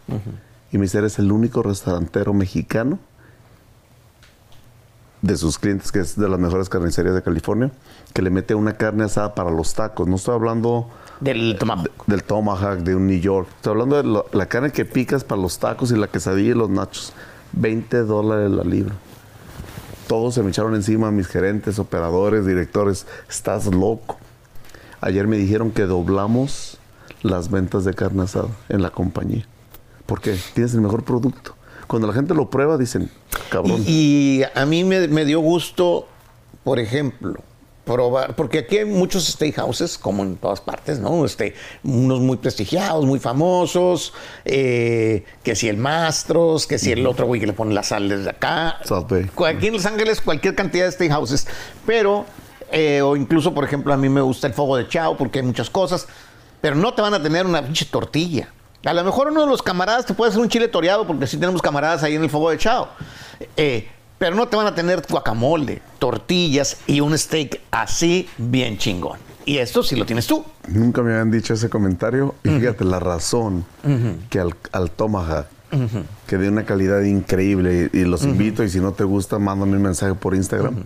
Y 0.71 0.77
mi 0.77 0.87
ser 0.87 1.03
es 1.03 1.19
el 1.19 1.31
único 1.31 1.63
restaurantero 1.63 2.33
mexicano 2.33 2.99
de 5.21 5.35
sus 5.37 5.57
clientes, 5.57 5.91
que 5.91 5.99
es 5.99 6.15
de 6.15 6.29
las 6.29 6.39
mejores 6.39 6.69
carnicerías 6.69 7.15
de 7.15 7.23
California, 7.23 7.71
que 8.13 8.21
le 8.21 8.29
mete 8.29 8.53
una 8.55 8.73
carne 8.73 9.05
asada 9.05 9.33
para 9.33 9.49
los 9.49 9.73
tacos. 9.73 10.07
No 10.07 10.15
estoy 10.15 10.35
hablando 10.35 10.87
del 11.19 11.57
tomahawk, 11.57 12.05
del 12.05 12.23
tomahawk 12.23 12.79
de 12.79 12.95
un 12.95 13.07
New 13.07 13.19
York. 13.19 13.47
Estoy 13.55 13.71
hablando 13.71 14.03
de 14.03 14.37
la 14.37 14.45
carne 14.45 14.71
que 14.71 14.85
picas 14.85 15.23
para 15.23 15.41
los 15.41 15.57
tacos 15.57 15.91
y 15.91 15.95
la 15.95 16.07
quesadilla 16.07 16.51
y 16.51 16.53
los 16.53 16.69
nachos. 16.69 17.13
20 17.53 18.03
dólares 18.03 18.51
la 18.51 18.63
libra. 18.63 18.93
Todos 20.07 20.35
se 20.35 20.43
me 20.43 20.49
echaron 20.49 20.75
encima, 20.75 21.11
mis 21.11 21.27
gerentes, 21.27 21.79
operadores, 21.79 22.45
directores. 22.45 23.07
Estás 23.27 23.65
loco. 23.65 24.17
Ayer 25.01 25.27
me 25.27 25.37
dijeron 25.37 25.71
que 25.71 25.83
doblamos 25.83 26.77
las 27.21 27.49
ventas 27.49 27.85
de 27.85 27.93
carne 27.93 28.23
asada 28.23 28.49
en 28.69 28.81
la 28.81 28.89
compañía. 28.89 29.45
¿Por 30.05 30.21
qué? 30.21 30.37
Tienes 30.53 30.73
el 30.73 30.81
mejor 30.81 31.03
producto. 31.03 31.55
Cuando 31.87 32.07
la 32.07 32.13
gente 32.13 32.33
lo 32.33 32.49
prueba, 32.49 32.77
dicen, 32.77 33.09
cabrón. 33.49 33.83
Y, 33.85 34.41
a 34.55 34.65
mí 34.65 34.83
me, 34.83 35.25
dio 35.25 35.39
gusto, 35.39 36.07
por 36.63 36.79
ejemplo, 36.79 37.35
probar, 37.85 38.35
porque 38.35 38.59
aquí 38.59 38.79
hay 38.79 38.85
muchos 38.85 39.25
steakhouses, 39.25 39.97
como 39.97 40.23
en 40.23 40.35
todas 40.35 40.59
partes, 40.59 40.99
¿no? 40.99 41.23
Este, 41.23 41.55
unos 41.83 42.19
muy 42.19 42.37
prestigiados, 42.37 43.05
muy 43.05 43.19
famosos, 43.19 44.13
eh, 44.43 45.23
que 45.43 45.55
si 45.55 45.69
el 45.69 45.77
Mastros, 45.77 46.67
que 46.67 46.77
si 46.77 46.91
el 46.91 47.07
otro 47.07 47.25
güey 47.25 47.39
que 47.39 47.47
le 47.47 47.53
pone 47.53 47.73
la 47.73 47.83
sal 47.83 48.09
desde 48.09 48.31
acá. 48.31 48.79
Aquí 49.45 49.67
en 49.67 49.73
Los 49.73 49.85
Ángeles, 49.85 50.19
cualquier 50.19 50.55
cantidad 50.55 50.85
de 50.85 50.91
steakhouses, 50.91 51.47
pero, 51.85 52.25
eh, 52.73 53.01
o 53.01 53.15
incluso, 53.15 53.53
por 53.53 53.63
ejemplo, 53.63 53.93
a 53.93 53.97
mí 53.97 54.09
me 54.09 54.21
gusta 54.21 54.47
el 54.47 54.53
fuego 54.53 54.75
de 54.75 54.89
chao, 54.89 55.15
porque 55.15 55.39
hay 55.39 55.45
muchas 55.45 55.69
cosas, 55.69 56.07
pero 56.61 56.75
no 56.75 56.93
te 56.93 57.01
van 57.01 57.13
a 57.13 57.21
tener 57.21 57.45
una 57.45 57.61
pinche 57.61 57.85
tortilla. 57.85 58.49
A 58.85 58.93
lo 58.93 59.03
mejor 59.03 59.27
uno 59.29 59.41
de 59.41 59.47
los 59.47 59.61
camaradas 59.61 60.05
te 60.05 60.13
puede 60.13 60.29
hacer 60.29 60.41
un 60.41 60.49
chile 60.49 60.67
toreado, 60.67 61.05
porque 61.05 61.27
sí 61.27 61.37
tenemos 61.37 61.61
camaradas 61.61 62.03
ahí 62.03 62.15
en 62.15 62.23
el 62.23 62.29
fuego 62.29 62.49
de 62.49 62.57
chao. 62.57 62.89
Eh, 63.55 63.87
pero 64.17 64.35
no 64.35 64.47
te 64.47 64.55
van 64.55 64.67
a 64.67 64.73
tener 64.73 65.03
guacamole, 65.07 65.81
tortillas 65.99 66.77
y 66.87 67.01
un 67.01 67.17
steak 67.17 67.61
así 67.71 68.27
bien 68.37 68.77
chingón. 68.77 69.19
Y 69.45 69.59
esto 69.59 69.81
sí 69.81 69.95
lo 69.95 70.05
tienes 70.05 70.27
tú. 70.27 70.43
Nunca 70.67 71.01
me 71.01 71.11
habían 71.11 71.31
dicho 71.31 71.53
ese 71.53 71.69
comentario. 71.69 72.35
Y 72.43 72.49
fíjate 72.49 72.83
la 72.83 72.99
razón 72.99 73.65
que 74.29 74.39
al, 74.39 74.55
al 74.73 74.91
Tomahawk, 74.91 75.47
que 76.27 76.37
de 76.37 76.49
una 76.49 76.65
calidad 76.65 77.01
increíble, 77.03 77.89
y, 77.93 78.03
los 78.03 78.23
invito, 78.23 78.63
y 78.63 78.69
si 78.69 78.81
no 78.81 78.91
te 78.91 79.05
gusta, 79.05 79.39
mándame 79.39 79.77
un 79.77 79.83
mensaje 79.83 80.15
por 80.15 80.35
Instagram, 80.35 80.83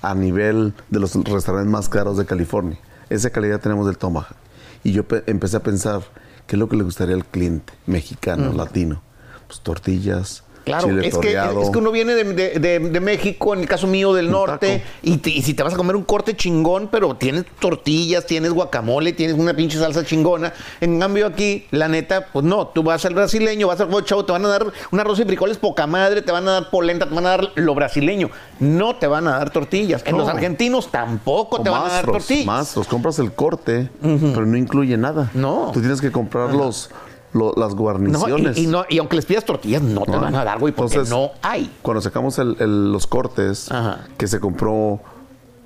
a 0.00 0.14
nivel 0.14 0.72
de 0.88 1.00
los 1.00 1.14
restaurantes 1.14 1.70
más 1.70 1.88
caros 1.88 2.16
de 2.16 2.24
California. 2.24 2.78
Esa 3.10 3.28
calidad 3.30 3.60
tenemos 3.60 3.86
del 3.86 3.98
Tomahawk. 3.98 4.47
Y 4.84 4.92
yo 4.92 5.04
empecé 5.26 5.56
a 5.56 5.62
pensar, 5.62 6.02
¿qué 6.46 6.56
es 6.56 6.60
lo 6.60 6.68
que 6.68 6.76
le 6.76 6.84
gustaría 6.84 7.14
al 7.14 7.24
cliente 7.24 7.72
mexicano, 7.86 8.52
latino? 8.52 9.02
Pues 9.46 9.60
tortillas, 9.60 10.44
Claro, 10.68 11.00
es 11.00 11.16
que, 11.18 11.32
es 11.32 11.70
que, 11.70 11.78
uno 11.78 11.90
viene 11.90 12.14
de, 12.14 13.00
México, 13.00 13.54
en 13.54 13.60
el 13.60 13.68
caso 13.68 13.86
mío 13.86 14.12
del 14.12 14.30
norte, 14.30 14.82
y, 15.02 15.18
si 15.18 15.54
te 15.54 15.62
vas 15.62 15.74
a 15.74 15.76
comer 15.76 15.96
un 15.96 16.04
corte 16.04 16.36
chingón, 16.36 16.88
pero 16.88 17.14
tienes 17.16 17.44
tortillas, 17.58 18.26
tienes 18.26 18.52
guacamole, 18.52 19.12
tienes 19.12 19.36
una 19.36 19.54
pinche 19.54 19.78
salsa 19.78 20.04
chingona. 20.04 20.52
En 20.80 20.98
cambio 20.98 21.26
aquí, 21.26 21.66
la 21.70 21.88
neta, 21.88 22.26
pues 22.32 22.44
no, 22.44 22.68
tú 22.68 22.82
vas 22.82 23.04
al 23.04 23.14
brasileño, 23.14 23.68
vas 23.68 23.80
al 23.80 24.04
chavo, 24.04 24.24
te 24.24 24.32
van 24.32 24.44
a 24.44 24.48
dar 24.48 24.66
un 24.90 25.00
arroz 25.00 25.18
y 25.20 25.24
frijoles 25.24 25.58
poca 25.58 25.86
madre, 25.86 26.22
te 26.22 26.32
van 26.32 26.46
a 26.48 26.52
dar 26.52 26.70
polenta, 26.70 27.08
te 27.08 27.14
van 27.14 27.26
a 27.26 27.30
dar 27.30 27.50
lo 27.54 27.74
brasileño. 27.74 28.30
No 28.60 28.96
te 28.96 29.06
van 29.06 29.26
a 29.28 29.38
dar 29.38 29.50
tortillas. 29.50 30.02
En 30.04 30.16
los 30.16 30.28
argentinos 30.28 30.90
tampoco 30.90 31.62
te 31.62 31.70
van 31.70 31.90
a 31.90 31.92
dar 31.92 32.06
tortillas. 32.06 32.46
Más, 32.46 32.76
los 32.76 32.86
compras 32.86 33.18
el 33.18 33.32
corte, 33.32 33.90
pero 34.00 34.46
no 34.46 34.56
incluye 34.56 34.96
nada. 34.96 35.30
No. 35.34 35.70
Tú 35.72 35.80
tienes 35.80 36.00
que 36.00 36.10
comprar 36.10 36.52
los 36.52 36.90
las 37.32 37.74
guarniciones. 37.74 38.58
y, 38.58 38.98
aunque 38.98 39.16
les 39.16 39.26
pidas 39.26 39.44
tortillas, 39.44 39.82
no 39.82 40.02
te 40.02 40.16
van 40.16 40.34
a 40.34 40.44
dar, 40.44 40.58
güey, 40.58 40.72
porque 40.72 41.02
no 41.08 41.32
hay. 41.42 41.70
Cuando 41.82 42.00
sacamos 42.00 42.38
los 42.38 43.06
cortes, 43.06 43.68
que 44.16 44.26
se 44.26 44.40
compró 44.40 45.00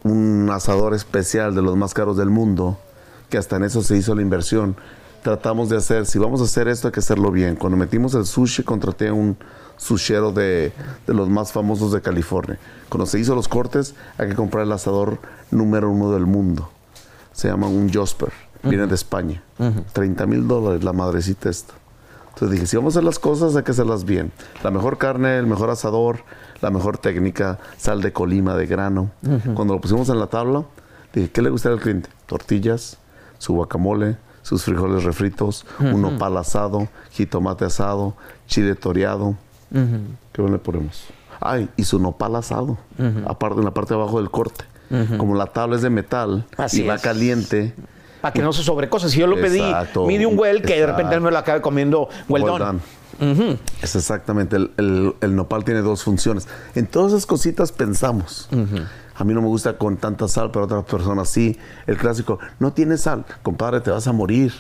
un 0.05 0.51
asador 0.53 0.95
especial 0.95 1.55
de 1.55 1.63
los 1.63 1.77
más 1.77 1.95
caros 1.95 2.17
del 2.17 2.31
mundo, 2.31 2.79
que 3.29 3.39
hasta 3.39 3.57
en 3.57 3.65
eso 3.65 3.83
se 3.83 3.97
hizo 3.97 4.15
la 4.15 4.23
inversión. 4.23 4.77
Tratamos 5.23 5.69
de 5.69 5.77
hacer, 5.77 6.07
si 6.07 6.19
vamos 6.19 6.41
a 6.41 6.45
hacer 6.45 6.67
esto, 6.67 6.89
hay 6.89 6.93
que 6.93 6.99
hacerlo 6.99 7.31
bien. 7.31 7.55
Cuando 7.55 7.77
metimos 7.77 8.15
el 8.15 8.27
sushi, 8.27 8.65
contraté 8.65 9.09
a 9.09 9.13
un 9.13 9.37
sushero 9.77 10.33
de, 10.33 10.73
de 11.07 11.15
los 11.15 11.29
más 11.29 11.53
famosos 11.53 11.93
de 11.93 12.01
California. 12.01 12.59
Cuando 12.89 13.07
se 13.07 13.21
hizo 13.21 13.37
los 13.37 13.47
cortes, 13.47 13.95
hay 14.19 14.29
que 14.29 14.35
comprar 14.35 14.65
el 14.65 14.73
asador 14.73 15.21
número 15.53 15.91
uno 15.91 16.11
del 16.11 16.27
mundo. 16.27 16.69
Se 17.33 17.49
llama 17.49 17.69
un 17.69 17.93
Josper 17.93 18.33
viene 18.63 18.87
de 18.87 18.95
España. 18.95 19.43
30 19.93 20.27
mil 20.27 20.49
dólares 20.49 20.83
la 20.85 20.93
madrecita 20.93 21.49
esta. 21.51 21.75
Entonces 22.29 22.51
dije, 22.51 22.67
si 22.67 22.77
vamos 22.77 22.95
a 22.95 22.99
hacer 22.99 23.05
las 23.05 23.19
cosas, 23.19 23.55
hay 23.57 23.63
que 23.63 23.73
hacerlas 23.73 24.05
bien. 24.05 24.33
La 24.65 24.71
mejor 24.71 24.97
carne, 24.99 25.37
el 25.39 25.47
mejor 25.47 25.71
asador, 25.71 26.25
la 26.61 26.71
mejor 26.71 26.97
técnica, 26.99 27.59
sal 27.77 28.01
de 28.01 28.13
colima, 28.13 28.57
de 28.57 28.67
grano. 28.67 29.11
Cuando 29.55 29.75
lo 29.75 29.81
pusimos 29.81 30.09
en 30.09 30.19
la 30.19 30.29
tabla, 30.29 30.65
dije, 31.13 31.31
¿qué 31.31 31.43
le 31.43 31.51
gustaría 31.51 31.77
al 31.77 31.83
cliente? 31.83 32.09
Tortillas, 32.27 32.97
su 33.39 33.53
guacamole, 33.53 34.17
sus 34.43 34.65
frijoles 34.65 35.05
refritos, 35.05 35.67
un 35.79 36.03
nopal 36.03 36.37
asado, 36.39 36.89
jitomate 37.11 37.67
asado, 37.67 38.15
chile 38.47 38.75
toreado. 38.75 39.37
¿Qué 40.33 40.43
le 40.43 40.59
ponemos? 40.59 41.05
Ay, 41.39 41.69
y 41.77 41.85
su 41.85 41.99
nopal 41.99 42.37
asado, 42.37 42.79
aparte 43.27 43.59
en 43.59 43.65
la 43.65 43.75
parte 43.75 43.95
de 43.95 44.01
abajo 44.01 44.19
del 44.19 44.31
corte. 44.31 44.65
Como 45.19 45.35
la 45.35 45.47
tabla 45.47 45.77
es 45.77 45.83
de 45.83 45.91
metal 45.91 46.47
y 46.73 46.83
va 46.83 46.99
caliente, 46.99 47.75
para 48.23 48.33
que 48.33 48.41
no 48.41 48.53
se 48.55 48.63
sobrecose. 48.63 49.11
Si 49.11 49.19
yo 49.19 49.27
lo 49.27 49.37
pedí 49.37 49.61
medium 50.07 50.39
well, 50.39 50.63
que 50.63 50.81
de 50.81 50.87
repente 50.87 51.21
me 51.21 51.31
lo 51.31 51.37
acabe 51.37 51.61
comiendo 51.61 52.09
well, 52.29 52.45
done. 52.45 52.81
Es 53.83 53.95
exactamente, 53.95 54.57
el, 54.57 55.37
nopal 55.37 55.65
tiene 55.65 55.83
dos 55.83 56.05
funciones. 56.05 56.49
En 56.75 56.87
todas 56.87 57.13
esas 57.13 57.27
cositas 57.27 57.73
pensamos. 57.73 58.49
A 59.15 59.25
mí 59.25 59.35
no 59.35 59.43
me 59.43 59.49
gusta 59.49 59.77
con 59.77 59.99
tanta 59.99 60.27
sal, 60.27 60.51
pero 60.51 60.65
otras 60.65 60.85
personas 60.85 61.29
sí. 61.29 61.59
El 61.87 61.99
clásico, 61.99 62.39
no 62.59 62.73
tiene 62.73 62.97
sal, 62.97 63.27
compadre, 63.43 63.81
te 63.81 63.91
vas 63.91 64.07
a 64.07 64.13
morir. 64.13 64.55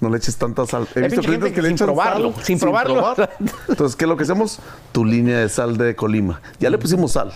No 0.00 0.10
le 0.10 0.16
eches 0.16 0.36
tanta 0.36 0.66
sal. 0.66 0.88
He 0.96 1.02
visto 1.02 1.20
clientes 1.20 1.52
que, 1.52 1.62
le 1.62 1.70
echan 1.70 1.86
probarlo, 1.86 2.34
sin, 2.42 2.58
probarlo. 2.58 3.14
Entonces, 3.68 3.94
¿qué 3.94 4.04
es 4.04 4.08
lo 4.08 4.16
que 4.16 4.24
hacemos? 4.24 4.58
Tu 4.90 5.04
línea 5.04 5.38
de 5.38 5.48
sal 5.48 5.76
de 5.76 5.94
Colima. 5.94 6.40
Ya 6.58 6.70
le 6.70 6.78
pusimos 6.78 7.12
sal. 7.12 7.32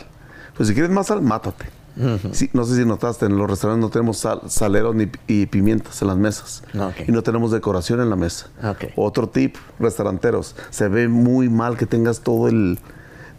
Pues 0.57 0.69
si 0.69 0.75
quieres 0.75 0.91
más 0.91 1.07
sal, 1.07 1.23
mátate 1.23 1.67
no 1.97 2.65
sé 2.65 2.77
si 2.77 2.85
notaste, 2.85 3.27
en 3.27 3.39
los 3.39 3.49
restaurantes 3.49 3.83
no 3.83 3.91
tenemos 3.91 4.19
sal, 4.19 4.43
saleros 4.49 4.95
ni, 4.95 5.09
y 5.27 5.47
pimientas 5.47 6.03
en 6.03 6.09
las 6.09 6.17
mesas. 6.17 6.63
Y 7.07 7.13
no 7.13 7.23
tenemos 7.23 7.51
decoración 7.51 8.01
en 8.01 8.11
la 8.11 8.17
mesa. 8.17 8.49
Otro 8.97 9.29
tip, 9.29 9.57
restauranteros, 9.79 10.55
se 10.71 10.89
ve 10.89 11.09
muy 11.09 11.49
mal 11.49 11.77
que 11.77 11.87
tengas 11.87 12.21
todo 12.21 12.49
el... 12.49 12.79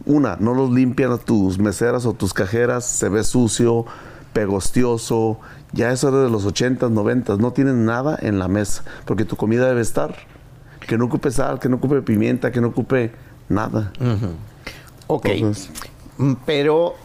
Una, 0.06 0.38
no 0.40 0.54
los 0.54 0.72
limpian 0.72 1.18
tus 1.20 1.60
meseras 1.60 2.06
o 2.06 2.14
tus 2.14 2.34
cajeras, 2.34 2.86
se 2.86 3.10
ve 3.10 3.24
sucio, 3.24 3.86
pegostioso. 4.34 5.40
Ya 5.74 5.92
eso 5.92 6.10
era 6.10 6.20
de 6.20 6.30
los 6.30 6.46
80s, 6.48 6.90
90 6.90 7.38
no 7.38 7.52
tienen 7.52 7.86
nada 7.86 8.18
en 8.22 8.40
la 8.40 8.48
mesa, 8.48 8.84
porque 9.06 9.26
tu 9.26 9.36
comida 9.36 9.68
debe 9.68 9.82
estar. 9.82 10.16
Que 10.88 10.98
no 10.98 11.06
ocupe 11.06 11.30
sal, 11.32 11.60
que 11.60 11.68
no 11.68 11.76
ocupe 11.76 12.02
pimienta, 12.02 12.52
que 12.52 12.62
no 12.62 12.68
ocupe 12.68 13.12
nada. 13.50 13.92
Ok. 15.08 15.28
Mm, 16.18 16.34
pero 16.46 16.96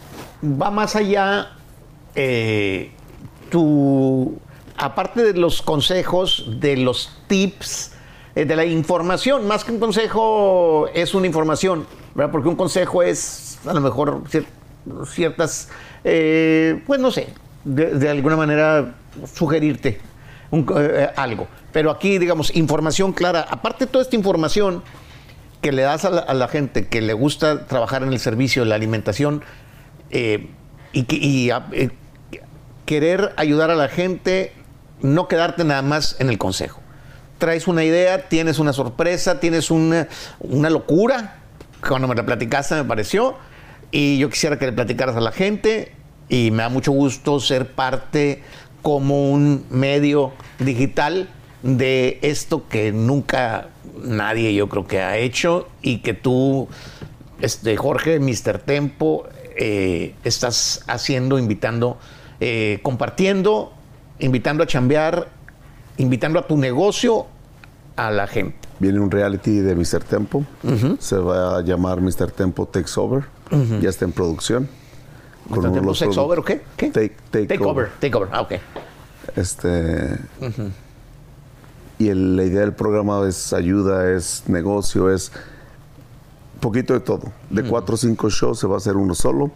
va 0.43 0.71
más 0.71 0.95
allá 0.95 1.51
eh, 2.15 2.91
tu, 3.49 4.37
aparte 4.77 5.23
de 5.23 5.39
los 5.39 5.61
consejos, 5.61 6.45
de 6.59 6.77
los 6.77 7.11
tips, 7.27 7.93
eh, 8.35 8.45
de 8.45 8.55
la 8.55 8.65
información, 8.65 9.47
más 9.47 9.63
que 9.63 9.71
un 9.71 9.79
consejo 9.79 10.87
es 10.93 11.13
una 11.13 11.27
información, 11.27 11.85
¿verdad? 12.13 12.31
Porque 12.31 12.49
un 12.49 12.55
consejo 12.55 13.03
es 13.03 13.59
a 13.65 13.73
lo 13.73 13.81
mejor 13.81 14.23
ciertas, 15.07 15.69
eh, 16.03 16.81
pues 16.85 16.99
no 16.99 17.11
sé, 17.11 17.29
de, 17.63 18.09
alguna 18.09 18.35
manera 18.35 18.95
sugerirte 19.33 20.01
algo. 21.15 21.47
Pero 21.71 21.89
aquí, 21.89 22.17
digamos, 22.17 22.55
información 22.55 23.13
clara. 23.13 23.45
Aparte 23.49 23.85
de 23.85 23.91
toda 23.91 24.03
esta 24.03 24.15
información 24.15 24.83
que 25.61 25.71
le 25.71 25.83
das 25.83 26.03
a 26.05 26.09
la, 26.09 26.21
a 26.21 26.33
la 26.33 26.47
gente 26.47 26.87
que 26.87 27.01
le 27.01 27.13
gusta 27.13 27.65
trabajar 27.65 28.03
en 28.03 28.09
el 28.09 28.19
servicio 28.19 28.63
de 28.63 28.69
la 28.69 28.75
alimentación, 28.75 29.43
eh, 30.13 30.47
y, 30.93 31.49
eh, 31.49 31.89
querer 32.85 33.33
ayudar 33.35 33.71
a 33.71 33.75
la 33.75 33.87
gente, 33.87 34.53
no 35.01 35.27
quedarte 35.27 35.63
nada 35.63 35.81
más 35.81 36.15
en 36.19 36.29
el 36.29 36.37
consejo. 36.37 36.81
Traes 37.39 37.67
una 37.67 37.83
idea, 37.83 38.29
tienes 38.29 38.59
una 38.59 38.73
sorpresa, 38.73 39.39
tienes 39.39 39.71
una, 39.71 40.07
locura. 40.69 41.37
Cuando 41.85 42.07
me 42.07 42.13
la 42.13 42.25
platicaste 42.25 42.75
me 42.75 42.83
pareció. 42.83 43.35
Y 43.91 44.19
yo 44.19 44.29
quisiera 44.29 44.59
que 44.59 44.67
le 44.67 44.73
platicaras 44.73 45.15
a 45.15 45.19
la 45.19 45.31
gente. 45.31 45.91
Y 46.29 46.51
me 46.51 46.61
da 46.63 46.69
mucho 46.69 46.91
gusto 46.91 47.39
ser 47.39 47.71
parte 47.71 48.43
como 48.83 49.31
un 49.31 49.65
medio 49.71 50.31
digital 50.59 51.27
de 51.63 52.19
esto 52.21 52.67
que 52.67 52.91
nunca 52.91 53.69
nadie 54.03 54.53
yo 54.53 54.69
creo 54.69 54.85
que 54.85 55.01
ha 55.01 55.17
hecho 55.17 55.69
y 55.81 55.99
que 55.99 56.13
tú, 56.13 56.67
este, 57.41 57.75
Jorge, 57.77 58.19
Mr. 58.19 58.59
Tempo, 58.59 59.27
eh, 59.55 60.15
estás 60.23 60.83
haciendo, 60.87 61.37
invitando, 61.39 61.97
eh, 62.39 62.79
compartiendo, 62.83 63.73
invitando 64.19 64.63
a 64.63 64.67
chambear, 64.67 65.27
invitando 65.97 66.39
a 66.39 66.47
tu 66.47 66.57
negocio 66.57 67.27
a 67.95 68.11
la 68.11 68.27
gente. 68.27 68.57
Viene 68.79 68.99
un 68.99 69.11
reality 69.11 69.59
de 69.59 69.75
Mr. 69.75 70.03
Tempo, 70.03 70.45
se 70.99 71.17
va 71.17 71.57
a 71.57 71.61
llamar 71.61 72.01
Mr. 72.01 72.31
Tempo 72.31 72.65
Takes 72.65 72.93
Over, 72.97 73.23
ya 73.81 73.89
está 73.89 74.05
en 74.05 74.11
producción. 74.11 74.67
¿Mr. 75.49 75.71
Tempo 75.73 75.93
Takes 75.93 76.19
Over 76.19 76.39
o 76.39 76.43
qué? 76.43 76.61
Take, 76.75 77.63
over. 77.63 77.89
Take 77.99 78.15
Over, 78.15 78.29
ah, 78.31 78.41
ok. 78.41 78.53
Este... 79.35 80.17
Y 81.99 82.13
la 82.13 82.43
idea 82.43 82.61
del 82.61 82.73
programa 82.73 83.25
es 83.27 83.53
ayuda, 83.53 84.11
es 84.11 84.43
negocio, 84.47 85.13
es 85.13 85.31
poquito 86.63 86.93
de 86.93 87.01
todo. 87.01 87.31
De 87.49 87.61
cuatro 87.63 87.95
o 87.95 87.97
cinco 87.97 88.29
shows 88.29 88.57
se 88.57 88.67
va 88.67 88.75
a 88.75 88.77
hacer 88.77 88.95
uno 88.95 89.13
solo. 89.13 89.51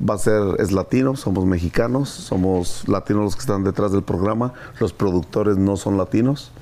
Va 0.00 0.14
a 0.14 0.18
ser, 0.18 0.40
es 0.60 0.70
latino, 0.70 1.16
somos 1.16 1.44
mexicanos, 1.44 2.08
somos 2.08 2.88
latinos 2.88 3.24
los 3.24 3.34
que 3.34 3.40
están 3.40 3.64
detrás 3.64 3.90
del 3.90 4.04
programa. 4.04 4.54
Los 4.78 4.92
productores 4.92 5.56
no 5.58 5.76
son 5.76 5.98
latinos. 5.98 6.52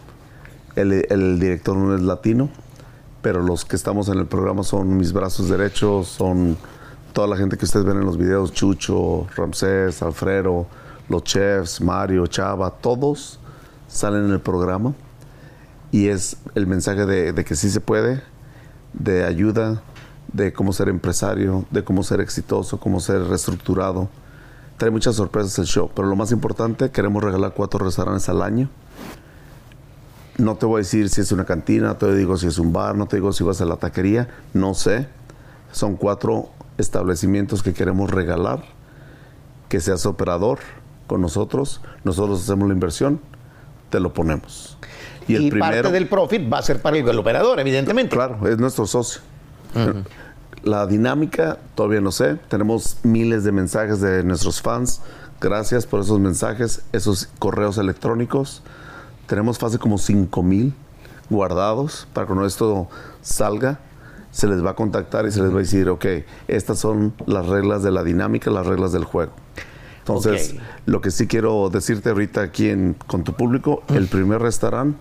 El, 0.75 1.39
director 1.39 1.77
no 1.77 1.95
es 1.95 2.01
latino. 2.01 2.49
Pero 3.21 3.43
los 3.43 3.65
que 3.67 3.77
estamos 3.77 4.09
en 4.09 4.19
el 4.19 4.27
programa 4.27 4.63
son 4.63 4.97
mis 4.97 5.13
brazos 5.13 5.49
derechos, 5.49 6.09
son 6.09 6.57
toda 7.13 7.27
la 7.27 7.37
gente 7.37 7.59
que 7.59 7.65
ustedes 7.65 7.85
ven 7.85 7.99
en 7.99 8.05
los 8.05 8.17
videos, 8.17 8.53
Chucho, 8.53 9.27
Ramsés, 9.37 10.01
Alfredo, 10.03 10.67
los 11.09 11.25
chefs, 11.25 11.81
Mario, 11.81 12.27
Chava, 12.27 12.71
todos 12.71 13.41
salen 13.89 14.27
en 14.27 14.33
el 14.33 14.41
programa. 14.41 14.95
Y 15.91 16.09
es 16.09 16.37
el 16.55 16.67
mensaje 16.67 17.05
de, 17.05 17.33
de 17.33 17.45
que 17.45 17.57
sí 17.57 17.69
se 17.69 17.81
puede, 17.81 18.23
de 18.97 19.25
ayuda, 19.25 19.83
de 20.33 20.53
cómo 20.53 20.73
ser 20.73 20.89
empresario, 20.89 21.65
de 21.71 21.85
cómo 21.85 22.03
ser 22.03 22.21
exitoso, 22.21 22.79
cómo 22.79 23.01
ser 23.01 23.23
reestructurado. 23.23 24.09
Trae 24.77 24.91
muchas 24.91 25.17
sorpresas 25.17 25.59
el 25.59 25.67
show, 25.67 25.91
pero 25.95 26.09
lo 26.09 26.17
más 26.17 26.33
importante, 26.33 26.91
queremos 26.91 27.23
regalar 27.23 27.55
cuatro 27.55 27.85
restaurantes 27.85 28.29
al 28.29 28.43
año. 28.43 28.69
No 30.39 30.57
te 30.57 30.67
voy 30.67 30.77
a 30.77 30.83
decir 30.83 31.09
si 31.09 31.23
es 31.23 31.33
una 31.33 31.47
cantina, 31.47 31.97
te 31.97 32.15
digo 32.15 32.37
si 32.37 32.47
es 32.47 32.59
un 32.59 32.73
bar, 32.73 32.95
no 32.95 33.07
te 33.07 33.17
digo 33.17 33.33
si 33.33 33.43
vas 33.43 33.61
a 33.63 33.65
la 33.65 33.77
taquería, 33.77 34.29
no 34.53 34.75
sé. 34.75 35.09
Son 35.73 35.97
cuatro 35.97 36.51
establecimientos 36.77 37.63
que 37.63 37.73
queremos 37.73 38.11
regalar, 38.11 38.65
que 39.71 39.81
seas 39.81 40.05
operador 40.05 40.59
con 41.07 41.23
nosotros, 41.23 41.81
nosotros 42.05 42.43
hacemos 42.43 42.69
la 42.69 42.75
inversión, 42.75 43.21
te 43.89 44.01
lo 44.01 44.13
ponemos. 44.13 44.77
Y, 45.29 45.51
parte 45.51 45.91
del 45.91 46.09
profit 46.09 46.53
va 46.53 46.59
a 46.59 46.63
ser 46.63 46.81
para 46.81 46.97
el, 46.97 47.19
operador, 47.19 47.59
evidentemente. 47.61 48.15
Claro, 48.15 48.47
es 48.49 48.59
nuestro 48.59 48.87
socio. 48.87 49.21
La 50.63 50.87
dinámica, 50.87 51.59
todavía 51.75 52.01
no 52.01 52.11
sé. 52.11 52.37
Tenemos 52.49 52.99
miles 53.03 53.45
de 53.45 53.53
mensajes 53.53 54.01
de 54.01 54.23
nuestros 54.25 54.61
fans. 54.63 55.01
Gracias 55.41 55.87
por 55.87 56.01
esos 56.01 56.19
mensajes, 56.19 56.83
esos 56.93 57.29
correos 57.39 57.79
electrónicos. 57.79 58.63
Tenemos 59.27 59.59
fase 59.59 59.79
como 59.79 59.99
5 59.99 60.43
mil 60.43 60.75
guardados 61.29 62.09
para 62.13 62.25
que 62.27 62.29
cuando 62.29 62.47
esto 62.47 62.89
salga 63.21 63.81
se 64.31 64.47
les 64.47 64.65
va 64.65 64.71
a 64.71 64.75
contactar 64.75 65.27
y 65.27 65.31
se 65.33 65.41
les 65.41 65.51
va 65.51 65.57
a 65.57 65.61
decir, 65.61 65.89
ok, 65.89 66.05
estas 66.47 66.79
son 66.79 67.15
las 67.27 67.47
reglas 67.47 67.83
de 67.83 67.91
la 67.91 68.05
dinámica, 68.05 68.51
las 68.51 68.67
reglas 68.67 68.93
del 68.93 69.05
juego. 69.05 69.33
Entonces, 70.01 70.55
lo 70.85 71.01
que 71.01 71.11
sí 71.11 71.27
quiero 71.27 71.69
decirte 71.71 72.11
ahorita 72.11 72.43
aquí 72.43 72.69
en- 72.69 72.95
con 73.07 73.25
tu 73.25 73.33
público, 73.33 73.83
el 73.89 74.07
primer 74.09 74.41
restaurante, 74.43 74.99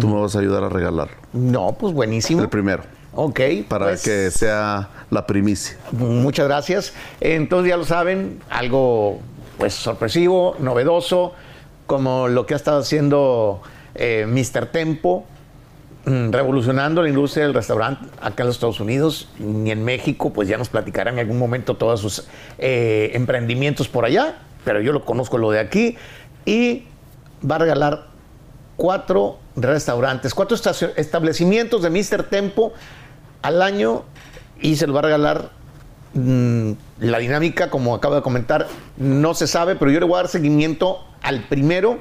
tú 0.00 0.08
me 0.08 0.20
vas 0.20 0.34
a 0.36 0.40
ayudar 0.40 0.64
a 0.64 0.68
regalarlo. 0.68 1.16
No, 1.32 1.72
pues 1.78 1.92
buenísimo. 1.92 2.42
El 2.42 2.48
primero, 2.48 2.82
Ok. 3.14 3.40
para 3.68 3.86
pues, 3.86 4.02
que 4.02 4.30
sea 4.30 4.88
la 5.10 5.26
primicia. 5.26 5.76
Muchas 5.92 6.46
gracias. 6.46 6.94
Entonces 7.20 7.70
ya 7.70 7.76
lo 7.76 7.84
saben, 7.84 8.40
algo 8.50 9.20
pues 9.58 9.74
sorpresivo, 9.74 10.56
novedoso, 10.58 11.34
como 11.86 12.28
lo 12.28 12.46
que 12.46 12.54
ha 12.54 12.56
estado 12.56 12.80
haciendo 12.80 13.60
eh, 13.94 14.26
Mr. 14.26 14.66
Tempo, 14.66 15.26
mm, 16.06 16.30
revolucionando 16.32 17.02
la 17.02 17.08
industria 17.08 17.44
del 17.44 17.54
restaurante 17.54 18.06
acá 18.20 18.42
en 18.42 18.46
los 18.46 18.56
Estados 18.56 18.80
Unidos 18.80 19.28
y 19.38 19.70
en 19.70 19.84
México, 19.84 20.32
pues 20.32 20.48
ya 20.48 20.56
nos 20.56 20.68
platicarán 20.70 21.14
en 21.14 21.20
algún 21.20 21.38
momento 21.38 21.76
todos 21.76 22.00
sus 22.00 22.26
eh, 22.58 23.10
emprendimientos 23.14 23.88
por 23.88 24.04
allá, 24.04 24.38
pero 24.64 24.80
yo 24.80 24.92
lo 24.92 25.04
conozco 25.04 25.36
lo 25.38 25.50
de 25.50 25.60
aquí 25.60 25.96
y 26.46 26.84
va 27.48 27.56
a 27.56 27.58
regalar 27.58 28.06
cuatro 28.76 29.38
restaurantes, 29.56 30.34
cuatro 30.34 30.56
establecimientos 30.96 31.82
de 31.82 31.90
Mr. 31.90 32.24
Tempo 32.24 32.72
al 33.42 33.62
año 33.62 34.04
y 34.60 34.76
se 34.76 34.86
lo 34.86 34.94
va 34.94 35.00
a 35.00 35.02
regalar 35.02 35.50
mm, 36.14 36.72
la 37.00 37.18
dinámica, 37.18 37.70
como 37.70 37.94
acabo 37.94 38.14
de 38.14 38.22
comentar, 38.22 38.68
no 38.96 39.34
se 39.34 39.46
sabe, 39.46 39.76
pero 39.76 39.90
yo 39.90 40.00
le 40.00 40.06
voy 40.06 40.14
a 40.14 40.18
dar 40.18 40.28
seguimiento 40.28 41.04
al 41.22 41.42
primero, 41.44 41.98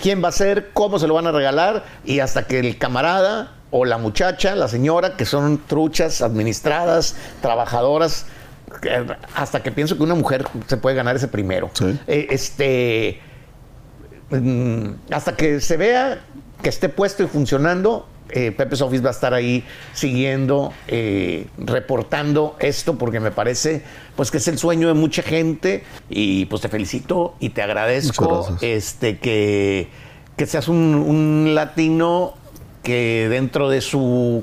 quién 0.00 0.22
va 0.22 0.28
a 0.28 0.32
ser, 0.32 0.70
cómo 0.72 0.98
se 0.98 1.06
lo 1.06 1.14
van 1.14 1.26
a 1.26 1.32
regalar 1.32 1.84
y 2.04 2.20
hasta 2.20 2.46
que 2.46 2.58
el 2.58 2.78
camarada 2.78 3.52
o 3.70 3.84
la 3.84 3.98
muchacha, 3.98 4.54
la 4.54 4.68
señora, 4.68 5.16
que 5.16 5.24
son 5.24 5.60
truchas, 5.66 6.22
administradas, 6.22 7.16
trabajadoras, 7.40 8.26
hasta 9.34 9.62
que 9.62 9.72
pienso 9.72 9.96
que 9.96 10.02
una 10.02 10.14
mujer 10.14 10.46
se 10.66 10.76
puede 10.76 10.96
ganar 10.96 11.16
ese 11.16 11.28
primero. 11.28 11.70
Sí. 11.72 11.98
Eh, 12.06 12.26
este, 12.30 13.20
mm, 14.30 15.12
hasta 15.12 15.34
que 15.36 15.60
se 15.60 15.76
vea 15.76 16.20
que 16.62 16.68
esté 16.68 16.88
puesto 16.88 17.22
y 17.22 17.26
funcionando, 17.26 18.06
eh, 18.30 18.50
Pepe's 18.50 18.80
Office 18.80 19.02
va 19.02 19.10
a 19.10 19.12
estar 19.12 19.34
ahí 19.34 19.62
siguiendo, 19.92 20.72
eh, 20.88 21.46
reportando 21.58 22.56
esto, 22.58 22.96
porque 22.98 23.20
me 23.20 23.30
parece 23.30 23.82
pues 24.16 24.30
que 24.30 24.38
es 24.38 24.48
el 24.48 24.58
sueño 24.58 24.88
de 24.88 24.94
mucha 24.94 25.22
gente. 25.22 25.84
Y 26.10 26.46
pues 26.46 26.62
te 26.62 26.68
felicito 26.68 27.34
y 27.38 27.50
te 27.50 27.62
agradezco 27.62 28.24
este, 28.62 29.18
que, 29.18 29.88
que 30.36 30.46
seas 30.46 30.66
un, 30.68 30.76
un 30.94 31.54
latino 31.54 32.34
que 32.82 33.28
dentro 33.30 33.68
de 33.68 33.80
su 33.80 34.42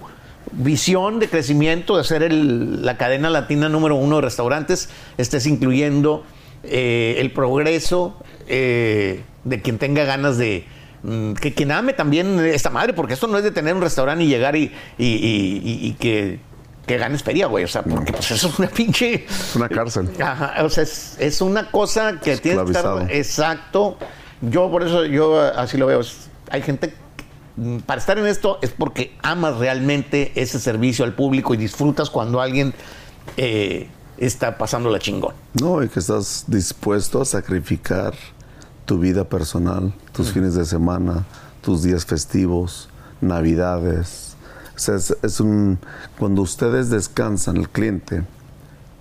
visión 0.51 1.19
de 1.19 1.27
crecimiento, 1.29 1.97
de 1.97 2.03
ser 2.03 2.23
el- 2.23 2.85
la 2.85 2.97
cadena 2.97 3.29
latina 3.29 3.69
número 3.69 3.95
uno 3.95 4.17
de 4.17 4.21
restaurantes, 4.21 4.89
estés 5.17 5.45
incluyendo 5.47 6.23
eh, 6.63 7.15
el 7.19 7.31
progreso 7.31 8.15
eh, 8.47 9.23
de 9.43 9.61
quien 9.61 9.77
tenga 9.77 10.05
ganas 10.05 10.37
de... 10.37 10.65
mm, 11.03 11.33
Que 11.33 11.53
quien 11.53 11.71
ame 11.71 11.93
también 11.93 12.39
esta 12.39 12.69
madre, 12.69 12.93
porque 12.93 13.13
esto 13.13 13.27
no 13.27 13.37
es 13.37 13.43
de 13.43 13.51
tener 13.51 13.75
un 13.75 13.81
restaurante 13.81 14.23
y 14.23 14.27
llegar 14.27 14.55
y, 14.55 14.71
y- 14.97 15.05
y- 15.05 15.61
y- 15.63 15.87
y 15.87 15.93
que, 15.93 16.39
que 16.87 16.97
ganes 16.97 17.23
feria, 17.23 17.47
güey. 17.47 17.63
O 17.63 17.67
sea, 17.67 17.83
porque 17.83 18.11
pues 18.13 18.31
eso 18.31 18.47
es 18.47 18.59
una 18.59 18.67
pinche... 18.69 19.25
Es 19.29 19.55
una 19.55 19.69
cárcel. 19.69 20.09
Ajá, 20.21 20.55
o 20.63 20.69
sea, 20.69 20.83
es, 20.83 21.15
es 21.19 21.41
una 21.41 21.69
cosa 21.71 22.19
que 22.19 22.37
tiene 22.37 22.63
que 22.65 22.71
estar. 22.71 23.11
Exacto. 23.11 23.97
Yo 24.41 24.69
por 24.71 24.83
eso, 24.83 25.05
yo 25.05 25.39
así 25.39 25.77
lo 25.77 25.85
veo. 25.85 26.01
Es- 26.01 26.29
hay 26.51 26.61
gente. 26.61 26.93
mm, 27.55 27.77
Para 27.79 27.99
estar 28.01 28.17
en 28.19 28.27
esto 28.27 28.59
es 28.61 28.71
porque 28.71 29.15
amas 29.21 29.57
realmente 29.57 30.31
ese 30.35 30.59
servicio 30.59 31.05
al 31.05 31.13
público 31.13 31.53
y 31.53 31.57
disfrutas 31.57 32.09
cuando 32.09 32.41
alguien 32.41 32.73
eh, 33.37 33.87
está 34.17 34.57
pasando 34.57 34.89
la 34.89 34.99
chingón. 34.99 35.33
No, 35.53 35.81
y 35.81 35.87
que 35.87 35.99
estás 35.99 36.43
dispuesto 36.47 37.21
a 37.21 37.25
sacrificar 37.25 38.13
tu 38.85 38.99
vida 38.99 39.23
personal, 39.23 39.93
tus 40.11 40.31
fines 40.31 40.55
de 40.55 40.65
semana, 40.65 41.25
tus 41.61 41.83
días 41.83 42.05
festivos, 42.05 42.89
navidades. 43.21 44.35
O 44.75 44.79
sea, 44.79 44.95
es, 44.95 45.15
es 45.21 45.39
un... 45.39 45.79
Cuando 46.17 46.41
ustedes 46.41 46.89
descansan, 46.89 47.57
el 47.57 47.69
cliente, 47.69 48.23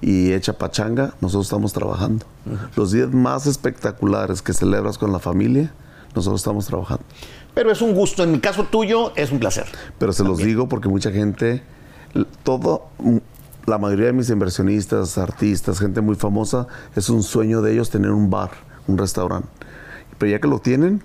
y 0.03 0.33
echa 0.33 0.53
pachanga, 0.53 1.15
nosotros 1.21 1.47
estamos 1.47 1.73
trabajando. 1.73 2.27
Los 2.77 2.91
días 2.91 3.11
más 3.13 3.47
espectaculares 3.47 4.43
que 4.43 4.53
celebras 4.53 4.99
con 4.99 5.13
la 5.13 5.21
familia, 5.21 5.73
nosotros 6.15 6.41
estamos 6.41 6.67
trabajando. 6.67 7.05
Pero 7.55 7.71
es 7.71 7.81
un 7.81 7.95
gusto. 7.95 8.25
En 8.25 8.33
mi 8.33 8.41
caso 8.41 8.65
tuyo, 8.65 9.13
es 9.15 9.31
un 9.31 9.39
placer. 9.39 9.67
Pero 9.99 10.13
se 10.13 10.25
los 10.25 10.39
digo 10.39 10.69
porque 10.69 10.89
mucha 10.89 11.13
gente, 11.13 11.63
todo, 12.43 12.89
mm, 12.99 13.19
la 13.67 13.79
mayoría 13.79 14.07
de 14.07 14.13
mis 14.13 14.29
inversionistas, 14.29 15.17
artistas, 15.19 15.79
gente 15.79 16.01
muy 16.01 16.17
famosa, 16.17 16.67
es 16.97 17.09
un 17.09 17.23
sueño 17.23 17.63
de 17.63 17.73
ellos 17.73 17.89
tener 17.89 18.11
un 18.11 18.29
bar, 18.29 18.51
un 18.89 18.99
restaurante. 18.99 19.49
Pero 20.23 20.31
ya 20.31 20.39
que 20.41 20.47
lo 20.47 20.61
tienen, 20.61 21.03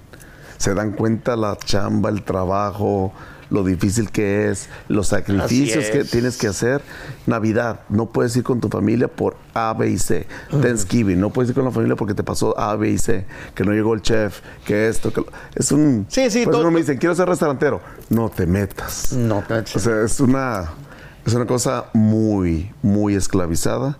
se 0.59 0.75
dan 0.75 0.91
cuenta 0.91 1.35
la 1.35 1.57
chamba, 1.57 2.11
el 2.11 2.21
trabajo, 2.21 3.11
lo 3.49 3.63
difícil 3.63 4.11
que 4.11 4.51
es, 4.51 4.69
los 4.89 5.07
sacrificios 5.07 5.85
que 5.85 6.01
es. 6.01 6.11
tienes 6.11 6.37
que 6.37 6.45
hacer. 6.45 6.83
Navidad, 7.25 7.79
no 7.89 8.11
puedes 8.11 8.35
ir 8.35 8.43
con 8.43 8.59
tu 8.61 8.69
familia 8.69 9.07
por 9.07 9.35
A, 9.55 9.73
B 9.73 9.89
y 9.89 9.97
C. 9.97 10.27
Thanksgiving, 10.51 11.19
no 11.19 11.31
puedes 11.31 11.49
ir 11.49 11.55
con 11.55 11.65
la 11.65 11.71
familia 11.71 11.95
porque 11.95 12.13
te 12.13 12.21
pasó 12.23 12.55
A, 12.59 12.75
B 12.75 12.89
y 12.91 12.99
C. 12.99 13.25
Que 13.55 13.63
no 13.63 13.71
llegó 13.71 13.95
el 13.95 14.03
chef, 14.03 14.41
que 14.65 14.87
esto, 14.87 15.11
que 15.11 15.21
lo- 15.21 15.27
Es 15.55 15.71
un... 15.71 16.05
Sí, 16.09 16.29
sí, 16.29 16.45
todo- 16.45 16.69
me 16.69 16.81
dicen, 16.81 16.99
quiero 16.99 17.15
ser 17.15 17.27
restaurantero. 17.27 17.81
No 18.09 18.29
te 18.29 18.45
metas. 18.45 19.13
No, 19.13 19.39
O 19.73 19.79
sea, 19.79 20.03
es 20.05 20.19
una, 20.19 20.69
es 21.25 21.33
una 21.33 21.47
cosa 21.47 21.85
muy, 21.93 22.71
muy 22.83 23.15
esclavizada 23.15 23.97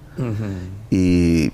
y 0.92 1.52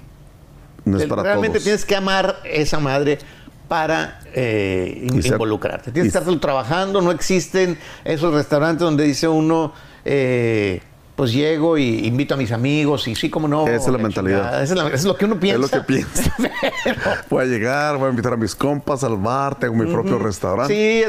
no 0.85 0.97
es 0.97 1.05
para 1.05 1.23
realmente 1.23 1.59
todos. 1.59 1.63
tienes 1.63 1.85
que 1.85 1.95
amar 1.95 2.35
esa 2.43 2.77
madre 2.79 3.19
para 3.67 4.19
eh, 4.33 5.07
involucrarte. 5.11 5.91
Tienes 5.91 6.11
que 6.13 6.17
y- 6.19 6.21
estar 6.21 6.39
trabajando, 6.39 7.01
no 7.01 7.11
existen 7.11 7.77
esos 8.03 8.33
restaurantes 8.33 8.79
donde 8.81 9.03
dice 9.05 9.27
uno, 9.27 9.73
eh, 10.05 10.81
pues 11.15 11.31
llego 11.31 11.77
y 11.77 12.07
invito 12.07 12.33
a 12.33 12.37
mis 12.37 12.51
amigos 12.51 13.07
y 13.07 13.13
sí, 13.15 13.29
como 13.29 13.47
no. 13.47 13.67
Esa 13.67 13.75
es 13.75 13.87
la 13.87 13.97
mentalidad. 13.99 14.63
Esa 14.63 14.73
es, 14.73 14.79
la- 14.79 14.87
eso 14.87 14.95
es 14.95 15.05
lo 15.05 15.15
que 15.15 15.25
uno 15.25 15.39
piensa. 15.39 15.65
Es 15.65 15.71
lo 15.71 15.79
que 15.79 15.85
piensa. 15.85 16.35
Voy 17.29 17.43
a 17.43 17.45
llegar, 17.47 17.97
voy 17.97 18.07
a 18.07 18.09
invitar 18.09 18.33
a 18.33 18.37
mis 18.37 18.55
compas 18.55 19.03
al 19.03 19.17
bar, 19.17 19.59
tengo 19.59 19.75
mi 19.75 19.91
propio 19.91 20.17
restaurante. 20.19 20.73
Sí, 20.73 21.03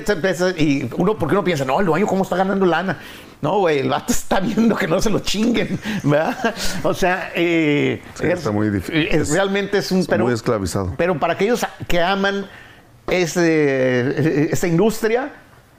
y 0.62 0.88
uno, 0.96 1.16
porque 1.18 1.34
uno 1.34 1.42
piensa, 1.44 1.64
no, 1.64 1.80
el 1.80 1.86
dueño, 1.86 2.06
¿cómo 2.06 2.22
está 2.22 2.36
ganando 2.36 2.66
lana? 2.66 2.98
No, 3.40 3.58
güey, 3.58 3.78
el 3.80 3.88
vato 3.90 4.12
está 4.12 4.40
viendo 4.40 4.74
que 4.76 4.86
no 4.86 5.00
se 5.02 5.10
lo 5.10 5.18
chinguen, 5.20 5.78
¿verdad? 6.02 6.54
O 6.82 6.94
sea, 6.94 7.30
eh, 7.34 8.02
Sí, 8.14 8.26
está 8.26 8.50
muy 8.50 8.70
difícil. 8.70 9.08
es- 9.10 9.30
realmente 9.30 9.78
es 9.78 9.90
un... 9.90 10.00
Es 10.00 10.06
pero- 10.06 10.24
muy 10.24 10.32
esclavizado. 10.34 10.94
Pero 10.96 11.18
para 11.18 11.34
aquellos 11.34 11.66
que 11.88 12.00
aman 12.00 12.46
ese, 13.06 14.48
esta 14.52 14.66
industria, 14.66 15.32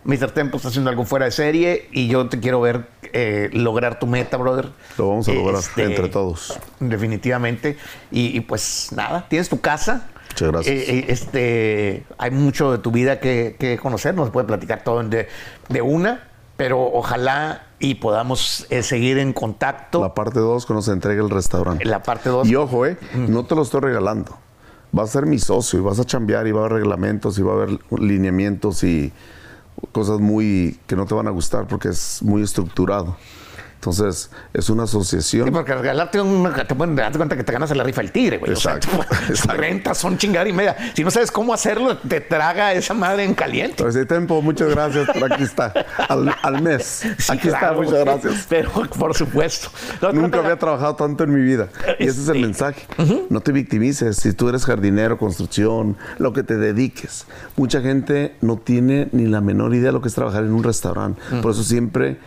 Mr. 0.05 0.31
Tempo 0.31 0.57
está 0.57 0.69
haciendo 0.69 0.89
algo 0.89 1.03
fuera 1.03 1.25
de 1.25 1.31
serie 1.31 1.89
y 1.91 2.07
yo 2.07 2.29
te 2.29 2.39
quiero 2.39 2.61
ver 2.61 2.87
eh, 3.11 3.49
lograr 3.53 3.99
tu 3.99 4.07
meta, 4.07 4.37
brother. 4.37 4.69
Lo 4.97 5.09
vamos 5.09 5.27
a 5.27 5.33
lograr 5.33 5.59
Este, 5.59 5.83
entre 5.83 6.09
todos. 6.09 6.57
Definitivamente. 6.79 7.77
Y, 8.11 8.37
y 8.37 8.41
pues 8.41 8.89
nada, 8.95 9.25
tienes 9.27 9.49
tu 9.49 9.59
casa. 9.59 10.07
Muchas 10.29 10.51
gracias. 10.51 10.75
Eh, 10.75 10.85
eh, 10.99 11.05
este, 11.07 12.05
hay 12.17 12.31
mucho 12.31 12.71
de 12.71 12.77
tu 12.77 12.91
vida 12.91 13.19
que, 13.19 13.55
que 13.57 13.77
conocer, 13.77 14.13
no 14.13 14.25
se 14.25 14.31
puede 14.31 14.45
platicar 14.45 14.83
todo 14.83 15.01
de, 15.03 15.27
de 15.69 15.81
una, 15.81 16.27
pero 16.57 16.83
ojalá 16.93 17.63
y 17.79 17.95
podamos 17.95 18.67
eh, 18.69 18.83
seguir 18.83 19.17
en 19.17 19.33
contacto. 19.33 20.01
La 20.01 20.13
parte 20.13 20.39
2 20.39 20.65
cuando 20.65 20.81
se 20.81 20.91
entregue 20.91 21.21
el 21.21 21.29
restaurante. 21.29 21.83
La 21.85 22.03
parte 22.03 22.29
2. 22.29 22.47
Y 22.47 22.55
ojo, 22.55 22.85
eh, 22.85 22.97
no 23.15 23.45
te 23.45 23.55
lo 23.55 23.63
estoy 23.63 23.81
regalando. 23.81 24.37
Vas 24.91 25.09
a 25.09 25.13
ser 25.13 25.25
mi 25.25 25.39
socio 25.39 25.79
y 25.79 25.81
vas 25.81 25.99
a 25.99 26.05
chambear 26.05 26.47
y 26.47 26.51
va 26.51 26.61
a 26.61 26.65
haber 26.65 26.73
reglamentos 26.79 27.37
y 27.37 27.41
va 27.41 27.53
a 27.53 27.55
haber 27.55 27.79
lineamientos 27.97 28.83
y 28.83 29.11
cosas 29.91 30.19
muy 30.19 30.77
que 30.87 30.95
no 30.95 31.05
te 31.05 31.13
van 31.13 31.27
a 31.27 31.31
gustar 31.31 31.67
porque 31.67 31.89
es 31.89 32.21
muy 32.21 32.41
estructurado. 32.41 33.15
Entonces, 33.85 34.31
es 34.53 34.69
una 34.71 34.87
Sí, 34.87 34.97
asociación. 34.97 35.51
porque 35.51 35.75
regalarte 35.75 36.19
una, 36.19 36.51
te 36.65 36.73
pueden 36.73 36.95
cuenta 36.95 37.35
que 37.37 37.43
te 37.43 37.51
ganas 37.53 37.69
la 37.75 37.83
rifa 37.83 38.01
el 38.01 38.11
tigre, 38.11 38.37
güey. 38.39 38.51
Exacto, 38.51 38.87
O 38.97 39.03
sea, 39.03 39.19
exacto. 39.29 39.61
rentas 39.61 39.97
son 39.99 40.17
chingar 40.17 40.47
y 40.47 40.53
media. 40.53 40.75
Si 40.95 41.03
no 41.03 41.11
sabes 41.11 41.29
cómo 41.31 41.53
hacerlo, 41.53 41.97
te 41.97 42.19
traga 42.19 42.73
esa 42.73 42.95
madre 42.95 43.23
en 43.25 43.35
caliente. 43.35 43.75
Entonces, 43.77 44.07
Tempo, 44.07 44.41
muchas 44.41 44.69
gracias, 44.69 45.07
pero 45.13 45.27
aquí 45.27 45.43
está, 45.43 45.71
al, 46.09 46.33
al 46.41 46.61
mes. 46.63 47.03
Sí, 47.17 47.31
aquí 47.31 47.47
está, 47.47 47.59
claro, 47.59 47.75
muchas 47.83 47.99
sí, 47.99 48.05
gracias. 48.05 48.45
Pero 48.49 48.71
por 48.97 49.13
supuesto. 49.15 49.69
No, 50.01 50.11
Nunca 50.13 50.39
había 50.39 50.57
trabajado 50.57 50.95
tanto 50.95 51.23
en 51.23 51.33
mi 51.33 51.41
vida. 51.41 51.69
Y 51.99 52.07
ese 52.07 52.21
es 52.21 52.27
el 52.29 52.35
Sí. 52.37 52.41
mensaje. 52.41 52.81
No 53.29 53.39
te 53.41 53.51
victimices. 53.51 54.17
Si 54.17 54.33
tú 54.33 54.49
eres 54.49 54.65
jardinero, 54.65 55.17
construcción, 55.17 55.95
lo 56.17 56.33
que 56.33 56.41
te 56.43 56.57
dediques. 56.57 57.25
Mucha 57.55 57.81
gente 57.81 58.35
no 58.41 58.57
tiene 58.57 59.09
ni 59.11 59.25
la 59.27 59.41
menor 59.41 59.73
idea 59.75 59.87
de 59.87 59.91
lo 59.91 60.01
que 60.01 60.07
es 60.07 60.15
trabajar 60.15 60.43
en 60.43 60.53
un 60.53 60.63
restaurante. 60.63 61.21
Por 61.41 61.51
eso 61.51 61.63
siempre 61.63 62.17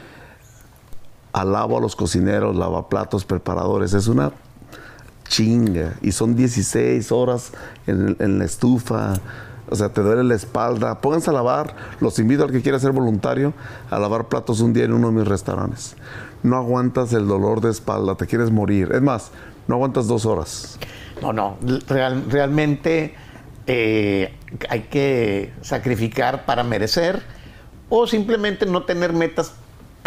alabo 1.32 1.78
a 1.78 1.80
los 1.80 1.94
cocineros, 1.96 2.56
lavaplatos, 2.56 3.24
preparadores. 3.24 3.92
Es 3.94 4.08
una 4.08 4.32
chinga. 5.28 5.94
Y 6.02 6.12
son 6.12 6.34
16 6.36 7.12
horas 7.12 7.52
en, 7.86 8.38
la 8.38 8.44
estufa. 8.44 9.14
o 9.68 9.76
sea, 9.76 9.90
te 9.90 10.00
duele 10.02 10.24
la 10.24 10.34
espalda, 10.34 11.00
pónganse 11.00 11.30
a 11.30 11.32
lavar. 11.34 11.74
Los 12.00 12.18
invito 12.18 12.44
al 12.44 12.50
que 12.52 12.62
quiera 12.62 12.78
ser 12.78 12.92
voluntario 12.92 13.52
a 13.90 13.98
lavar 13.98 14.28
platos 14.28 14.60
un 14.60 14.72
día 14.72 14.84
en 14.84 14.92
uno 14.92 15.08
de 15.08 15.14
mis 15.14 15.28
restaurantes. 15.28 15.96
No 16.42 16.56
aguantas 16.56 17.12
el 17.12 17.26
dolor 17.26 17.60
de 17.60 17.70
espalda, 17.70 18.14
te 18.14 18.26
quieres 18.26 18.50
morir. 18.50 18.90
Es 18.92 19.02
más, 19.02 19.30
no 19.66 19.74
aguantas 19.74 20.06
dos 20.06 20.24
horas. 20.24 20.78
No, 21.20 21.32
no, 21.32 21.56
real- 21.88 22.24
realmente 22.30 23.14
eh, 23.66 24.32
hay 24.70 24.82
que 24.82 25.52
sacrificar 25.62 26.46
para 26.46 26.62
merecer 26.62 27.22
o 27.90 28.06
simplemente 28.06 28.66
no 28.66 28.84
tener 28.84 29.12
metas 29.12 29.52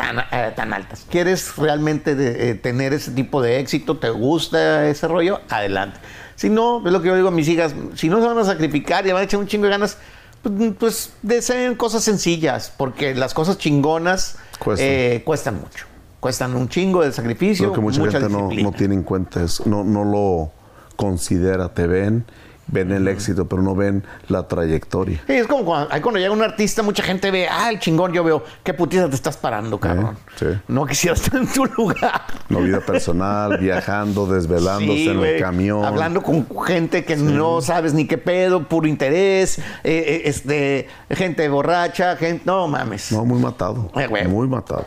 tan, 0.01 0.19
eh, 0.31 0.51
tan 0.55 0.73
altas. 0.73 1.05
¿Quieres 1.09 1.55
realmente 1.57 2.15
de- 2.15 2.49
eh, 2.49 2.55
tener 2.55 2.93
ese 2.93 3.11
tipo 3.11 3.41
de 3.41 3.59
éxito? 3.59 3.97
¿Te 3.97 4.09
gusta 4.09 4.87
ese 4.87 5.07
rollo? 5.07 5.39
Adelante. 5.49 5.99
Si 6.35 6.49
no, 6.49 6.81
es 6.85 6.91
lo 6.91 7.01
que 7.01 7.09
yo 7.09 7.15
digo 7.15 7.27
a 7.27 7.31
mis 7.31 7.47
hijas, 7.47 7.73
si 7.95 8.09
no 8.09 8.19
se 8.19 8.27
van 8.27 8.37
a 8.39 8.43
sacrificar 8.43 9.05
y 9.05 9.11
van 9.11 9.21
a 9.21 9.25
echar 9.25 9.39
un 9.39 9.47
chingo 9.47 9.65
de 9.65 9.71
ganas, 9.71 9.97
pues, 10.41 10.73
pues 10.79 11.13
deseen 11.21 11.75
cosas 11.75 12.03
sencillas, 12.03 12.73
porque 12.75 13.13
las 13.13 13.33
cosas 13.35 13.59
chingonas 13.59 14.37
Cuestan. 14.57 14.87
eh, 14.89 15.21
cuestan 15.23 15.59
mucho. 15.61 15.85
Cuestan 16.19 16.55
un 16.55 16.67
chingo 16.67 17.03
de 17.03 17.11
sacrificio, 17.11 17.67
Lo 17.67 17.73
que 17.73 17.81
mucha, 17.81 18.01
gente 18.01 18.19
no, 18.21 18.27
disciplina. 18.27 18.63
no 18.63 18.71
tiene 18.75 18.95
en 18.95 19.03
cuenta 19.03 19.43
es, 19.43 19.65
no, 19.67 19.83
no 19.83 20.03
lo 20.03 20.51
considera, 20.95 21.69
te 21.73 21.87
ven, 21.87 22.25
ven 22.71 22.91
el 22.91 23.07
éxito, 23.07 23.45
pero 23.47 23.61
no 23.61 23.75
ven 23.75 24.03
la 24.27 24.47
trayectoria. 24.47 25.21
Sí, 25.27 25.33
es 25.33 25.47
como 25.47 25.65
cuando, 25.65 25.89
cuando 26.01 26.19
llega 26.19 26.31
un 26.31 26.41
artista, 26.41 26.81
mucha 26.81 27.03
gente 27.03 27.29
ve, 27.31 27.47
ah, 27.49 27.69
el 27.69 27.79
chingón, 27.79 28.13
yo 28.13 28.23
veo, 28.23 28.43
qué 28.63 28.73
putiza 28.73 29.09
te 29.09 29.15
estás 29.15 29.37
parando, 29.37 29.79
cabrón. 29.79 30.17
sí. 30.37 30.47
No 30.67 30.85
quisiera 30.85 31.15
estar 31.15 31.39
en 31.39 31.47
tu 31.51 31.65
lugar. 31.65 32.23
No 32.49 32.61
vida 32.61 32.79
personal, 32.81 33.57
viajando, 33.57 34.25
desvelándose 34.25 34.97
Sí, 34.97 35.09
en 35.09 35.19
el 35.23 35.39
camión. 35.39 35.85
Hablando 35.85 36.21
con 36.21 36.47
gente 36.65 37.03
que 37.05 37.15
no 37.15 37.61
sabes 37.61 37.93
ni 37.93 38.05
qué 38.07 38.17
pedo, 38.17 38.67
puro 38.67 38.87
interés, 38.87 39.59
eh, 39.59 39.63
eh, 39.83 40.21
este, 40.25 40.87
gente 41.09 41.47
borracha, 41.49 42.15
gente. 42.15 42.43
No 42.45 42.67
mames. 42.67 43.11
No, 43.11 43.25
muy 43.25 43.39
matado. 43.39 43.91
Eh. 43.95 44.27
Muy 44.27 44.47
matado. 44.47 44.85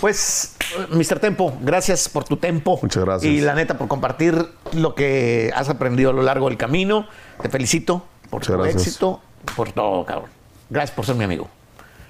Pues, 0.00 0.55
Mr. 0.90 1.18
Tempo, 1.20 1.56
gracias 1.60 2.08
por 2.08 2.24
tu 2.24 2.36
tempo. 2.36 2.78
Muchas 2.82 3.04
gracias. 3.04 3.32
Y 3.32 3.40
la 3.40 3.54
neta, 3.54 3.78
por 3.78 3.88
compartir 3.88 4.34
lo 4.72 4.94
que 4.94 5.52
has 5.54 5.68
aprendido 5.68 6.10
a 6.10 6.12
lo 6.12 6.22
largo 6.22 6.48
del 6.48 6.58
camino. 6.58 7.06
Te 7.40 7.48
felicito 7.48 8.04
por 8.30 8.40
Muchas 8.40 8.56
tu 8.56 8.62
gracias. 8.62 8.82
éxito, 8.86 9.20
por 9.54 9.72
todo, 9.72 10.04
cabrón. 10.04 10.30
Gracias 10.70 10.94
por 10.94 11.04
ser 11.06 11.14
mi 11.16 11.24
amigo. 11.24 11.48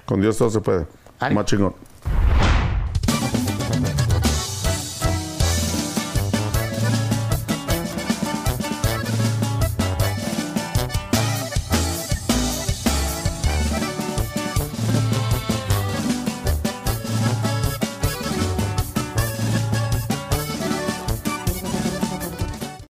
Con 0.05 0.21
Dios 0.21 0.37
todo 0.37 0.49
se 0.49 0.61
puede. 0.61 0.85
Más 1.31 1.45
chingón. 1.45 1.73